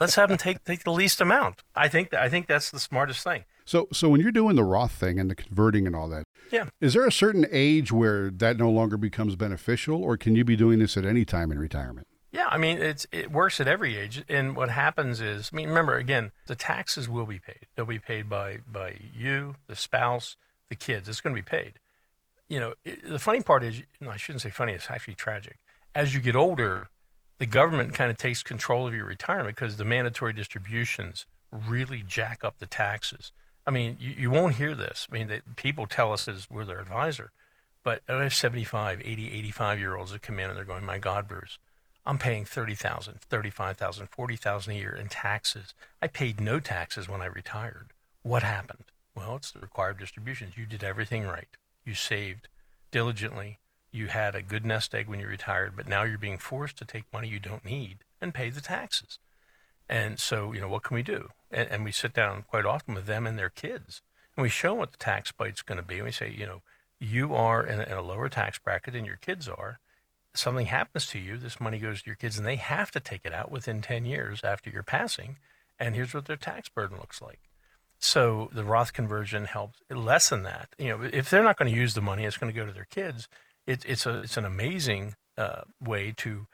Let's 0.00 0.14
have 0.14 0.28
them 0.28 0.38
take, 0.38 0.64
take 0.64 0.84
the 0.84 0.92
least 0.92 1.20
amount." 1.20 1.62
I 1.74 1.88
think 1.88 2.14
I 2.14 2.28
think 2.28 2.46
that's 2.46 2.70
the 2.70 2.80
smartest 2.80 3.24
thing. 3.24 3.44
So, 3.68 3.86
so 3.92 4.08
when 4.08 4.22
you're 4.22 4.32
doing 4.32 4.56
the 4.56 4.64
Roth 4.64 4.92
thing 4.92 5.20
and 5.20 5.30
the 5.30 5.34
converting 5.34 5.86
and 5.86 5.94
all 5.94 6.08
that, 6.08 6.24
Yeah. 6.50 6.70
is 6.80 6.94
there 6.94 7.06
a 7.06 7.12
certain 7.12 7.44
age 7.50 7.92
where 7.92 8.30
that 8.30 8.56
no 8.56 8.70
longer 8.70 8.96
becomes 8.96 9.36
beneficial, 9.36 10.02
or 10.02 10.16
can 10.16 10.34
you 10.34 10.42
be 10.42 10.56
doing 10.56 10.78
this 10.78 10.96
at 10.96 11.04
any 11.04 11.26
time 11.26 11.52
in 11.52 11.58
retirement? 11.58 12.06
Yeah, 12.32 12.46
I 12.48 12.56
mean 12.56 12.78
it's 12.78 13.06
it 13.12 13.30
works 13.30 13.60
at 13.60 13.68
every 13.68 13.94
age, 13.94 14.24
and 14.26 14.56
what 14.56 14.70
happens 14.70 15.20
is, 15.20 15.50
I 15.52 15.56
mean, 15.56 15.68
remember 15.68 15.96
again, 15.96 16.32
the 16.46 16.54
taxes 16.56 17.10
will 17.10 17.26
be 17.26 17.38
paid. 17.38 17.66
They'll 17.74 17.84
be 17.84 17.98
paid 17.98 18.30
by 18.30 18.60
by 18.66 18.96
you, 19.14 19.56
the 19.66 19.76
spouse, 19.76 20.36
the 20.70 20.74
kids. 20.74 21.06
It's 21.06 21.20
going 21.20 21.36
to 21.36 21.42
be 21.42 21.44
paid. 21.44 21.74
You 22.48 22.60
know, 22.60 22.74
it, 22.86 23.06
the 23.06 23.18
funny 23.18 23.42
part 23.42 23.62
is, 23.64 23.82
no, 24.00 24.08
I 24.08 24.16
shouldn't 24.16 24.40
say 24.40 24.50
funny. 24.50 24.72
It's 24.72 24.90
actually 24.90 25.14
tragic. 25.14 25.58
As 25.94 26.14
you 26.14 26.20
get 26.20 26.34
older, 26.34 26.88
the 27.36 27.44
government 27.46 27.92
kind 27.92 28.10
of 28.10 28.16
takes 28.16 28.42
control 28.42 28.86
of 28.88 28.94
your 28.94 29.04
retirement 29.04 29.56
because 29.56 29.76
the 29.76 29.84
mandatory 29.84 30.32
distributions 30.32 31.26
really 31.52 32.02
jack 32.06 32.42
up 32.44 32.60
the 32.60 32.66
taxes. 32.66 33.30
I 33.68 33.70
mean, 33.70 33.98
you, 34.00 34.14
you 34.16 34.30
won't 34.30 34.54
hear 34.54 34.74
this. 34.74 35.06
I 35.10 35.14
mean, 35.14 35.28
they, 35.28 35.42
people 35.56 35.86
tell 35.86 36.14
us 36.14 36.26
as 36.26 36.48
we're 36.50 36.64
their 36.64 36.80
advisor, 36.80 37.32
but 37.84 38.00
I 38.08 38.22
have 38.22 38.32
75, 38.32 39.02
80, 39.04 39.30
85 39.30 39.78
year 39.78 39.94
olds 39.94 40.10
that 40.12 40.22
come 40.22 40.38
in 40.38 40.48
and 40.48 40.56
they're 40.56 40.64
going, 40.64 40.86
my 40.86 40.96
God, 40.96 41.28
Bruce, 41.28 41.58
I'm 42.06 42.16
paying 42.16 42.46
30,000, 42.46 43.20
35,000, 43.20 44.06
40,000 44.06 44.72
a 44.72 44.76
year 44.76 44.96
in 44.98 45.08
taxes. 45.08 45.74
I 46.00 46.06
paid 46.06 46.40
no 46.40 46.60
taxes 46.60 47.10
when 47.10 47.20
I 47.20 47.26
retired. 47.26 47.88
What 48.22 48.42
happened? 48.42 48.84
Well, 49.14 49.36
it's 49.36 49.52
the 49.52 49.58
required 49.58 49.98
distributions. 49.98 50.56
You 50.56 50.64
did 50.64 50.82
everything 50.82 51.26
right. 51.26 51.48
You 51.84 51.92
saved 51.92 52.48
diligently. 52.90 53.58
You 53.92 54.06
had 54.06 54.34
a 54.34 54.40
good 54.40 54.64
nest 54.64 54.94
egg 54.94 55.08
when 55.08 55.20
you 55.20 55.26
retired, 55.26 55.76
but 55.76 55.86
now 55.86 56.04
you're 56.04 56.16
being 56.16 56.38
forced 56.38 56.78
to 56.78 56.86
take 56.86 57.12
money 57.12 57.28
you 57.28 57.38
don't 57.38 57.66
need 57.66 57.98
and 58.18 58.32
pay 58.32 58.48
the 58.48 58.62
taxes. 58.62 59.18
And 59.90 60.18
so, 60.18 60.54
you 60.54 60.60
know, 60.62 60.68
what 60.68 60.84
can 60.84 60.94
we 60.94 61.02
do? 61.02 61.28
And, 61.50 61.68
and 61.70 61.84
we 61.84 61.92
sit 61.92 62.12
down 62.12 62.44
quite 62.48 62.66
often 62.66 62.94
with 62.94 63.06
them 63.06 63.26
and 63.26 63.38
their 63.38 63.50
kids, 63.50 64.02
and 64.36 64.42
we 64.42 64.48
show 64.48 64.74
what 64.74 64.92
the 64.92 64.98
tax 64.98 65.32
bite's 65.32 65.62
going 65.62 65.78
to 65.78 65.86
be. 65.86 65.96
And 65.96 66.04
we 66.04 66.12
say, 66.12 66.34
you 66.36 66.46
know, 66.46 66.62
you 67.00 67.34
are 67.34 67.64
in 67.64 67.80
a, 67.80 67.84
in 67.84 67.92
a 67.92 68.02
lower 68.02 68.28
tax 68.28 68.58
bracket 68.58 68.94
than 68.94 69.04
your 69.04 69.16
kids 69.16 69.48
are. 69.48 69.78
Something 70.34 70.66
happens 70.66 71.06
to 71.06 71.18
you, 71.18 71.36
this 71.36 71.60
money 71.60 71.78
goes 71.78 72.02
to 72.02 72.06
your 72.06 72.16
kids, 72.16 72.38
and 72.38 72.46
they 72.46 72.56
have 72.56 72.90
to 72.92 73.00
take 73.00 73.22
it 73.24 73.32
out 73.32 73.50
within 73.50 73.80
10 73.80 74.04
years 74.04 74.44
after 74.44 74.70
your 74.70 74.82
passing. 74.82 75.36
And 75.78 75.94
here's 75.94 76.14
what 76.14 76.26
their 76.26 76.36
tax 76.36 76.68
burden 76.68 76.98
looks 76.98 77.22
like. 77.22 77.40
So 77.98 78.48
the 78.52 78.64
Roth 78.64 78.92
conversion 78.92 79.46
helps 79.46 79.80
lessen 79.90 80.44
that. 80.44 80.68
You 80.78 80.88
know, 80.90 81.10
if 81.12 81.30
they're 81.30 81.42
not 81.42 81.56
going 81.56 81.72
to 81.72 81.78
use 81.78 81.94
the 81.94 82.00
money, 82.00 82.24
it's 82.24 82.36
going 82.36 82.52
to 82.52 82.58
go 82.58 82.66
to 82.66 82.72
their 82.72 82.86
kids. 82.90 83.28
It, 83.66 83.84
it's 83.86 84.06
a 84.06 84.20
it's 84.20 84.36
an 84.36 84.44
amazing 84.44 85.14
uh, 85.36 85.62
way 85.80 86.14
to 86.18 86.46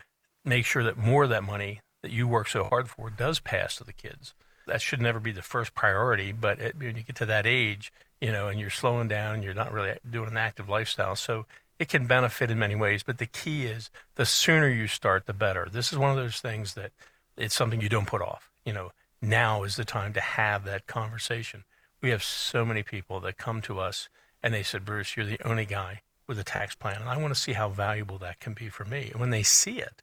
make 0.45 0.65
sure 0.65 0.83
that 0.83 0.97
more 0.97 1.25
of 1.25 1.31
that 1.31 1.45
money 1.45 1.81
that 2.03 2.11
you 2.11 2.27
work 2.27 2.49
so 2.49 2.65
hard 2.65 2.89
for 2.89 3.11
does 3.11 3.41
pass 3.41 3.77
to 3.77 3.85
the 3.85 3.93
kids. 3.93 4.35
That 4.67 4.81
should 4.81 5.01
never 5.01 5.21
be 5.21 5.33
the 5.33 5.43
first 5.43 5.75
priority, 5.75 6.33
but 6.33 6.59
it, 6.59 6.77
when 6.79 6.97
you 6.97 7.03
get 7.03 7.17
to 7.17 7.27
that 7.27 7.47
age, 7.47 7.93
you 8.21 8.33
know, 8.33 8.49
and 8.49 8.59
you're 8.59 8.71
slowing 8.71 9.09
down 9.09 9.43
you're 9.43 9.55
not 9.55 9.73
really 9.73 9.95
doing 10.09 10.31
an 10.31 10.37
active 10.37 10.69
lifestyle, 10.69 11.17
so 11.17 11.47
it 11.79 11.89
can 11.89 12.07
benefit 12.07 12.51
in 12.51 12.59
many 12.59 12.75
ways. 12.75 13.03
But 13.03 13.19
the 13.19 13.27
key 13.27 13.67
is 13.67 13.91
the 14.15 14.25
sooner 14.25 14.69
you 14.69 14.87
start, 14.87 15.27
the 15.27 15.33
better. 15.33 15.69
This 15.71 15.93
is 15.93 15.99
one 15.99 16.11
of 16.11 16.17
those 16.17 16.41
things 16.41 16.75
that 16.75 16.93
it's 17.37 17.55
something 17.55 17.81
you 17.81 17.89
don't 17.89 18.07
put 18.07 18.23
off. 18.23 18.51
You 18.65 18.73
know, 18.73 18.93
now 19.21 19.63
is 19.65 19.77
the 19.77 19.85
time 19.85 20.13
to 20.15 20.21
have 20.21 20.65
that 20.65 20.87
conversation. 20.87 21.65
We 22.01 22.11
have 22.11 22.23
so 22.23 22.65
many 22.65 22.83
people 22.83 23.21
that 23.21 23.37
come 23.37 23.61
to 23.63 23.81
us 23.81 24.09
and 24.43 24.53
they 24.53 24.63
said, 24.63 24.85
Bruce, 24.85 25.17
you're 25.17 25.27
the 25.27 25.41
only 25.45 25.65
guy 25.65 26.03
with 26.27 26.39
a 26.39 26.45
tax 26.45 26.75
plan. 26.75 27.01
And 27.01 27.09
I 27.09 27.17
want 27.17 27.35
to 27.35 27.41
see 27.41 27.53
how 27.53 27.69
valuable 27.69 28.19
that 28.19 28.41
can 28.41 28.53
be 28.53 28.69
for 28.69 28.85
me. 28.85 29.09
And 29.11 29.21
when 29.21 29.31
they 29.31 29.43
see 29.43 29.79
it, 29.79 30.03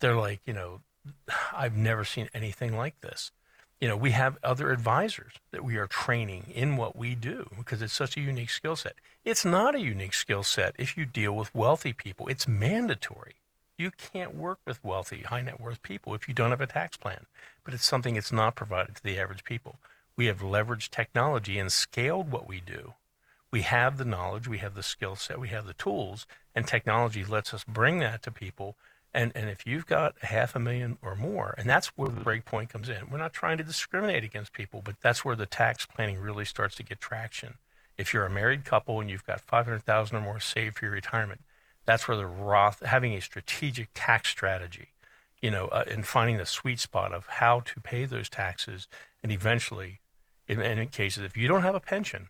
they're 0.00 0.16
like, 0.16 0.40
you 0.44 0.52
know, 0.52 0.80
I've 1.52 1.76
never 1.76 2.04
seen 2.04 2.28
anything 2.34 2.76
like 2.76 3.00
this. 3.00 3.30
You 3.82 3.88
know, 3.88 3.96
we 3.96 4.12
have 4.12 4.38
other 4.44 4.70
advisors 4.70 5.32
that 5.50 5.64
we 5.64 5.76
are 5.76 5.88
training 5.88 6.52
in 6.54 6.76
what 6.76 6.94
we 6.94 7.16
do 7.16 7.50
because 7.58 7.82
it's 7.82 7.92
such 7.92 8.16
a 8.16 8.20
unique 8.20 8.50
skill 8.50 8.76
set. 8.76 8.94
It's 9.24 9.44
not 9.44 9.74
a 9.74 9.80
unique 9.80 10.14
skill 10.14 10.44
set 10.44 10.76
if 10.78 10.96
you 10.96 11.04
deal 11.04 11.34
with 11.34 11.52
wealthy 11.52 11.92
people. 11.92 12.28
It's 12.28 12.46
mandatory. 12.46 13.34
You 13.76 13.90
can't 13.90 14.36
work 14.36 14.60
with 14.64 14.84
wealthy, 14.84 15.22
high 15.22 15.42
net 15.42 15.60
worth 15.60 15.82
people 15.82 16.14
if 16.14 16.28
you 16.28 16.32
don't 16.32 16.50
have 16.50 16.60
a 16.60 16.66
tax 16.68 16.96
plan. 16.96 17.26
But 17.64 17.74
it's 17.74 17.84
something 17.84 18.14
that's 18.14 18.30
not 18.30 18.54
provided 18.54 18.94
to 18.94 19.02
the 19.02 19.18
average 19.18 19.42
people. 19.42 19.80
We 20.14 20.26
have 20.26 20.42
leveraged 20.42 20.90
technology 20.90 21.58
and 21.58 21.72
scaled 21.72 22.30
what 22.30 22.46
we 22.46 22.60
do. 22.60 22.94
We 23.50 23.62
have 23.62 23.98
the 23.98 24.04
knowledge, 24.04 24.46
we 24.46 24.58
have 24.58 24.76
the 24.76 24.84
skill 24.84 25.16
set, 25.16 25.40
we 25.40 25.48
have 25.48 25.66
the 25.66 25.74
tools, 25.74 26.24
and 26.54 26.68
technology 26.68 27.24
lets 27.24 27.52
us 27.52 27.64
bring 27.64 27.98
that 27.98 28.22
to 28.22 28.30
people. 28.30 28.76
And, 29.14 29.32
and 29.34 29.50
if 29.50 29.66
you've 29.66 29.86
got 29.86 30.14
a 30.22 30.26
half 30.26 30.56
a 30.56 30.58
million 30.58 30.96
or 31.02 31.14
more, 31.14 31.54
and 31.58 31.68
that's 31.68 31.88
where 31.88 32.08
the 32.08 32.20
break 32.20 32.46
point 32.46 32.70
comes 32.70 32.88
in. 32.88 33.10
We're 33.10 33.18
not 33.18 33.34
trying 33.34 33.58
to 33.58 33.64
discriminate 33.64 34.24
against 34.24 34.54
people, 34.54 34.80
but 34.82 34.96
that's 35.02 35.24
where 35.24 35.36
the 35.36 35.44
tax 35.46 35.84
planning 35.84 36.18
really 36.18 36.46
starts 36.46 36.76
to 36.76 36.82
get 36.82 37.00
traction. 37.00 37.54
If 37.98 38.14
you're 38.14 38.24
a 38.24 38.30
married 38.30 38.64
couple 38.64 39.00
and 39.00 39.10
you've 39.10 39.26
got 39.26 39.40
500,000 39.40 40.16
or 40.16 40.20
more 40.20 40.40
saved 40.40 40.78
for 40.78 40.86
your 40.86 40.94
retirement, 40.94 41.42
that's 41.84 42.08
where 42.08 42.16
the 42.16 42.26
Roth, 42.26 42.80
having 42.80 43.12
a 43.12 43.20
strategic 43.20 43.90
tax 43.92 44.30
strategy, 44.30 44.88
you 45.42 45.50
know, 45.50 45.66
uh, 45.66 45.84
and 45.90 46.06
finding 46.06 46.38
the 46.38 46.46
sweet 46.46 46.80
spot 46.80 47.12
of 47.12 47.26
how 47.26 47.60
to 47.60 47.80
pay 47.80 48.06
those 48.06 48.30
taxes, 48.30 48.88
and 49.22 49.30
eventually, 49.30 50.00
in 50.48 50.58
many 50.58 50.86
cases, 50.86 51.24
if 51.24 51.36
you 51.36 51.48
don't 51.48 51.62
have 51.62 51.74
a 51.74 51.80
pension, 51.80 52.28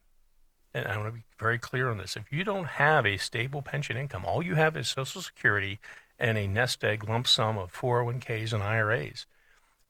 and 0.75 0.87
I 0.87 0.97
want 0.97 1.09
to 1.09 1.13
be 1.13 1.25
very 1.39 1.59
clear 1.59 1.91
on 1.91 1.99
this, 1.99 2.17
if 2.17 2.33
you 2.33 2.45
don't 2.45 2.67
have 2.67 3.07
a 3.07 3.19
stable 3.19 3.63
pension 3.63 3.97
income, 3.97 4.25
all 4.25 4.43
you 4.43 4.55
have 4.55 4.77
is 4.77 4.89
Social 4.89 5.21
Security 5.21 5.79
and 6.23 6.39
a 6.39 6.47
nest 6.47 6.85
egg 6.85 7.07
lump 7.09 7.27
sum 7.27 7.59
of 7.59 7.73
401ks 7.73 8.53
and 8.53 8.63
IRAs, 8.63 9.27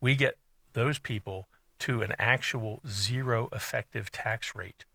we 0.01 0.16
get 0.16 0.39
those 0.72 0.99
people 0.99 1.47
to 1.80 2.01
an 2.01 2.14
actual 2.18 2.80
zero 2.89 3.49
effective 3.53 4.11
tax 4.11 4.55
rate 4.55 4.87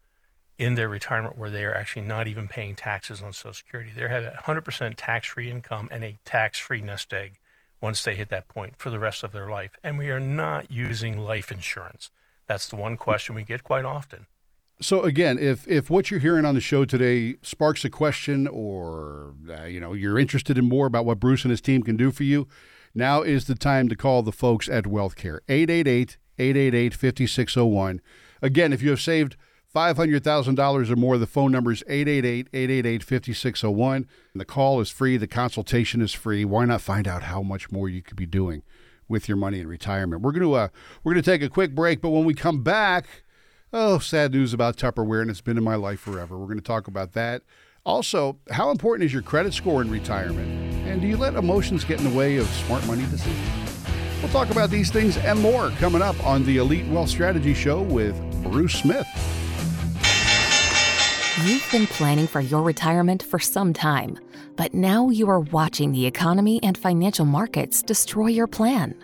in 0.57 0.73
their 0.73 0.89
retirement 0.89 1.37
where 1.37 1.51
they 1.51 1.63
are 1.63 1.75
actually 1.75 2.01
not 2.01 2.27
even 2.27 2.47
paying 2.47 2.75
taxes 2.75 3.21
on 3.21 3.31
Social 3.31 3.53
Security. 3.53 3.91
They 3.95 4.07
have 4.07 4.33
100% 4.33 4.95
tax 4.97 5.27
free 5.27 5.51
income 5.51 5.87
and 5.91 6.03
a 6.03 6.17
tax 6.25 6.57
free 6.57 6.81
nest 6.81 7.13
egg 7.13 7.37
once 7.79 8.03
they 8.03 8.15
hit 8.15 8.29
that 8.29 8.47
point 8.47 8.73
for 8.77 8.89
the 8.89 8.97
rest 8.97 9.23
of 9.23 9.31
their 9.31 9.49
life. 9.49 9.71
And 9.83 9.99
we 9.99 10.09
are 10.09 10.19
not 10.19 10.71
using 10.71 11.19
life 11.19 11.51
insurance. 11.51 12.09
That's 12.47 12.67
the 12.67 12.77
one 12.77 12.97
question 12.97 13.35
we 13.35 13.43
get 13.43 13.63
quite 13.63 13.85
often. 13.85 14.25
So 14.79 15.01
again, 15.01 15.39
if 15.39 15.67
if 15.67 15.89
what 15.89 16.11
you're 16.11 16.19
hearing 16.19 16.45
on 16.45 16.53
the 16.53 16.61
show 16.61 16.85
today 16.85 17.37
sparks 17.41 17.83
a 17.83 17.89
question, 17.89 18.47
or 18.47 19.33
uh, 19.49 19.63
you 19.63 19.79
know 19.79 19.93
you're 19.93 20.19
interested 20.19 20.55
in 20.57 20.69
more 20.69 20.85
about 20.85 21.05
what 21.05 21.19
Bruce 21.19 21.43
and 21.43 21.49
his 21.49 21.61
team 21.61 21.81
can 21.81 21.97
do 21.97 22.11
for 22.11 22.23
you, 22.23 22.47
now 22.93 23.23
is 23.23 23.45
the 23.45 23.55
time 23.55 23.89
to 23.89 23.95
call 23.95 24.21
the 24.21 24.31
folks 24.31 24.69
at 24.69 24.83
WealthCare 24.83 25.39
888-888-5601. 26.37 27.99
Again, 28.41 28.71
if 28.71 28.83
you 28.83 28.91
have 28.91 29.01
saved 29.01 29.35
$500,000 29.73 30.89
or 30.89 30.95
more, 30.95 31.17
the 31.17 31.25
phone 31.27 31.51
number 31.51 31.71
is 31.71 31.83
888 31.87 32.47
888 32.53 33.03
5601. 33.03 34.07
The 34.35 34.45
call 34.45 34.79
is 34.79 34.91
free, 34.91 35.17
the 35.17 35.27
consultation 35.27 36.01
is 36.01 36.13
free. 36.13 36.45
Why 36.45 36.65
not 36.65 36.81
find 36.81 37.07
out 37.07 37.23
how 37.23 37.41
much 37.41 37.71
more 37.71 37.89
you 37.89 38.03
could 38.03 38.17
be 38.17 38.27
doing 38.27 38.61
with 39.07 39.27
your 39.27 39.37
money 39.37 39.59
in 39.59 39.67
retirement? 39.67 40.21
We're 40.21 40.33
going 40.33 40.43
to 40.43 40.53
uh, 40.53 40.67
we're 41.03 41.13
going 41.13 41.23
to 41.23 41.31
take 41.31 41.41
a 41.41 41.49
quick 41.49 41.73
break, 41.73 41.99
but 42.01 42.09
when 42.09 42.25
we 42.25 42.33
come 42.33 42.61
back, 42.63 43.23
oh, 43.73 43.99
sad 43.99 44.31
news 44.31 44.53
about 44.53 44.77
Tupperware, 44.77 45.21
and 45.21 45.29
it's 45.29 45.41
been 45.41 45.57
in 45.57 45.63
my 45.63 45.75
life 45.75 45.99
forever. 45.99 46.37
We're 46.37 46.45
going 46.45 46.59
to 46.59 46.63
talk 46.63 46.87
about 46.87 47.13
that. 47.13 47.43
Also, 47.85 48.37
how 48.51 48.69
important 48.69 49.05
is 49.05 49.13
your 49.13 49.21
credit 49.21 49.53
score 49.53 49.81
in 49.81 49.89
retirement? 49.89 50.47
And 50.87 51.01
do 51.01 51.07
you 51.07 51.17
let 51.17 51.35
emotions 51.35 51.83
get 51.83 51.99
in 51.99 52.09
the 52.09 52.17
way 52.17 52.37
of 52.37 52.47
smart 52.47 52.85
money 52.85 53.05
decisions? 53.05 53.49
We'll 54.21 54.31
talk 54.31 54.49
about 54.49 54.69
these 54.69 54.91
things 54.91 55.17
and 55.17 55.39
more 55.39 55.69
coming 55.71 56.01
up 56.01 56.21
on 56.25 56.43
the 56.43 56.57
Elite 56.57 56.87
Wealth 56.87 57.09
Strategy 57.09 57.53
Show 57.53 57.83
with 57.83 58.19
Bruce 58.43 58.73
Smith. 58.73 59.07
You've 61.45 61.67
been 61.71 61.87
planning 61.87 62.25
for 62.25 62.41
your 62.41 62.63
retirement 62.63 63.21
for 63.21 63.37
some 63.37 63.71
time, 63.71 64.17
but 64.55 64.73
now 64.73 65.09
you 65.09 65.29
are 65.29 65.39
watching 65.39 65.91
the 65.91 66.07
economy 66.07 66.59
and 66.63 66.77
financial 66.77 67.25
markets 67.25 67.83
destroy 67.83 68.27
your 68.27 68.47
plan. 68.47 68.95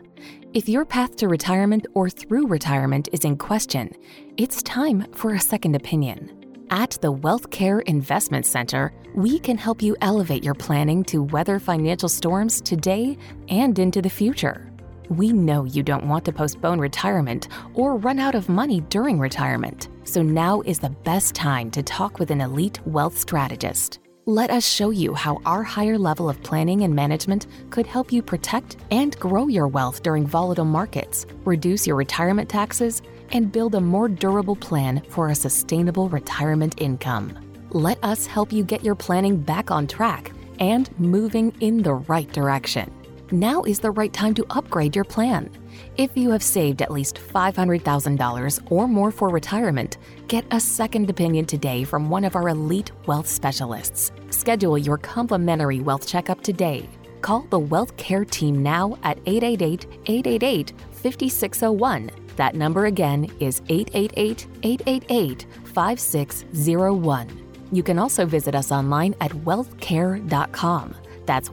If 0.53 0.69
your 0.69 0.85
path 0.85 1.15
to 1.15 1.27
retirement 1.27 1.87
or 1.95 2.11
through 2.11 2.45
retirement 2.45 3.09
is 3.11 3.25
in 3.25 3.37
question, 3.37 3.91
it's 4.37 4.61
time 4.61 5.11
for 5.11 5.33
a 5.33 5.39
second 5.39 5.75
opinion. 5.75 6.65
At 6.69 6.91
the 7.01 7.11
Wealth 7.11 7.49
Care 7.49 7.79
Investment 7.79 8.45
Center, 8.45 8.93
we 9.15 9.39
can 9.39 9.57
help 9.57 9.81
you 9.81 9.97
elevate 10.01 10.43
your 10.43 10.53
planning 10.53 11.03
to 11.05 11.23
weather 11.23 11.57
financial 11.57 12.07
storms 12.07 12.61
today 12.61 13.17
and 13.49 13.79
into 13.79 13.99
the 13.99 14.11
future. 14.11 14.71
We 15.09 15.33
know 15.33 15.63
you 15.63 15.81
don't 15.81 16.07
want 16.07 16.23
to 16.25 16.31
postpone 16.31 16.77
retirement 16.77 17.47
or 17.73 17.97
run 17.97 18.19
out 18.19 18.35
of 18.35 18.47
money 18.47 18.81
during 18.81 19.17
retirement, 19.17 19.89
so 20.03 20.21
now 20.21 20.61
is 20.61 20.77
the 20.77 20.91
best 20.91 21.33
time 21.33 21.71
to 21.71 21.81
talk 21.81 22.19
with 22.19 22.29
an 22.29 22.41
elite 22.41 22.79
wealth 22.85 23.17
strategist. 23.17 24.02
Let 24.25 24.51
us 24.51 24.65
show 24.65 24.91
you 24.91 25.13
how 25.13 25.41
our 25.45 25.63
higher 25.63 25.97
level 25.97 26.29
of 26.29 26.41
planning 26.43 26.83
and 26.83 26.95
management 26.95 27.47
could 27.71 27.85
help 27.85 28.09
you 28.09 28.21
protect 28.21 28.77
and 28.89 29.19
grow 29.19 29.49
your 29.49 29.67
wealth 29.67 30.01
during 30.01 30.25
volatile 30.25 30.63
markets, 30.63 31.25
reduce 31.43 31.85
your 31.85 31.97
retirement 31.97 32.49
taxes, 32.49 33.01
and 33.33 33.51
build 33.51 33.75
a 33.75 33.81
more 33.81 34.07
durable 34.07 34.55
plan 34.55 35.01
for 35.09 35.27
a 35.27 35.35
sustainable 35.35 36.07
retirement 36.07 36.79
income. 36.79 37.37
Let 37.71 38.01
us 38.01 38.25
help 38.25 38.53
you 38.53 38.63
get 38.63 38.81
your 38.81 38.95
planning 38.95 39.35
back 39.35 39.71
on 39.71 39.87
track 39.87 40.31
and 40.59 40.89
moving 40.97 41.53
in 41.59 41.83
the 41.83 41.95
right 41.95 42.31
direction 42.31 42.89
now 43.33 43.63
is 43.63 43.79
the 43.79 43.91
right 43.91 44.13
time 44.13 44.33
to 44.35 44.45
upgrade 44.51 44.95
your 44.95 45.05
plan. 45.05 45.49
If 45.95 46.17
you 46.17 46.31
have 46.31 46.41
saved 46.41 46.81
at 46.81 46.89
least 46.89 47.19
$500,000 47.19 48.71
or 48.71 48.87
more 48.87 49.11
for 49.11 49.29
retirement, 49.29 49.97
get 50.27 50.43
a 50.49 50.59
second 50.59 51.07
opinion 51.07 51.45
today 51.45 51.83
from 51.83 52.09
one 52.09 52.23
of 52.23 52.35
our 52.35 52.49
elite 52.49 52.89
wealth 53.05 53.27
specialists. 53.27 54.11
Schedule 54.31 54.79
your 54.79 54.97
complimentary 54.97 55.81
wealth 55.81 56.07
checkup 56.07 56.41
today. 56.41 56.89
Call 57.21 57.41
the 57.51 57.59
Wealth 57.59 57.95
Care 57.97 58.25
Team 58.25 58.63
now 58.63 58.97
at 59.03 59.19
888 59.27 59.85
888 60.07 60.73
5601. 60.93 62.09
That 62.37 62.55
number 62.55 62.87
again 62.87 63.31
is 63.39 63.61
888 63.69 64.47
888 64.63 65.45
5601. 65.75 67.67
You 67.71 67.83
can 67.83 67.99
also 67.99 68.25
visit 68.25 68.55
us 68.55 68.71
online 68.71 69.13
at 69.21 69.29
wealthcare.com. 69.29 70.95
That's 71.27 71.49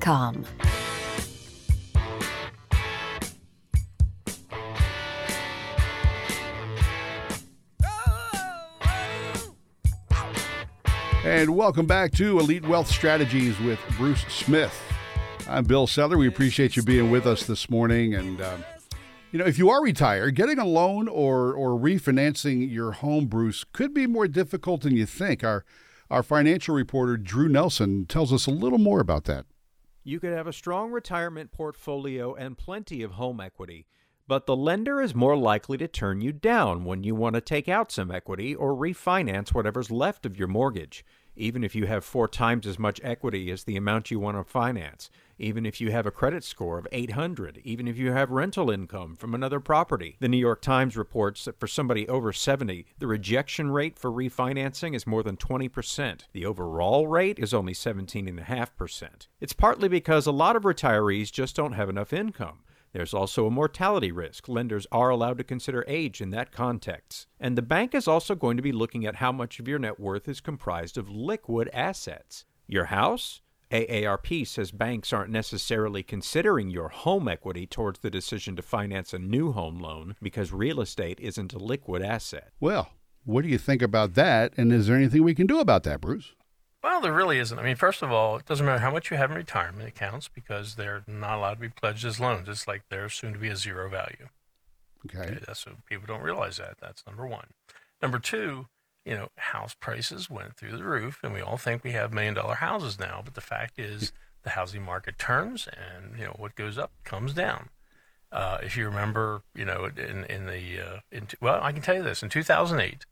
com. 0.00 0.44
And 11.22 11.54
welcome 11.54 11.84
back 11.84 12.12
to 12.12 12.38
Elite 12.38 12.66
Wealth 12.66 12.86
Strategies 12.86 13.60
with 13.60 13.78
Bruce 13.98 14.22
Smith. 14.28 14.74
I'm 15.46 15.64
Bill 15.64 15.86
Seller. 15.86 16.16
We 16.16 16.26
appreciate 16.26 16.76
you 16.76 16.82
being 16.82 17.10
with 17.10 17.26
us 17.26 17.44
this 17.44 17.68
morning. 17.68 18.14
And, 18.14 18.40
um, 18.40 18.64
you 19.30 19.38
know, 19.38 19.44
if 19.44 19.58
you 19.58 19.68
are 19.68 19.82
retired, 19.82 20.34
getting 20.34 20.58
a 20.58 20.64
loan 20.64 21.08
or, 21.08 21.52
or 21.52 21.78
refinancing 21.78 22.72
your 22.72 22.92
home, 22.92 23.26
Bruce, 23.26 23.64
could 23.64 23.92
be 23.92 24.06
more 24.06 24.28
difficult 24.28 24.80
than 24.80 24.96
you 24.96 25.04
think. 25.04 25.44
Our, 25.44 25.62
our 26.08 26.22
financial 26.22 26.74
reporter, 26.74 27.18
Drew 27.18 27.50
Nelson, 27.50 28.06
tells 28.06 28.32
us 28.32 28.46
a 28.46 28.50
little 28.50 28.78
more 28.78 29.00
about 29.00 29.24
that. 29.24 29.44
You 30.02 30.20
could 30.20 30.32
have 30.32 30.46
a 30.46 30.54
strong 30.54 30.90
retirement 30.90 31.52
portfolio 31.52 32.34
and 32.34 32.56
plenty 32.56 33.02
of 33.02 33.12
home 33.12 33.42
equity, 33.42 33.86
but 34.30 34.46
the 34.46 34.54
lender 34.54 35.02
is 35.02 35.12
more 35.12 35.36
likely 35.36 35.76
to 35.76 35.88
turn 35.88 36.20
you 36.20 36.30
down 36.30 36.84
when 36.84 37.02
you 37.02 37.16
want 37.16 37.34
to 37.34 37.40
take 37.40 37.68
out 37.68 37.90
some 37.90 38.12
equity 38.12 38.54
or 38.54 38.76
refinance 38.76 39.52
whatever's 39.52 39.90
left 39.90 40.24
of 40.24 40.38
your 40.38 40.46
mortgage, 40.46 41.04
even 41.34 41.64
if 41.64 41.74
you 41.74 41.86
have 41.86 42.04
four 42.04 42.28
times 42.28 42.64
as 42.64 42.78
much 42.78 43.00
equity 43.02 43.50
as 43.50 43.64
the 43.64 43.76
amount 43.76 44.08
you 44.08 44.20
want 44.20 44.36
to 44.36 44.44
finance, 44.44 45.10
even 45.36 45.66
if 45.66 45.80
you 45.80 45.90
have 45.90 46.06
a 46.06 46.12
credit 46.12 46.44
score 46.44 46.78
of 46.78 46.86
800, 46.92 47.60
even 47.64 47.88
if 47.88 47.98
you 47.98 48.12
have 48.12 48.30
rental 48.30 48.70
income 48.70 49.16
from 49.16 49.34
another 49.34 49.58
property. 49.58 50.16
The 50.20 50.28
New 50.28 50.36
York 50.36 50.62
Times 50.62 50.96
reports 50.96 51.46
that 51.46 51.58
for 51.58 51.66
somebody 51.66 52.08
over 52.08 52.32
70, 52.32 52.86
the 53.00 53.08
rejection 53.08 53.72
rate 53.72 53.98
for 53.98 54.12
refinancing 54.12 54.94
is 54.94 55.08
more 55.08 55.24
than 55.24 55.38
20%. 55.38 56.20
The 56.32 56.46
overall 56.46 57.08
rate 57.08 57.40
is 57.40 57.52
only 57.52 57.72
17.5%. 57.72 59.26
It's 59.40 59.52
partly 59.52 59.88
because 59.88 60.28
a 60.28 60.30
lot 60.30 60.54
of 60.54 60.62
retirees 60.62 61.32
just 61.32 61.56
don't 61.56 61.72
have 61.72 61.88
enough 61.88 62.12
income. 62.12 62.60
There's 62.92 63.14
also 63.14 63.46
a 63.46 63.50
mortality 63.50 64.10
risk. 64.10 64.48
Lenders 64.48 64.86
are 64.90 65.10
allowed 65.10 65.38
to 65.38 65.44
consider 65.44 65.84
age 65.86 66.20
in 66.20 66.30
that 66.30 66.52
context. 66.52 67.26
And 67.38 67.56
the 67.56 67.62
bank 67.62 67.94
is 67.94 68.08
also 68.08 68.34
going 68.34 68.56
to 68.56 68.62
be 68.62 68.72
looking 68.72 69.06
at 69.06 69.16
how 69.16 69.32
much 69.32 69.60
of 69.60 69.68
your 69.68 69.78
net 69.78 70.00
worth 70.00 70.28
is 70.28 70.40
comprised 70.40 70.98
of 70.98 71.08
liquid 71.08 71.70
assets. 71.72 72.44
Your 72.66 72.86
house? 72.86 73.42
AARP 73.70 74.46
says 74.48 74.72
banks 74.72 75.12
aren't 75.12 75.30
necessarily 75.30 76.02
considering 76.02 76.70
your 76.70 76.88
home 76.88 77.28
equity 77.28 77.66
towards 77.66 78.00
the 78.00 78.10
decision 78.10 78.56
to 78.56 78.62
finance 78.62 79.14
a 79.14 79.18
new 79.18 79.52
home 79.52 79.78
loan 79.78 80.16
because 80.20 80.52
real 80.52 80.80
estate 80.80 81.20
isn't 81.20 81.52
a 81.52 81.58
liquid 81.58 82.02
asset. 82.02 82.50
Well, 82.58 82.90
what 83.24 83.42
do 83.42 83.48
you 83.48 83.58
think 83.58 83.80
about 83.80 84.14
that? 84.14 84.52
And 84.56 84.72
is 84.72 84.88
there 84.88 84.96
anything 84.96 85.22
we 85.22 85.36
can 85.36 85.46
do 85.46 85.60
about 85.60 85.84
that, 85.84 86.00
Bruce? 86.00 86.34
Well, 86.82 87.00
there 87.00 87.12
really 87.12 87.38
isn't. 87.38 87.58
I 87.58 87.62
mean, 87.62 87.76
first 87.76 88.02
of 88.02 88.10
all, 88.10 88.36
it 88.36 88.46
doesn't 88.46 88.64
matter 88.64 88.78
how 88.78 88.90
much 88.90 89.10
you 89.10 89.16
have 89.16 89.30
in 89.30 89.36
retirement 89.36 89.86
accounts 89.86 90.28
because 90.28 90.76
they're 90.76 91.02
not 91.06 91.38
allowed 91.38 91.54
to 91.54 91.60
be 91.60 91.68
pledged 91.68 92.04
as 92.06 92.18
loans. 92.18 92.48
It's 92.48 92.66
like 92.66 92.84
they're 92.88 93.10
soon 93.10 93.34
to 93.34 93.38
be 93.38 93.48
a 93.48 93.56
zero 93.56 93.90
value. 93.90 94.28
Okay. 95.06 95.18
Okay, 95.18 95.38
that's 95.46 95.66
what 95.66 95.84
people 95.86 96.06
don't 96.06 96.22
realize 96.22 96.56
that. 96.56 96.76
That's 96.80 97.04
number 97.06 97.26
one. 97.26 97.48
Number 98.00 98.18
two, 98.18 98.66
you 99.04 99.14
know, 99.14 99.28
house 99.36 99.74
prices 99.78 100.30
went 100.30 100.56
through 100.56 100.76
the 100.76 100.84
roof, 100.84 101.20
and 101.22 101.34
we 101.34 101.40
all 101.40 101.56
think 101.56 101.84
we 101.84 101.92
have 101.92 102.12
million 102.12 102.34
dollar 102.34 102.56
houses 102.56 102.98
now. 102.98 103.20
But 103.24 103.34
the 103.34 103.40
fact 103.40 103.78
is, 103.78 104.12
the 104.42 104.50
housing 104.50 104.82
market 104.82 105.18
turns, 105.18 105.68
and 105.68 106.18
you 106.18 106.24
know 106.24 106.36
what 106.38 106.54
goes 106.54 106.78
up 106.78 106.92
comes 107.04 107.34
down. 107.34 107.68
Uh, 108.32 108.58
if 108.62 108.76
you 108.76 108.84
remember, 108.86 109.42
you 109.54 109.64
know, 109.64 109.88
in 109.96 110.24
in 110.24 110.46
the 110.46 110.80
uh, 110.80 111.00
in, 111.10 111.28
well, 111.40 111.60
I 111.62 111.72
can 111.72 111.82
tell 111.82 111.96
you 111.96 112.02
this: 112.02 112.22
in 112.22 112.28
2008, 112.28 113.04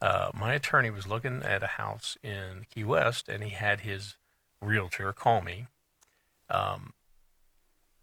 uh, 0.00 0.30
my 0.34 0.54
attorney 0.54 0.90
was 0.90 1.06
looking 1.06 1.42
at 1.42 1.62
a 1.62 1.68
house 1.68 2.16
in 2.22 2.66
Key 2.70 2.84
West, 2.84 3.28
and 3.28 3.42
he 3.42 3.50
had 3.50 3.80
his 3.80 4.16
realtor 4.60 5.12
call 5.12 5.40
me. 5.40 5.66
Um, 6.50 6.92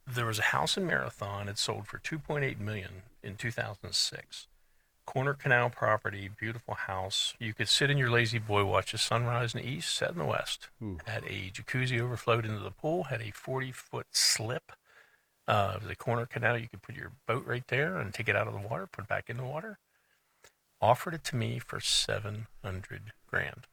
there 0.07 0.25
was 0.25 0.39
a 0.39 0.43
house 0.43 0.77
in 0.77 0.87
Marathon. 0.87 1.47
It 1.47 1.57
sold 1.57 1.87
for 1.87 1.99
2.8 1.99 2.59
million 2.59 3.03
in 3.23 3.35
2006. 3.35 4.47
Corner 5.05 5.33
Canal 5.33 5.69
property, 5.69 6.29
beautiful 6.39 6.73
house. 6.73 7.33
You 7.39 7.53
could 7.53 7.67
sit 7.67 7.89
in 7.89 7.97
your 7.97 8.09
lazy 8.09 8.39
boy, 8.39 8.63
watch 8.65 8.91
the 8.93 8.97
sunrise 8.97 9.53
in 9.53 9.61
the 9.61 9.67
east, 9.67 9.93
set 9.95 10.11
in 10.11 10.17
the 10.17 10.25
west. 10.25 10.69
Had 11.05 11.23
a 11.25 11.51
jacuzzi 11.51 11.99
overflowed 11.99 12.45
into 12.45 12.59
the 12.59 12.71
pool. 12.71 13.05
Had 13.05 13.21
a 13.21 13.31
40 13.31 13.71
foot 13.71 14.07
slip. 14.11 14.71
Uh, 15.47 15.79
the 15.85 15.95
corner 15.95 16.25
canal. 16.25 16.57
You 16.57 16.69
could 16.69 16.81
put 16.81 16.95
your 16.95 17.11
boat 17.27 17.45
right 17.45 17.67
there 17.67 17.97
and 17.97 18.13
take 18.13 18.29
it 18.29 18.35
out 18.35 18.47
of 18.47 18.53
the 18.53 18.67
water, 18.67 18.87
put 18.87 19.05
it 19.05 19.09
back 19.09 19.29
in 19.29 19.37
the 19.37 19.43
water. 19.43 19.79
Offered 20.81 21.13
it 21.13 21.23
to 21.25 21.35
me 21.35 21.59
for 21.59 21.79
700 21.79 23.13
grand. 23.27 23.67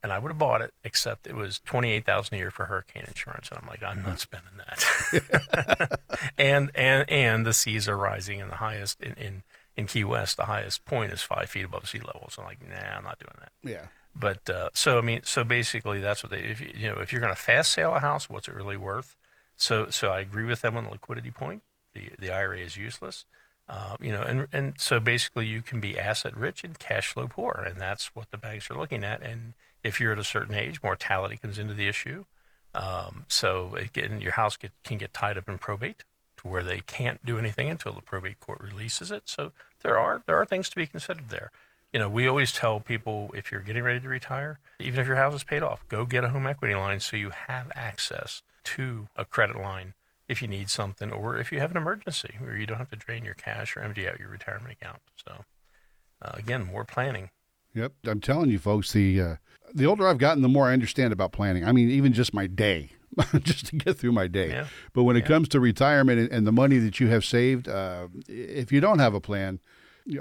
And 0.00 0.12
I 0.12 0.18
would 0.18 0.28
have 0.28 0.38
bought 0.38 0.62
it, 0.62 0.72
except 0.84 1.26
it 1.26 1.34
was 1.34 1.58
twenty 1.58 1.90
eight 1.90 2.06
thousand 2.06 2.36
a 2.36 2.38
year 2.38 2.52
for 2.52 2.66
hurricane 2.66 3.02
insurance, 3.08 3.48
and 3.50 3.58
I'm 3.60 3.66
like, 3.66 3.82
I'm 3.82 4.00
not 4.04 4.20
spending 4.20 4.52
that. 4.56 6.00
and 6.38 6.70
and 6.72 7.10
and 7.10 7.44
the 7.44 7.52
seas 7.52 7.88
are 7.88 7.96
rising, 7.96 8.40
and 8.40 8.48
the 8.48 8.56
highest 8.56 9.00
in, 9.00 9.14
in 9.14 9.42
in 9.78 9.86
Key 9.86 10.04
West, 10.04 10.36
the 10.36 10.44
highest 10.44 10.84
point 10.84 11.12
is 11.12 11.22
five 11.22 11.48
feet 11.48 11.64
above 11.64 11.88
sea 11.88 11.98
level. 11.98 12.28
So 12.30 12.42
I'm 12.42 12.48
like, 12.48 12.60
nah, 12.68 12.96
I'm 12.96 13.04
not 13.04 13.18
doing 13.18 13.34
that. 13.38 13.52
Yeah. 13.62 13.86
But 14.14 14.50
uh, 14.50 14.70
so 14.74 14.98
I 14.98 15.00
mean, 15.00 15.20
so 15.22 15.44
basically, 15.44 16.00
that's 16.00 16.22
what 16.22 16.30
they. 16.30 16.40
If 16.40 16.60
you, 16.60 16.72
you 16.76 16.88
know, 16.88 17.00
if 17.00 17.12
you're 17.12 17.20
going 17.20 17.34
to 17.34 17.40
fast 17.40 17.70
sale 17.70 17.94
a 17.94 18.00
house, 18.00 18.28
what's 18.28 18.48
it 18.48 18.54
really 18.54 18.76
worth? 18.76 19.16
So 19.56 19.88
so 19.90 20.10
I 20.10 20.20
agree 20.20 20.44
with 20.44 20.62
them 20.62 20.76
on 20.76 20.84
the 20.84 20.90
liquidity 20.90 21.30
point. 21.30 21.62
The 21.94 22.10
the 22.18 22.30
IRA 22.30 22.58
is 22.58 22.76
useless. 22.76 23.24
Uh, 23.68 23.96
you 24.00 24.10
know, 24.10 24.22
and 24.22 24.48
and 24.52 24.74
so 24.78 24.98
basically, 24.98 25.46
you 25.46 25.60
can 25.60 25.78
be 25.78 25.98
asset 25.98 26.34
rich 26.36 26.64
and 26.64 26.78
cash 26.78 27.12
flow 27.12 27.28
poor, 27.28 27.64
and 27.66 27.78
that's 27.78 28.14
what 28.14 28.30
the 28.30 28.38
banks 28.38 28.70
are 28.70 28.78
looking 28.78 29.04
at. 29.04 29.22
And 29.22 29.52
if 29.84 30.00
you're 30.00 30.12
at 30.12 30.18
a 30.18 30.24
certain 30.24 30.54
age, 30.54 30.82
mortality 30.82 31.36
comes 31.36 31.58
into 31.58 31.74
the 31.74 31.86
issue. 31.86 32.24
Um, 32.74 33.24
so 33.28 33.74
again, 33.76 34.20
your 34.20 34.32
house 34.32 34.56
get, 34.56 34.72
can 34.84 34.98
get 34.98 35.12
tied 35.12 35.36
up 35.36 35.48
in 35.48 35.58
probate 35.58 36.04
to 36.38 36.48
where 36.48 36.62
they 36.62 36.80
can't 36.80 37.24
do 37.24 37.38
anything 37.38 37.68
until 37.68 37.92
the 37.92 38.00
probate 38.00 38.40
court 38.40 38.60
releases 38.60 39.10
it. 39.10 39.22
So 39.26 39.52
there 39.82 39.98
are 39.98 40.22
there 40.26 40.36
are 40.36 40.46
things 40.46 40.68
to 40.70 40.76
be 40.76 40.86
considered 40.86 41.28
there. 41.28 41.50
You 41.92 41.98
know, 41.98 42.08
we 42.08 42.28
always 42.28 42.52
tell 42.52 42.80
people 42.80 43.30
if 43.34 43.50
you're 43.50 43.62
getting 43.62 43.82
ready 43.82 44.00
to 44.00 44.08
retire, 44.08 44.58
even 44.78 45.00
if 45.00 45.06
your 45.06 45.16
house 45.16 45.34
is 45.34 45.44
paid 45.44 45.62
off, 45.62 45.86
go 45.88 46.04
get 46.04 46.24
a 46.24 46.28
home 46.28 46.46
equity 46.46 46.74
line 46.74 47.00
so 47.00 47.16
you 47.16 47.30
have 47.30 47.72
access 47.74 48.42
to 48.64 49.08
a 49.16 49.24
credit 49.24 49.56
line 49.56 49.94
if 50.28 50.42
you 50.42 50.48
need 50.48 50.68
something 50.70 51.10
or 51.10 51.38
if 51.38 51.50
you 51.50 51.58
have 51.60 51.70
an 51.70 51.76
emergency 51.76 52.34
where 52.38 52.56
you 52.56 52.66
don't 52.66 52.78
have 52.78 52.90
to 52.90 52.96
drain 52.96 53.24
your 53.24 53.34
cash 53.34 53.76
or 53.76 53.80
empty 53.80 54.06
out 54.06 54.20
your 54.20 54.28
retirement 54.28 54.72
account. 54.72 55.00
So 55.26 55.44
uh, 56.22 56.32
again, 56.34 56.64
more 56.64 56.84
planning. 56.84 57.30
Yep, 57.74 57.92
I'm 58.06 58.20
telling 58.20 58.50
you, 58.50 58.58
folks. 58.58 58.92
The 58.92 59.20
uh, 59.20 59.36
the 59.74 59.86
older 59.86 60.08
I've 60.08 60.18
gotten, 60.18 60.42
the 60.42 60.48
more 60.48 60.66
I 60.68 60.72
understand 60.72 61.12
about 61.12 61.32
planning. 61.32 61.64
I 61.64 61.72
mean, 61.72 61.90
even 61.90 62.12
just 62.12 62.34
my 62.34 62.46
day, 62.46 62.90
just 63.40 63.66
to 63.66 63.76
get 63.76 63.98
through 63.98 64.12
my 64.12 64.26
day. 64.26 64.50
Yeah. 64.50 64.66
But 64.92 65.04
when 65.04 65.16
it 65.16 65.24
comes 65.24 65.48
to 65.50 65.60
retirement 65.60 66.18
and, 66.18 66.30
and 66.30 66.46
the 66.46 66.52
money 66.52 66.78
that 66.78 66.98
you 66.98 67.08
have 67.08 67.24
saved, 67.24 67.68
uh, 67.68 68.08
if 68.26 68.72
you 68.72 68.80
don't 68.80 68.98
have 68.98 69.14
a 69.14 69.20
plan, 69.20 69.60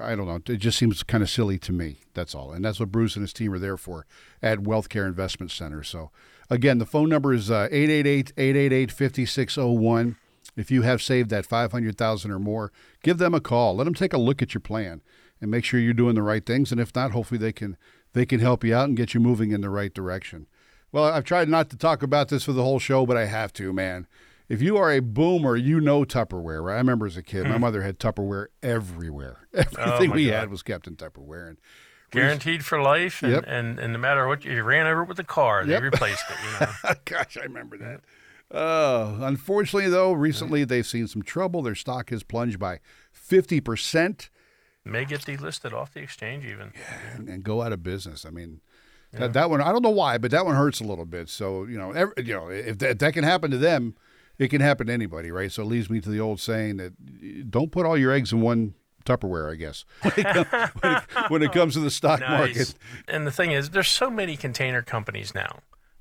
I 0.02 0.16
don't 0.16 0.28
know. 0.28 0.40
It 0.54 0.58
just 0.58 0.78
seems 0.78 1.02
kind 1.04 1.24
of 1.24 1.30
silly 1.30 1.58
to 1.60 1.72
me. 1.72 2.00
That's 2.14 2.36
all, 2.36 2.52
and 2.52 2.64
that's 2.64 2.80
what 2.80 2.92
Bruce 2.92 3.16
and 3.16 3.24
his 3.24 3.34
team 3.34 3.54
are 3.54 3.60
there 3.60 3.78
for 3.78 4.06
at 4.42 4.60
Wealth 4.60 4.90
Care 4.90 5.08
Investment 5.08 5.52
Center. 5.52 5.84
So, 5.84 6.12
again, 6.50 6.78
the 6.78 6.86
phone 6.86 7.10
number 7.10 7.34
is 7.34 7.52
uh, 7.52 7.68
888-888-5601. 7.72 10.16
If 10.56 10.72
you 10.72 10.82
have 10.82 11.02
saved 11.02 11.30
that 11.30 11.46
500,000 11.46 12.32
or 12.32 12.40
more, 12.40 12.72
give 13.04 13.18
them 13.18 13.34
a 13.34 13.40
call. 13.40 13.76
Let 13.76 13.84
them 13.84 13.94
take 13.94 14.14
a 14.14 14.18
look 14.18 14.42
at 14.42 14.54
your 14.54 14.62
plan 14.62 15.02
and 15.40 15.52
make 15.52 15.64
sure 15.64 15.80
you're 15.80 15.94
doing 15.94 16.16
the 16.16 16.24
right 16.24 16.46
things. 16.46 16.72
And 16.72 16.82
if 16.82 16.96
not, 16.96 17.12
hopefully 17.12 17.38
they 17.38 17.52
can 17.52 17.78
they 18.14 18.26
can 18.26 18.40
help 18.40 18.64
you 18.64 18.74
out 18.74 18.86
and 18.86 18.98
get 18.98 19.14
you 19.14 19.20
moving 19.20 19.52
in 19.52 19.62
the 19.62 19.70
right 19.70 19.94
direction. 19.94 20.48
Well, 20.92 21.04
I've 21.04 21.26
tried 21.26 21.50
not 21.50 21.70
to 21.70 21.78
talk 21.78 22.02
about 22.02 22.30
this 22.30 22.46
for 22.46 22.54
the 22.54 22.64
whole 22.64 22.80
show, 22.80 23.06
but 23.06 23.18
I 23.18 23.26
have 23.26 23.54
to, 23.54 23.74
man. 23.74 24.08
If 24.50 24.62
you 24.62 24.78
are 24.78 24.92
a 24.92 25.02
boomer, 25.02 25.58
you 25.58 25.82
know 25.82 26.06
Tupperware, 26.06 26.64
right? 26.64 26.76
I 26.76 26.78
remember 26.78 27.06
as 27.06 27.18
a 27.18 27.22
kid, 27.22 27.48
my 27.48 27.58
mother 27.58 27.82
had 27.82 28.00
Tupperware 28.00 28.46
everywhere. 28.64 29.48
Everything 29.54 30.10
my 30.10 30.16
we 30.16 30.28
God. 30.28 30.34
had 30.34 30.50
was 30.50 30.64
kept 30.64 30.88
in 30.88 30.96
Tupperware. 30.96 31.50
And 31.50 31.58
Guaranteed 32.22 32.66
for 32.66 32.82
life, 32.82 33.22
and, 33.24 33.32
Yep. 33.34 33.44
and, 33.48 33.80
and 33.80 33.94
no 33.94 34.00
matter 34.00 34.28
what, 34.28 34.44
you 34.46 34.62
ran 34.64 34.86
over 34.88 35.04
it 35.04 35.08
with 35.08 35.18
the 35.18 35.24
car, 35.24 35.66
they 35.66 35.74
Yep. 35.74 35.82
replaced 35.84 36.24
it. 36.30 36.36
You 36.44 36.66
know, 36.68 36.94
Gosh, 37.06 37.38
I 37.38 37.44
remember 37.44 37.78
that. 37.78 38.02
Uh, 38.56 39.18
unfortunately, 39.22 39.90
though, 39.90 40.14
recently 40.14 40.64
they've 40.64 40.88
seen 40.88 41.08
some 41.08 41.22
trouble. 41.22 41.62
Their 41.62 41.76
stock 41.76 42.10
has 42.12 42.24
plunged 42.24 42.60
by 42.60 42.80
50% 43.14 44.30
may 44.86 45.04
get 45.04 45.20
delisted 45.22 45.74
off 45.74 45.94
the 45.94 46.00
exchange 46.00 46.46
even. 46.46 46.72
and, 47.14 47.28
and 47.28 47.44
go 47.44 47.62
out 47.62 47.74
of 47.74 47.84
business. 47.84 48.26
I 48.26 48.30
mean, 48.30 48.62
that, 49.12 49.34
that 49.34 49.50
one, 49.50 49.60
I 49.62 49.72
don't 49.74 49.82
know 49.84 49.90
why, 49.90 50.18
but 50.18 50.32
that 50.32 50.46
one 50.46 50.56
hurts 50.56 50.80
a 50.80 50.86
little 50.86 51.04
bit. 51.06 51.28
So, 51.28 51.66
you 51.66 51.78
know, 51.78 51.92
every, 51.92 52.14
you 52.26 52.34
know 52.34 52.48
if 52.50 52.78
that, 52.78 52.92
if 52.92 52.98
that 53.00 53.14
can 53.14 53.26
happen 53.26 53.52
to 53.52 53.58
them, 53.58 53.96
it 54.38 54.48
can 54.50 54.62
happen 54.62 54.88
to 54.88 54.94
anybody, 54.94 55.30
right? 55.30 55.52
So 55.52 55.64
it 55.64 55.66
leads 55.66 55.90
me 55.90 56.00
to 56.00 56.10
the 56.10 56.20
old 56.22 56.40
saying 56.40 56.78
that 56.78 57.50
don't 57.52 57.72
put 57.72 57.86
all 57.86 57.98
your 57.98 58.14
eggs 58.14 58.32
in 58.32 58.40
one 58.40 58.76
Tupperware, 59.08 59.52
I 59.52 59.56
guess, 59.56 59.86
when 60.02 60.14
it, 60.18 60.26
com- 60.26 60.70
when 60.82 60.94
it, 60.96 61.04
when 61.32 61.42
it 61.44 61.52
comes 61.54 61.74
to 61.76 61.80
the 61.80 61.90
stock 61.92 62.20
market. 62.20 62.74
And 63.08 63.26
the 63.26 63.32
thing 63.32 63.52
is, 63.52 63.70
there's 63.72 63.88
so 63.88 64.10
many 64.10 64.36
container 64.38 64.82
companies 64.82 65.34
now 65.34 65.60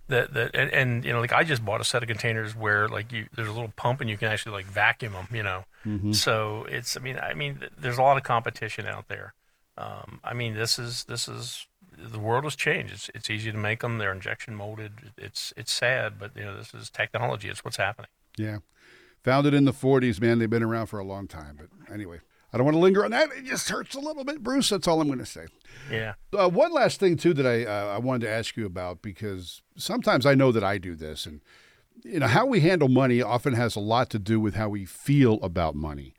that 0.09 0.35
that 0.35 0.55
and, 0.55 0.71
and 0.73 1.05
you 1.05 1.13
know, 1.13 1.21
like 1.21 1.33
I 1.33 1.45
just 1.45 1.65
bought 1.65 1.81
a 1.81 1.85
set 1.85 2.03
of 2.03 2.09
containers 2.09 2.55
where 2.57 2.89
like 2.89 3.13
you 3.13 3.27
there's 3.35 3.49
a 3.49 3.53
little 3.53 3.73
pump 3.77 4.01
and 4.01 4.11
you 4.11 4.17
can 4.17 4.29
actually 4.29 4.53
like 4.53 4.67
vacuum 4.67 5.13
them. 5.13 5.29
You 5.33 5.43
know, 5.43 5.65
Mm-hmm. 5.87 6.13
so 6.13 6.67
it's 6.69 6.97
I 6.97 7.01
mean 7.01 7.17
I 7.19 7.33
mean 7.35 7.61
there's 7.79 7.97
a 7.99 8.03
lot 8.03 8.17
of 8.17 8.25
competition 8.25 8.87
out 8.87 9.07
there. 9.09 9.35
Um, 9.79 10.19
I 10.25 10.35
mean 10.35 10.55
this 10.55 10.79
is 10.81 11.05
this 11.05 11.29
is 11.29 11.67
the 11.97 12.19
world 12.19 12.43
has 12.45 12.57
changed. 12.57 12.93
It's 12.93 13.11
it's 13.15 13.31
easy 13.31 13.53
to 13.53 13.59
make 13.59 13.81
them. 13.81 13.99
They're 13.99 14.13
injection 14.13 14.55
molded. 14.57 15.13
It's 15.17 15.53
it's 15.57 15.73
sad, 15.73 16.19
but 16.19 16.37
you 16.37 16.45
know 16.45 16.57
this 16.57 16.75
is 16.75 16.91
technology. 16.91 17.49
It's 17.49 17.65
what's 17.65 17.77
happening. 17.77 18.09
Yeah. 18.37 18.59
Founded 19.23 19.55
in 19.55 19.65
the 19.65 19.73
40s, 19.73 20.21
man. 20.21 20.39
They've 20.39 20.49
been 20.49 20.63
around 20.63 20.87
for 20.87 21.01
a 21.01 21.05
long 21.05 21.27
time. 21.27 21.59
But 21.59 21.93
anyway, 21.93 22.19
I 22.57 22.59
don't 22.59 22.65
want 22.65 22.77
to 22.77 22.81
linger 22.81 23.05
on 23.05 23.11
that. 23.11 23.29
It 23.37 23.45
just 23.45 23.69
hurts 23.69 23.95
a 23.95 24.01
little 24.01 24.25
bit, 24.25 24.43
Bruce. 24.43 24.71
That's 24.71 24.89
all 24.89 25.03
I'm 25.03 25.09
going 25.09 25.19
to 25.19 25.27
say. 25.27 25.45
Yeah. 25.93 26.15
Uh, 26.33 26.49
one 26.49 26.73
last 26.73 26.99
thing 26.99 27.19
too 27.19 27.35
that 27.35 27.47
I 27.47 27.67
uh, 27.67 27.97
I 27.97 27.99
wanted 27.99 28.25
to 28.25 28.31
ask 28.31 28.57
you 28.57 28.65
about 28.65 29.03
because 29.03 29.61
sometimes 29.77 30.25
I 30.25 30.35
know 30.35 30.53
that 30.53 30.65
I 30.65 30.79
do 30.79 30.95
this, 30.95 31.27
and 31.27 31.43
you 32.03 32.19
know 32.19 32.29
how 32.29 32.47
we 32.47 32.61
handle 32.61 32.89
money 32.89 33.21
often 33.21 33.53
has 33.53 33.77
a 33.77 33.81
lot 33.81 34.09
to 34.09 34.19
do 34.19 34.41
with 34.41 34.55
how 34.55 34.71
we 34.71 34.87
feel 34.87 35.35
about 35.43 35.75
money. 35.75 36.15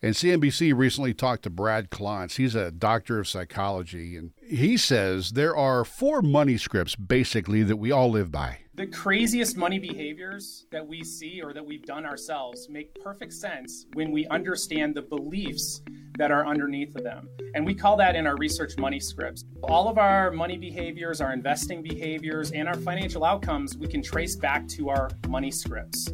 And 0.00 0.14
CNBC 0.14 0.74
recently 0.74 1.12
talked 1.12 1.42
to 1.42 1.50
Brad 1.50 1.90
Klontz. 1.90 2.36
He's 2.36 2.54
a 2.54 2.70
doctor 2.72 3.18
of 3.18 3.28
psychology, 3.28 4.16
and 4.16 4.30
he 4.42 4.78
says 4.78 5.32
there 5.32 5.54
are 5.54 5.84
four 5.84 6.22
money 6.22 6.56
scripts 6.56 6.96
basically 6.96 7.62
that 7.64 7.76
we 7.76 7.92
all 7.92 8.10
live 8.10 8.32
by. 8.32 8.60
The 8.74 8.86
craziest 8.86 9.58
money 9.58 9.78
behaviors 9.78 10.64
that 10.72 10.86
we 10.86 11.04
see 11.04 11.42
or 11.42 11.52
that 11.52 11.64
we've 11.64 11.84
done 11.84 12.06
ourselves 12.06 12.70
make 12.70 12.98
perfect 13.02 13.34
sense 13.34 13.84
when 13.92 14.10
we 14.10 14.26
understand 14.28 14.94
the 14.94 15.02
beliefs 15.02 15.82
that 16.16 16.30
are 16.30 16.46
underneath 16.46 16.96
of 16.96 17.04
them. 17.04 17.28
And 17.54 17.66
we 17.66 17.74
call 17.74 17.98
that 17.98 18.16
in 18.16 18.26
our 18.26 18.34
research 18.36 18.78
money 18.78 18.98
scripts. 18.98 19.44
All 19.62 19.90
of 19.90 19.98
our 19.98 20.30
money 20.30 20.56
behaviors, 20.56 21.20
our 21.20 21.34
investing 21.34 21.82
behaviors, 21.82 22.50
and 22.52 22.66
our 22.66 22.76
financial 22.76 23.26
outcomes, 23.26 23.76
we 23.76 23.88
can 23.88 24.02
trace 24.02 24.36
back 24.36 24.66
to 24.68 24.88
our 24.88 25.10
money 25.28 25.50
scripts. 25.50 26.08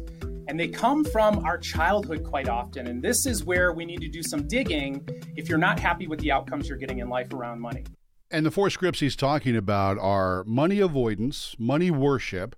And 0.49 0.59
they 0.59 0.67
come 0.67 1.05
from 1.05 1.45
our 1.45 1.57
childhood 1.57 2.25
quite 2.25 2.49
often. 2.49 2.87
And 2.87 3.01
this 3.01 3.25
is 3.25 3.45
where 3.45 3.71
we 3.71 3.85
need 3.85 4.01
to 4.01 4.09
do 4.09 4.21
some 4.21 4.45
digging 4.49 5.07
if 5.37 5.47
you're 5.47 5.57
not 5.57 5.79
happy 5.79 6.07
with 6.07 6.19
the 6.19 6.33
outcomes 6.33 6.67
you're 6.67 6.77
getting 6.77 6.99
in 6.99 7.07
life 7.07 7.31
around 7.31 7.61
money. 7.61 7.85
And 8.31 8.45
the 8.45 8.51
four 8.51 8.69
scripts 8.69 8.99
he's 8.99 9.15
talking 9.15 9.55
about 9.55 9.97
are 9.97 10.43
money 10.43 10.79
avoidance, 10.79 11.55
money 11.57 11.89
worship, 11.89 12.55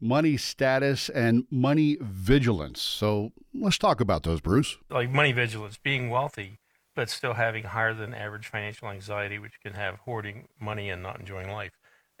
money 0.00 0.36
status, 0.36 1.08
and 1.08 1.44
money 1.50 1.96
vigilance. 2.00 2.82
So 2.82 3.32
let's 3.54 3.78
talk 3.78 4.00
about 4.00 4.24
those, 4.24 4.40
Bruce. 4.40 4.76
Like 4.90 5.10
money 5.10 5.32
vigilance, 5.32 5.78
being 5.82 6.10
wealthy, 6.10 6.58
but 6.94 7.08
still 7.08 7.34
having 7.34 7.64
higher 7.64 7.94
than 7.94 8.12
average 8.12 8.46
financial 8.46 8.88
anxiety, 8.88 9.38
which 9.38 9.60
can 9.62 9.72
have 9.72 9.96
hoarding 10.00 10.48
money 10.60 10.90
and 10.90 11.02
not 11.02 11.18
enjoying 11.18 11.50
life. 11.50 11.72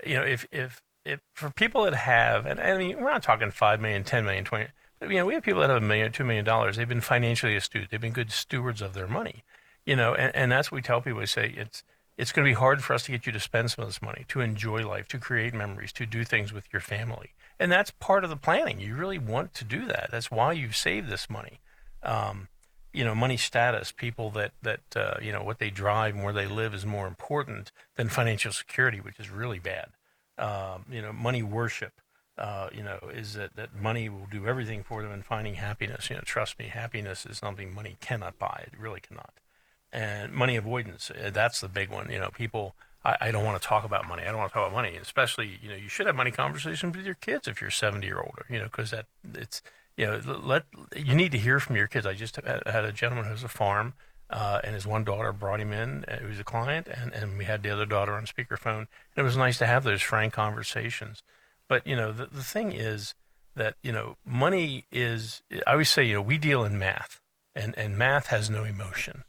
You 0.06 0.14
know, 0.14 0.22
if, 0.22 0.46
if, 0.50 0.80
if 1.04 1.20
for 1.34 1.50
people 1.50 1.84
that 1.84 1.94
have, 1.94 2.46
and 2.46 2.58
I 2.58 2.78
mean, 2.78 2.96
we're 2.96 3.10
not 3.10 3.22
talking 3.22 3.50
5 3.50 3.80
million, 3.80 4.04
10 4.04 4.24
million, 4.24 4.44
20, 4.44 4.68
but, 5.00 5.10
you 5.10 5.16
know, 5.16 5.26
we 5.26 5.34
have 5.34 5.42
people 5.42 5.60
that 5.60 5.68
have 5.68 5.82
a 5.82 5.86
million, 5.86 6.10
two 6.12 6.24
million 6.24 6.44
dollars. 6.44 6.76
They've 6.76 6.88
been 6.88 7.02
financially 7.02 7.54
astute. 7.56 7.88
They've 7.90 8.00
been 8.00 8.12
good 8.12 8.32
stewards 8.32 8.80
of 8.80 8.94
their 8.94 9.06
money, 9.06 9.44
you 9.84 9.94
know, 9.94 10.14
and, 10.14 10.34
and 10.34 10.52
that's 10.52 10.72
what 10.72 10.76
we 10.76 10.82
tell 10.82 11.02
people. 11.02 11.20
We 11.20 11.26
say 11.26 11.54
it's, 11.54 11.82
it's 12.16 12.32
going 12.32 12.44
to 12.44 12.50
be 12.50 12.54
hard 12.54 12.82
for 12.82 12.94
us 12.94 13.04
to 13.04 13.10
get 13.10 13.26
you 13.26 13.32
to 13.32 13.40
spend 13.40 13.70
some 13.70 13.82
of 13.82 13.88
this 13.88 14.00
money, 14.00 14.24
to 14.28 14.40
enjoy 14.40 14.86
life, 14.88 15.06
to 15.08 15.18
create 15.18 15.52
memories, 15.52 15.92
to 15.92 16.06
do 16.06 16.24
things 16.24 16.52
with 16.52 16.64
your 16.72 16.80
family. 16.80 17.30
And 17.58 17.70
that's 17.70 17.90
part 17.90 18.24
of 18.24 18.30
the 18.30 18.36
planning. 18.36 18.80
You 18.80 18.94
really 18.94 19.18
want 19.18 19.54
to 19.54 19.64
do 19.64 19.86
that. 19.86 20.08
That's 20.10 20.30
why 20.30 20.52
you 20.52 20.72
save 20.72 21.08
this 21.08 21.28
money. 21.28 21.60
Um, 22.02 22.48
you 22.92 23.04
know, 23.04 23.14
money 23.14 23.36
status, 23.36 23.92
people 23.92 24.30
that, 24.30 24.52
that 24.62 24.80
uh, 24.96 25.16
you 25.20 25.30
know, 25.30 25.42
what 25.42 25.58
they 25.58 25.68
drive 25.68 26.14
and 26.14 26.24
where 26.24 26.32
they 26.32 26.46
live 26.46 26.72
is 26.72 26.86
more 26.86 27.06
important 27.06 27.70
than 27.96 28.08
financial 28.08 28.52
security, 28.52 28.98
which 28.98 29.20
is 29.20 29.28
really 29.28 29.58
bad. 29.58 29.88
Um, 30.38 30.86
you 30.90 31.02
know, 31.02 31.12
money 31.12 31.42
worship, 31.42 32.00
uh, 32.38 32.68
you 32.72 32.82
know, 32.82 32.98
is 33.12 33.34
that, 33.34 33.56
that 33.56 33.74
money 33.74 34.08
will 34.08 34.28
do 34.30 34.46
everything 34.46 34.82
for 34.82 35.02
them 35.02 35.12
in 35.12 35.22
finding 35.22 35.54
happiness. 35.54 36.08
You 36.08 36.16
know, 36.16 36.22
trust 36.24 36.58
me, 36.58 36.68
happiness 36.68 37.26
is 37.26 37.36
something 37.36 37.74
money 37.74 37.96
cannot 38.00 38.38
buy. 38.38 38.64
It 38.66 38.78
really 38.78 39.00
cannot 39.00 39.34
and 39.92 40.32
money 40.32 40.56
avoidance. 40.56 41.10
Uh, 41.10 41.30
that's 41.30 41.60
the 41.60 41.68
big 41.68 41.90
one. 41.90 42.10
You 42.10 42.18
know, 42.18 42.30
people. 42.30 42.74
I, 43.04 43.16
I 43.20 43.30
don't 43.30 43.44
want 43.44 43.60
to 43.60 43.66
talk 43.66 43.84
about 43.84 44.08
money. 44.08 44.24
I 44.24 44.26
don't 44.26 44.38
want 44.38 44.50
to 44.50 44.54
talk 44.54 44.66
about 44.66 44.74
money. 44.74 44.96
Especially, 44.96 45.58
you 45.62 45.68
know, 45.68 45.76
you 45.76 45.88
should 45.88 46.06
have 46.06 46.16
money 46.16 46.30
conversations 46.30 46.96
with 46.96 47.06
your 47.06 47.14
kids 47.14 47.46
if 47.46 47.60
you're 47.60 47.70
70 47.70 48.10
or 48.10 48.18
older. 48.18 48.46
You 48.50 48.58
know, 48.58 48.64
because 48.64 48.90
that 48.90 49.06
it's 49.34 49.62
you 49.96 50.06
know 50.06 50.20
let 50.24 50.64
you 50.94 51.14
need 51.14 51.32
to 51.32 51.38
hear 51.38 51.60
from 51.60 51.76
your 51.76 51.86
kids. 51.86 52.06
I 52.06 52.14
just 52.14 52.36
had 52.36 52.84
a 52.84 52.92
gentleman 52.92 53.24
who 53.24 53.30
has 53.30 53.44
a 53.44 53.48
farm. 53.48 53.94
Uh, 54.28 54.60
and 54.64 54.74
his 54.74 54.84
one 54.84 55.04
daughter 55.04 55.32
brought 55.32 55.60
him 55.60 55.72
in, 55.72 56.04
uh, 56.08 56.16
who 56.16 56.26
was 56.26 56.40
a 56.40 56.42
client, 56.42 56.88
and, 56.88 57.12
and 57.12 57.38
we 57.38 57.44
had 57.44 57.62
the 57.62 57.70
other 57.70 57.86
daughter 57.86 58.12
on 58.12 58.24
speakerphone. 58.24 58.78
And 58.80 58.88
it 59.18 59.22
was 59.22 59.36
nice 59.36 59.56
to 59.58 59.68
have 59.68 59.84
those 59.84 60.02
frank 60.02 60.32
conversations. 60.32 61.22
But, 61.68 61.86
you 61.86 61.94
know, 61.94 62.10
the, 62.10 62.26
the 62.26 62.42
thing 62.42 62.72
is 62.72 63.14
that, 63.54 63.76
you 63.84 63.92
know, 63.92 64.16
money 64.24 64.86
is, 64.90 65.42
I 65.64 65.72
always 65.72 65.90
say, 65.90 66.02
you 66.02 66.14
know, 66.14 66.22
we 66.22 66.38
deal 66.38 66.64
in 66.64 66.76
math, 66.76 67.20
and, 67.54 67.76
and 67.78 67.96
math 67.96 68.26
has 68.26 68.50
no 68.50 68.64
emotion 68.64 69.22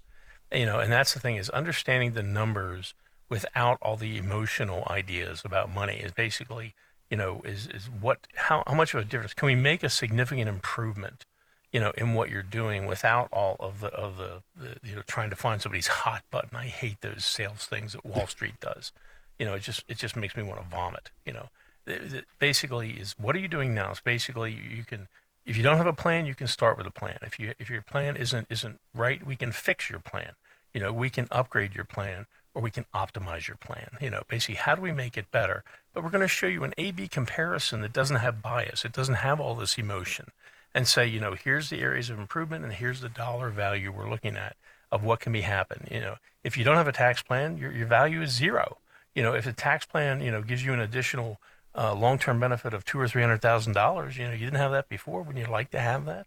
you 0.51 0.65
know, 0.65 0.79
and 0.79 0.91
that's 0.91 1.13
the 1.13 1.19
thing 1.19 1.35
is 1.35 1.49
understanding 1.49 2.13
the 2.13 2.23
numbers 2.23 2.93
without 3.29 3.77
all 3.81 3.97
the 3.97 4.17
emotional 4.17 4.87
ideas 4.89 5.41
about 5.43 5.73
money 5.73 5.97
is 5.97 6.11
basically, 6.11 6.73
you 7.09 7.17
know, 7.17 7.41
is, 7.43 7.67
is 7.67 7.89
what, 7.89 8.27
how, 8.35 8.63
how 8.65 8.73
much 8.73 8.93
of 8.93 9.01
a 9.01 9.05
difference 9.05 9.33
can 9.33 9.47
we 9.47 9.55
make 9.55 9.83
a 9.83 9.89
significant 9.89 10.47
improvement, 10.47 11.25
you 11.71 11.79
know, 11.79 11.91
in 11.97 12.13
what 12.13 12.29
you're 12.29 12.43
doing 12.43 12.85
without 12.85 13.27
all 13.31 13.57
of 13.59 13.81
the, 13.81 13.87
of 13.87 14.17
the, 14.17 14.41
the 14.55 14.77
you 14.83 14.95
know, 14.95 15.01
trying 15.07 15.29
to 15.29 15.35
find 15.35 15.61
somebody's 15.61 15.87
hot 15.87 16.23
button. 16.31 16.55
I 16.55 16.67
hate 16.67 17.01
those 17.01 17.25
sales 17.25 17.65
things 17.65 17.93
that 17.93 18.05
Wall 18.05 18.27
Street 18.27 18.59
does. 18.61 18.93
You 19.37 19.45
know, 19.45 19.55
it 19.55 19.61
just, 19.61 19.83
it 19.89 19.97
just 19.97 20.15
makes 20.15 20.35
me 20.37 20.43
want 20.43 20.61
to 20.61 20.67
vomit, 20.67 21.11
you 21.25 21.33
know, 21.33 21.49
it, 21.85 22.13
it 22.13 22.25
basically 22.39 22.91
is 22.91 23.15
what 23.17 23.35
are 23.35 23.39
you 23.39 23.47
doing 23.47 23.73
now? 23.73 23.91
It's 23.91 23.99
basically 23.99 24.51
you 24.51 24.83
can, 24.85 25.07
if 25.47 25.55
you 25.55 25.63
don't 25.63 25.77
have 25.77 25.87
a 25.87 25.93
plan, 25.93 26.25
you 26.25 26.35
can 26.35 26.47
start 26.47 26.77
with 26.77 26.85
a 26.85 26.91
plan. 26.91 27.17
If 27.21 27.39
you 27.39 27.53
if 27.57 27.69
your 27.69 27.81
plan 27.81 28.17
isn't 28.17 28.47
isn't 28.49 28.79
right, 28.93 29.25
we 29.25 29.35
can 29.35 29.51
fix 29.51 29.89
your 29.89 29.99
plan. 29.99 30.33
You 30.73 30.81
know, 30.81 30.93
we 30.93 31.09
can 31.09 31.27
upgrade 31.31 31.73
your 31.73 31.85
plan 31.85 32.27
or 32.53 32.61
we 32.61 32.69
can 32.69 32.85
optimize 32.93 33.47
your 33.47 33.57
plan. 33.57 33.91
You 34.01 34.09
know, 34.09 34.23
basically, 34.27 34.55
how 34.55 34.75
do 34.75 34.81
we 34.81 34.91
make 34.91 35.17
it 35.17 35.31
better? 35.31 35.63
But 35.93 36.03
we're 36.03 36.09
going 36.09 36.21
to 36.21 36.27
show 36.27 36.47
you 36.47 36.65
an 36.65 36.73
A/B 36.77 37.07
comparison 37.07 37.81
that 37.81 37.93
doesn't 37.93 38.17
have 38.17 38.41
bias. 38.41 38.83
It 38.83 38.91
doesn't 38.91 39.15
have 39.15 39.39
all 39.39 39.55
this 39.55 39.77
emotion, 39.77 40.31
and 40.75 40.85
say, 40.85 41.07
you 41.07 41.21
know, 41.21 41.33
here's 41.33 41.69
the 41.69 41.79
areas 41.79 42.09
of 42.09 42.19
improvement 42.19 42.65
and 42.65 42.73
here's 42.73 43.01
the 43.01 43.09
dollar 43.09 43.49
value 43.49 43.91
we're 43.91 44.09
looking 44.09 44.35
at 44.35 44.57
of 44.91 45.03
what 45.03 45.21
can 45.21 45.31
be 45.31 45.41
happen. 45.41 45.87
You 45.89 46.01
know, 46.01 46.15
if 46.43 46.57
you 46.57 46.63
don't 46.65 46.75
have 46.75 46.87
a 46.87 46.91
tax 46.91 47.23
plan, 47.23 47.57
your 47.57 47.71
your 47.71 47.87
value 47.87 48.21
is 48.21 48.31
zero. 48.31 48.77
You 49.15 49.23
know, 49.23 49.33
if 49.33 49.47
a 49.47 49.53
tax 49.53 49.85
plan, 49.85 50.21
you 50.21 50.29
know, 50.29 50.41
gives 50.41 50.63
you 50.65 50.73
an 50.73 50.81
additional 50.81 51.39
uh, 51.77 51.93
long-term 51.93 52.39
benefit 52.39 52.73
of 52.73 52.83
two 52.83 52.99
or 52.99 53.07
three 53.07 53.21
hundred 53.21 53.41
thousand 53.41 53.73
dollars. 53.73 54.17
You 54.17 54.25
know, 54.25 54.33
you 54.33 54.45
didn't 54.45 54.57
have 54.57 54.71
that 54.71 54.89
before. 54.89 55.21
Would 55.21 55.37
you 55.37 55.45
like 55.45 55.69
to 55.71 55.79
have 55.79 56.05
that? 56.05 56.25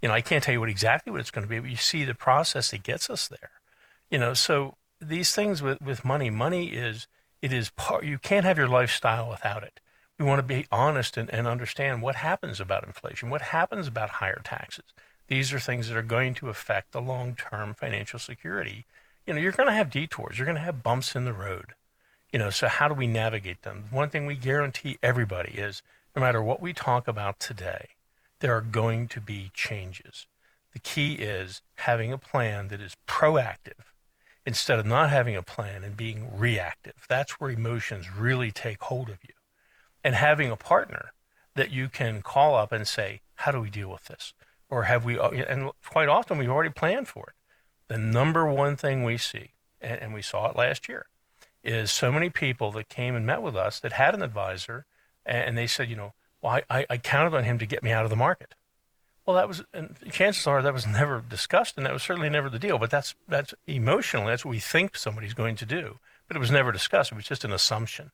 You 0.00 0.08
know, 0.08 0.14
I 0.14 0.20
can't 0.20 0.42
tell 0.42 0.54
you 0.54 0.60
what 0.60 0.68
exactly 0.68 1.10
what 1.10 1.20
it's 1.20 1.30
going 1.30 1.44
to 1.44 1.48
be, 1.48 1.58
but 1.58 1.70
you 1.70 1.76
see 1.76 2.04
the 2.04 2.14
process 2.14 2.70
that 2.70 2.82
gets 2.82 3.10
us 3.10 3.28
there. 3.28 3.50
You 4.10 4.18
know, 4.18 4.34
so 4.34 4.76
these 5.00 5.34
things 5.34 5.60
with 5.60 5.80
with 5.82 6.04
money, 6.04 6.30
money 6.30 6.68
is 6.68 7.08
it 7.40 7.52
is 7.52 7.70
part. 7.70 8.04
You 8.04 8.18
can't 8.18 8.44
have 8.44 8.58
your 8.58 8.68
lifestyle 8.68 9.28
without 9.28 9.64
it. 9.64 9.80
We 10.18 10.24
want 10.24 10.38
to 10.38 10.42
be 10.42 10.66
honest 10.70 11.16
and, 11.16 11.28
and 11.30 11.46
understand 11.48 12.02
what 12.02 12.16
happens 12.16 12.60
about 12.60 12.86
inflation, 12.86 13.30
what 13.30 13.42
happens 13.42 13.88
about 13.88 14.10
higher 14.10 14.40
taxes. 14.44 14.84
These 15.26 15.52
are 15.52 15.58
things 15.58 15.88
that 15.88 15.96
are 15.96 16.02
going 16.02 16.34
to 16.34 16.48
affect 16.48 16.92
the 16.92 17.00
long-term 17.00 17.74
financial 17.74 18.18
security. 18.18 18.84
You 19.26 19.34
know, 19.34 19.40
you're 19.40 19.52
going 19.52 19.68
to 19.68 19.74
have 19.74 19.90
detours. 19.90 20.38
You're 20.38 20.46
going 20.46 20.56
to 20.58 20.62
have 20.62 20.82
bumps 20.82 21.16
in 21.16 21.24
the 21.24 21.32
road 21.32 21.74
you 22.32 22.38
know, 22.38 22.50
so 22.50 22.66
how 22.66 22.88
do 22.88 22.94
we 22.94 23.06
navigate 23.06 23.62
them? 23.62 23.84
One 23.90 24.08
thing 24.08 24.24
we 24.24 24.34
guarantee 24.34 24.98
everybody 25.02 25.52
is 25.52 25.82
no 26.16 26.20
matter 26.20 26.42
what 26.42 26.62
we 26.62 26.72
talk 26.72 27.06
about 27.06 27.38
today, 27.38 27.90
there 28.40 28.56
are 28.56 28.62
going 28.62 29.06
to 29.08 29.20
be 29.20 29.50
changes. 29.54 30.26
The 30.72 30.78
key 30.78 31.14
is 31.14 31.60
having 31.76 32.12
a 32.12 32.18
plan 32.18 32.68
that 32.68 32.80
is 32.80 32.96
proactive 33.06 33.92
instead 34.46 34.78
of 34.78 34.86
not 34.86 35.10
having 35.10 35.36
a 35.36 35.42
plan 35.42 35.84
and 35.84 35.96
being 35.96 36.30
reactive. 36.36 37.04
That's 37.08 37.32
where 37.32 37.50
emotions 37.50 38.10
really 38.10 38.50
take 38.50 38.82
hold 38.82 39.10
of 39.10 39.18
you. 39.22 39.34
And 40.02 40.14
having 40.14 40.50
a 40.50 40.56
partner 40.56 41.12
that 41.54 41.70
you 41.70 41.88
can 41.88 42.22
call 42.22 42.56
up 42.56 42.72
and 42.72 42.88
say, 42.88 43.20
How 43.36 43.52
do 43.52 43.60
we 43.60 43.70
deal 43.70 43.90
with 43.90 44.06
this? 44.06 44.32
Or 44.68 44.84
have 44.84 45.04
we, 45.04 45.18
and 45.20 45.70
quite 45.86 46.08
often 46.08 46.38
we've 46.38 46.48
already 46.48 46.72
planned 46.72 47.06
for 47.06 47.26
it. 47.28 47.34
The 47.92 47.98
number 47.98 48.50
one 48.50 48.76
thing 48.76 49.04
we 49.04 49.18
see, 49.18 49.50
and 49.80 50.14
we 50.14 50.22
saw 50.22 50.48
it 50.48 50.56
last 50.56 50.88
year, 50.88 51.06
is 51.64 51.90
so 51.90 52.10
many 52.10 52.30
people 52.30 52.72
that 52.72 52.88
came 52.88 53.14
and 53.14 53.26
met 53.26 53.42
with 53.42 53.56
us 53.56 53.78
that 53.80 53.92
had 53.92 54.14
an 54.14 54.22
advisor 54.22 54.84
and 55.24 55.56
they 55.56 55.66
said, 55.66 55.88
you 55.88 55.96
know, 55.96 56.14
well, 56.40 56.60
I, 56.68 56.86
I 56.90 56.96
counted 56.98 57.36
on 57.36 57.44
him 57.44 57.58
to 57.58 57.66
get 57.66 57.82
me 57.82 57.92
out 57.92 58.04
of 58.04 58.10
the 58.10 58.16
market. 58.16 58.54
Well, 59.24 59.36
that 59.36 59.46
was, 59.46 59.62
and 59.72 59.96
chances 60.10 60.46
are 60.48 60.62
that 60.62 60.74
was 60.74 60.86
never 60.86 61.20
discussed, 61.20 61.76
and 61.76 61.86
that 61.86 61.92
was 61.92 62.02
certainly 62.02 62.28
never 62.28 62.50
the 62.50 62.58
deal. 62.58 62.78
But 62.78 62.90
that's 62.90 63.14
that's 63.28 63.54
emotionally 63.68 64.26
That's 64.32 64.44
what 64.44 64.50
we 64.50 64.58
think 64.58 64.96
somebody's 64.96 65.34
going 65.34 65.54
to 65.56 65.66
do. 65.66 66.00
But 66.26 66.36
it 66.36 66.40
was 66.40 66.50
never 66.50 66.72
discussed. 66.72 67.12
It 67.12 67.14
was 67.14 67.26
just 67.26 67.44
an 67.44 67.52
assumption. 67.52 68.10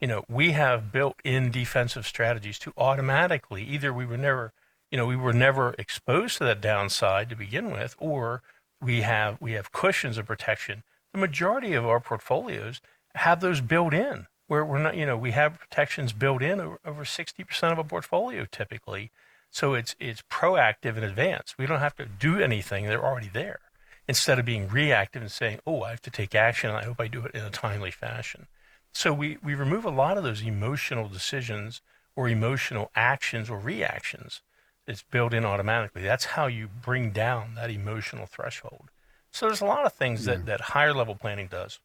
You 0.00 0.08
know, 0.08 0.24
we 0.28 0.52
have 0.52 0.92
built-in 0.92 1.50
defensive 1.50 2.06
strategies 2.06 2.58
to 2.60 2.72
automatically 2.76 3.62
either 3.62 3.92
we 3.92 4.06
were 4.06 4.16
never, 4.16 4.52
you 4.90 4.98
know, 4.98 5.06
we 5.06 5.16
were 5.16 5.32
never 5.32 5.74
exposed 5.78 6.38
to 6.38 6.44
that 6.44 6.60
downside 6.60 7.30
to 7.30 7.36
begin 7.36 7.70
with, 7.70 7.96
or 7.98 8.42
we 8.82 9.00
have 9.00 9.40
we 9.40 9.52
have 9.52 9.72
cushions 9.72 10.18
of 10.18 10.26
protection 10.26 10.82
the 11.12 11.18
majority 11.18 11.74
of 11.74 11.86
our 11.86 12.00
portfolios 12.00 12.80
have 13.14 13.40
those 13.40 13.60
built 13.60 13.94
in 13.94 14.26
where 14.46 14.64
we're 14.64 14.82
not, 14.82 14.96
you 14.96 15.06
know, 15.06 15.16
we 15.16 15.30
have 15.30 15.58
protections 15.58 16.12
built 16.12 16.42
in 16.42 16.60
over, 16.60 16.80
over 16.84 17.04
60% 17.04 17.72
of 17.72 17.78
a 17.78 17.84
portfolio 17.84 18.46
typically. 18.50 19.10
So 19.50 19.74
it's, 19.74 19.94
it's 20.00 20.22
proactive 20.22 20.96
in 20.96 21.04
advance. 21.04 21.54
We 21.56 21.66
don't 21.66 21.78
have 21.78 21.96
to 21.96 22.06
do 22.06 22.40
anything. 22.40 22.86
They're 22.86 23.04
already 23.04 23.30
there 23.32 23.60
instead 24.08 24.40
of 24.40 24.44
being 24.44 24.68
reactive 24.68 25.22
and 25.22 25.30
saying, 25.30 25.60
oh, 25.66 25.82
I 25.82 25.90
have 25.90 26.02
to 26.02 26.10
take 26.10 26.34
action. 26.34 26.70
And 26.70 26.78
I 26.78 26.84
hope 26.84 27.00
I 27.00 27.06
do 27.06 27.24
it 27.24 27.34
in 27.34 27.42
a 27.44 27.50
timely 27.50 27.92
fashion. 27.92 28.48
So 28.92 29.12
we, 29.12 29.38
we 29.40 29.54
remove 29.54 29.84
a 29.84 29.90
lot 29.90 30.18
of 30.18 30.24
those 30.24 30.42
emotional 30.42 31.08
decisions 31.08 31.80
or 32.16 32.28
emotional 32.28 32.90
actions 32.96 33.48
or 33.48 33.58
reactions. 33.58 34.42
It's 34.86 35.04
built 35.04 35.32
in 35.32 35.44
automatically. 35.44 36.02
That's 36.02 36.24
how 36.24 36.48
you 36.48 36.66
bring 36.66 37.12
down 37.12 37.54
that 37.54 37.70
emotional 37.70 38.26
threshold. 38.26 38.90
So 39.30 39.46
there's 39.46 39.60
a 39.60 39.66
lot 39.66 39.86
of 39.86 39.92
things 39.92 40.24
that, 40.24 40.46
that 40.46 40.60
higher 40.60 40.92
level 40.92 41.14
planning 41.14 41.46
does. 41.46 41.78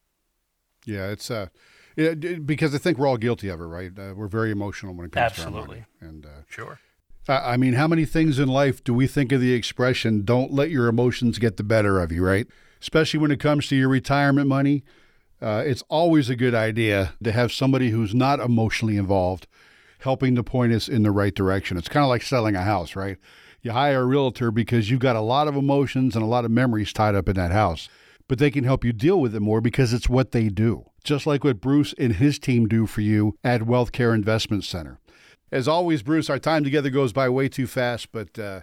Yeah, 0.84 1.08
it's 1.10 1.30
uh, 1.30 1.48
yeah, 1.96 2.14
because 2.14 2.74
I 2.74 2.78
think 2.78 2.98
we're 2.98 3.06
all 3.06 3.16
guilty 3.16 3.48
of 3.48 3.60
it, 3.60 3.64
right? 3.64 3.90
Uh, 3.96 4.14
we're 4.14 4.28
very 4.28 4.50
emotional 4.50 4.94
when 4.94 5.06
it 5.06 5.12
comes 5.12 5.32
Absolutely. 5.32 5.60
to 5.60 5.60
our 5.60 5.66
money. 5.66 5.84
And 6.00 6.26
uh, 6.26 6.28
Sure. 6.48 6.78
I 7.28 7.56
mean, 7.56 7.72
how 7.72 7.88
many 7.88 8.04
things 8.04 8.38
in 8.38 8.46
life 8.46 8.84
do 8.84 8.94
we 8.94 9.08
think 9.08 9.32
of 9.32 9.40
the 9.40 9.52
expression 9.52 10.24
"Don't 10.24 10.52
let 10.52 10.70
your 10.70 10.86
emotions 10.86 11.40
get 11.40 11.56
the 11.56 11.64
better 11.64 12.00
of 12.00 12.12
you"? 12.12 12.24
Right? 12.24 12.46
Especially 12.80 13.18
when 13.18 13.32
it 13.32 13.40
comes 13.40 13.66
to 13.68 13.76
your 13.76 13.88
retirement 13.88 14.46
money, 14.46 14.84
uh, 15.42 15.64
it's 15.66 15.82
always 15.88 16.30
a 16.30 16.36
good 16.36 16.54
idea 16.54 17.14
to 17.24 17.32
have 17.32 17.52
somebody 17.52 17.90
who's 17.90 18.14
not 18.14 18.38
emotionally 18.38 18.96
involved 18.96 19.48
helping 20.00 20.36
to 20.36 20.42
point 20.42 20.72
us 20.72 20.88
in 20.88 21.02
the 21.02 21.10
right 21.10 21.34
direction. 21.34 21.76
It's 21.76 21.88
kind 21.88 22.04
of 22.04 22.08
like 22.08 22.22
selling 22.22 22.54
a 22.54 22.62
house, 22.62 22.94
right? 22.94 23.16
You 23.66 23.72
hire 23.72 24.02
a 24.02 24.06
realtor 24.06 24.52
because 24.52 24.90
you've 24.90 25.00
got 25.00 25.16
a 25.16 25.20
lot 25.20 25.48
of 25.48 25.56
emotions 25.56 26.14
and 26.14 26.22
a 26.22 26.28
lot 26.28 26.44
of 26.44 26.52
memories 26.52 26.92
tied 26.92 27.16
up 27.16 27.28
in 27.28 27.34
that 27.34 27.50
house, 27.50 27.88
but 28.28 28.38
they 28.38 28.48
can 28.48 28.62
help 28.62 28.84
you 28.84 28.92
deal 28.92 29.20
with 29.20 29.34
it 29.34 29.40
more 29.40 29.60
because 29.60 29.92
it's 29.92 30.08
what 30.08 30.30
they 30.30 30.50
do, 30.50 30.84
just 31.02 31.26
like 31.26 31.42
what 31.42 31.60
Bruce 31.60 31.92
and 31.98 32.12
his 32.12 32.38
team 32.38 32.68
do 32.68 32.86
for 32.86 33.00
you 33.00 33.36
at 33.42 33.66
Wealth 33.66 33.90
Care 33.90 34.14
Investment 34.14 34.62
Center. 34.62 35.00
As 35.50 35.66
always, 35.66 36.04
Bruce, 36.04 36.30
our 36.30 36.38
time 36.38 36.62
together 36.62 36.90
goes 36.90 37.12
by 37.12 37.28
way 37.28 37.48
too 37.48 37.66
fast, 37.66 38.12
but 38.12 38.38
uh, 38.38 38.60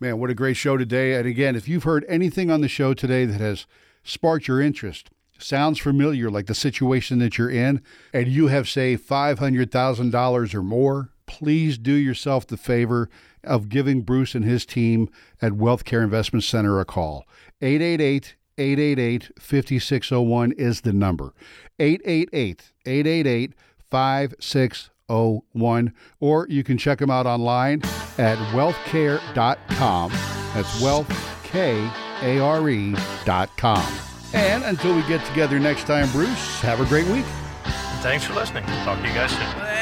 man, 0.00 0.18
what 0.18 0.30
a 0.30 0.34
great 0.34 0.56
show 0.56 0.76
today. 0.76 1.14
And 1.14 1.28
again, 1.28 1.54
if 1.54 1.68
you've 1.68 1.84
heard 1.84 2.04
anything 2.08 2.50
on 2.50 2.60
the 2.60 2.66
show 2.66 2.92
today 2.92 3.26
that 3.26 3.40
has 3.40 3.68
sparked 4.02 4.48
your 4.48 4.60
interest, 4.60 5.10
sounds 5.38 5.78
familiar, 5.78 6.28
like 6.28 6.46
the 6.46 6.56
situation 6.56 7.20
that 7.20 7.38
you're 7.38 7.50
in, 7.50 7.82
and 8.12 8.26
you 8.26 8.48
have 8.48 8.68
saved 8.68 9.08
$500,000 9.08 10.54
or 10.54 10.62
more, 10.64 11.10
please 11.26 11.78
do 11.78 11.92
yourself 11.92 12.48
the 12.48 12.56
favor 12.56 13.08
of 13.44 13.68
giving 13.68 14.02
Bruce 14.02 14.34
and 14.34 14.44
his 14.44 14.66
team 14.66 15.08
at 15.40 15.52
Wealth 15.52 15.84
Care 15.84 16.02
Investment 16.02 16.44
Center 16.44 16.80
a 16.80 16.84
call. 16.84 17.24
888 17.62 18.34
888 18.58 19.30
5601 19.38 20.52
is 20.52 20.80
the 20.82 20.92
number. 20.92 21.32
888 21.78 22.72
888 22.86 23.54
5601. 23.90 25.92
Or 26.20 26.46
you 26.48 26.62
can 26.62 26.78
check 26.78 26.98
them 26.98 27.10
out 27.10 27.26
online 27.26 27.82
at 28.18 28.38
wealthcare.com. 28.52 30.12
That's 30.54 30.80
wealth 30.80 31.08
wealthkare.com. 31.52 33.92
And 34.32 34.64
until 34.64 34.94
we 34.94 35.02
get 35.02 35.24
together 35.26 35.58
next 35.58 35.86
time, 35.86 36.10
Bruce, 36.12 36.60
have 36.60 36.80
a 36.80 36.84
great 36.86 37.06
week. 37.08 37.24
Thanks 38.02 38.24
for 38.24 38.34
listening. 38.34 38.64
Talk 38.84 39.00
to 39.00 39.08
you 39.08 39.14
guys 39.14 39.30
soon. 39.30 39.79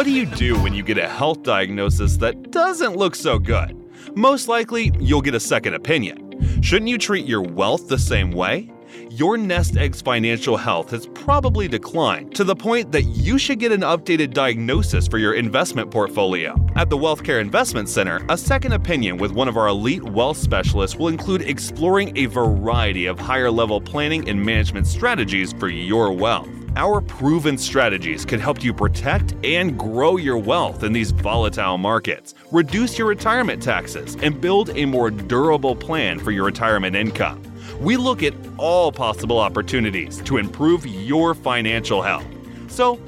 What 0.00 0.06
do 0.06 0.12
you 0.12 0.24
do 0.24 0.58
when 0.62 0.72
you 0.72 0.82
get 0.82 0.96
a 0.96 1.06
health 1.06 1.42
diagnosis 1.42 2.16
that 2.16 2.52
doesn't 2.52 2.96
look 2.96 3.14
so 3.14 3.38
good? 3.38 3.76
Most 4.16 4.48
likely, 4.48 4.92
you'll 4.98 5.20
get 5.20 5.34
a 5.34 5.40
second 5.40 5.74
opinion. 5.74 6.62
Shouldn't 6.62 6.88
you 6.88 6.96
treat 6.96 7.26
your 7.26 7.42
wealth 7.42 7.86
the 7.86 7.98
same 7.98 8.30
way? 8.30 8.72
Your 9.10 9.36
nest 9.36 9.76
egg's 9.76 10.00
financial 10.00 10.56
health 10.56 10.92
has 10.92 11.06
probably 11.08 11.68
declined 11.68 12.34
to 12.34 12.44
the 12.44 12.56
point 12.56 12.92
that 12.92 13.02
you 13.02 13.36
should 13.36 13.58
get 13.58 13.72
an 13.72 13.82
updated 13.82 14.32
diagnosis 14.32 15.06
for 15.06 15.18
your 15.18 15.34
investment 15.34 15.90
portfolio. 15.90 16.56
At 16.76 16.88
the 16.88 16.96
Wealth 16.96 17.22
Care 17.22 17.38
Investment 17.38 17.90
Center, 17.90 18.24
a 18.30 18.38
second 18.38 18.72
opinion 18.72 19.18
with 19.18 19.32
one 19.32 19.48
of 19.48 19.58
our 19.58 19.68
elite 19.68 20.04
wealth 20.04 20.38
specialists 20.38 20.96
will 20.96 21.08
include 21.08 21.42
exploring 21.42 22.16
a 22.16 22.24
variety 22.24 23.04
of 23.04 23.18
higher 23.18 23.50
level 23.50 23.82
planning 23.82 24.26
and 24.30 24.42
management 24.42 24.86
strategies 24.86 25.52
for 25.52 25.68
your 25.68 26.10
wealth. 26.10 26.48
Our 26.76 27.00
proven 27.00 27.58
strategies 27.58 28.24
can 28.24 28.38
help 28.38 28.62
you 28.62 28.72
protect 28.72 29.34
and 29.42 29.76
grow 29.76 30.16
your 30.18 30.38
wealth 30.38 30.84
in 30.84 30.92
these 30.92 31.10
volatile 31.10 31.78
markets, 31.78 32.34
reduce 32.52 32.96
your 32.96 33.08
retirement 33.08 33.60
taxes, 33.60 34.16
and 34.22 34.40
build 34.40 34.70
a 34.76 34.84
more 34.84 35.10
durable 35.10 35.74
plan 35.74 36.20
for 36.20 36.30
your 36.30 36.44
retirement 36.44 36.94
income. 36.94 37.42
We 37.80 37.96
look 37.96 38.22
at 38.22 38.34
all 38.56 38.92
possible 38.92 39.40
opportunities 39.40 40.18
to 40.22 40.36
improve 40.36 40.86
your 40.86 41.34
financial 41.34 42.02
health. 42.02 42.26
So, 42.68 43.00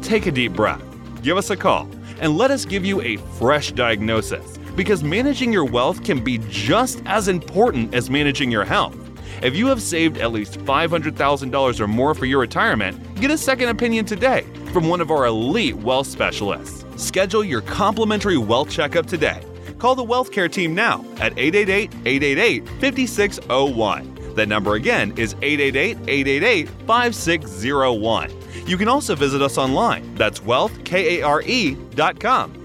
take 0.00 0.26
a 0.26 0.30
deep 0.30 0.52
breath, 0.52 0.82
give 1.20 1.36
us 1.36 1.50
a 1.50 1.56
call, 1.56 1.88
and 2.20 2.38
let 2.38 2.52
us 2.52 2.64
give 2.64 2.84
you 2.84 3.00
a 3.00 3.16
fresh 3.16 3.72
diagnosis 3.72 4.58
because 4.76 5.02
managing 5.02 5.52
your 5.52 5.64
wealth 5.64 6.04
can 6.04 6.22
be 6.22 6.38
just 6.50 7.02
as 7.04 7.26
important 7.26 7.92
as 7.96 8.10
managing 8.10 8.48
your 8.48 8.64
health. 8.64 8.96
If 9.40 9.54
you 9.54 9.68
have 9.68 9.80
saved 9.80 10.18
at 10.18 10.32
least 10.32 10.58
$500,000 10.58 11.80
or 11.80 11.88
more 11.88 12.14
for 12.14 12.26
your 12.26 12.40
retirement, 12.40 13.20
get 13.20 13.30
a 13.30 13.38
second 13.38 13.68
opinion 13.68 14.04
today 14.04 14.44
from 14.72 14.88
one 14.88 15.00
of 15.00 15.12
our 15.12 15.26
elite 15.26 15.76
wealth 15.76 16.08
specialists. 16.08 16.84
Schedule 16.96 17.44
your 17.44 17.60
complimentary 17.60 18.36
wealth 18.36 18.68
checkup 18.68 19.06
today. 19.06 19.44
Call 19.78 19.94
the 19.94 20.02
Wealth 20.02 20.32
Care 20.32 20.48
team 20.48 20.74
now 20.74 21.04
at 21.20 21.38
888 21.38 21.94
888 22.04 22.68
5601. 22.80 24.34
That 24.34 24.48
number 24.48 24.74
again 24.74 25.16
is 25.16 25.36
888 25.40 25.96
888 26.08 26.68
5601. 26.86 28.32
You 28.66 28.76
can 28.76 28.88
also 28.88 29.14
visit 29.14 29.40
us 29.40 29.56
online. 29.56 30.16
That's 30.16 30.40
wealthkare.com. 30.40 32.57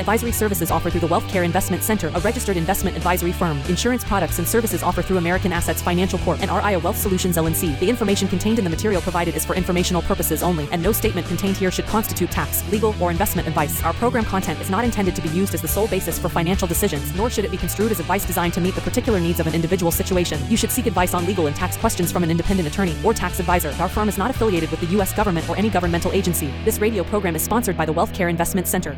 Advisory 0.00 0.32
services 0.32 0.70
offered 0.70 0.92
through 0.92 1.02
the 1.02 1.06
Wealth 1.06 1.28
Care 1.28 1.42
Investment 1.42 1.82
Center, 1.82 2.08
a 2.14 2.20
registered 2.20 2.56
investment 2.56 2.96
advisory 2.96 3.32
firm. 3.32 3.58
Insurance 3.68 4.02
products 4.02 4.38
and 4.38 4.48
services 4.48 4.82
offered 4.82 5.04
through 5.04 5.18
American 5.18 5.52
Assets 5.52 5.82
Financial 5.82 6.18
Corp. 6.20 6.40
and 6.40 6.50
RIA 6.50 6.78
Wealth 6.78 6.96
Solutions 6.96 7.36
LLC. 7.36 7.78
The 7.80 7.90
information 7.90 8.26
contained 8.26 8.56
in 8.56 8.64
the 8.64 8.70
material 8.70 9.02
provided 9.02 9.36
is 9.36 9.44
for 9.44 9.54
informational 9.54 10.00
purposes 10.00 10.42
only, 10.42 10.66
and 10.72 10.82
no 10.82 10.90
statement 10.90 11.26
contained 11.26 11.58
here 11.58 11.70
should 11.70 11.86
constitute 11.86 12.30
tax, 12.30 12.66
legal, 12.70 12.94
or 12.98 13.10
investment 13.10 13.46
advice. 13.46 13.84
Our 13.84 13.92
program 13.92 14.24
content 14.24 14.58
is 14.62 14.70
not 14.70 14.84
intended 14.84 15.14
to 15.16 15.20
be 15.20 15.28
used 15.28 15.52
as 15.52 15.60
the 15.60 15.68
sole 15.68 15.86
basis 15.86 16.18
for 16.18 16.30
financial 16.30 16.66
decisions, 16.66 17.14
nor 17.14 17.28
should 17.28 17.44
it 17.44 17.50
be 17.50 17.58
construed 17.58 17.92
as 17.92 18.00
advice 18.00 18.24
designed 18.24 18.54
to 18.54 18.60
meet 18.62 18.74
the 18.74 18.80
particular 18.80 19.20
needs 19.20 19.38
of 19.38 19.46
an 19.48 19.54
individual 19.54 19.92
situation. 19.92 20.40
You 20.48 20.56
should 20.56 20.70
seek 20.70 20.86
advice 20.86 21.12
on 21.12 21.26
legal 21.26 21.46
and 21.46 21.54
tax 21.54 21.76
questions 21.76 22.10
from 22.10 22.24
an 22.24 22.30
independent 22.30 22.66
attorney 22.66 22.96
or 23.04 23.12
tax 23.12 23.38
advisor. 23.38 23.74
Our 23.78 23.88
firm 23.90 24.08
is 24.08 24.16
not 24.16 24.30
affiliated 24.30 24.70
with 24.70 24.80
the 24.80 24.86
U.S. 24.96 25.12
government 25.12 25.46
or 25.50 25.58
any 25.58 25.68
governmental 25.68 26.10
agency. 26.12 26.50
This 26.64 26.78
radio 26.78 27.04
program 27.04 27.36
is 27.36 27.42
sponsored 27.42 27.76
by 27.76 27.84
the 27.84 27.92
Wealth 27.92 28.14
Care 28.14 28.30
Investment 28.30 28.66
Center. 28.66 28.96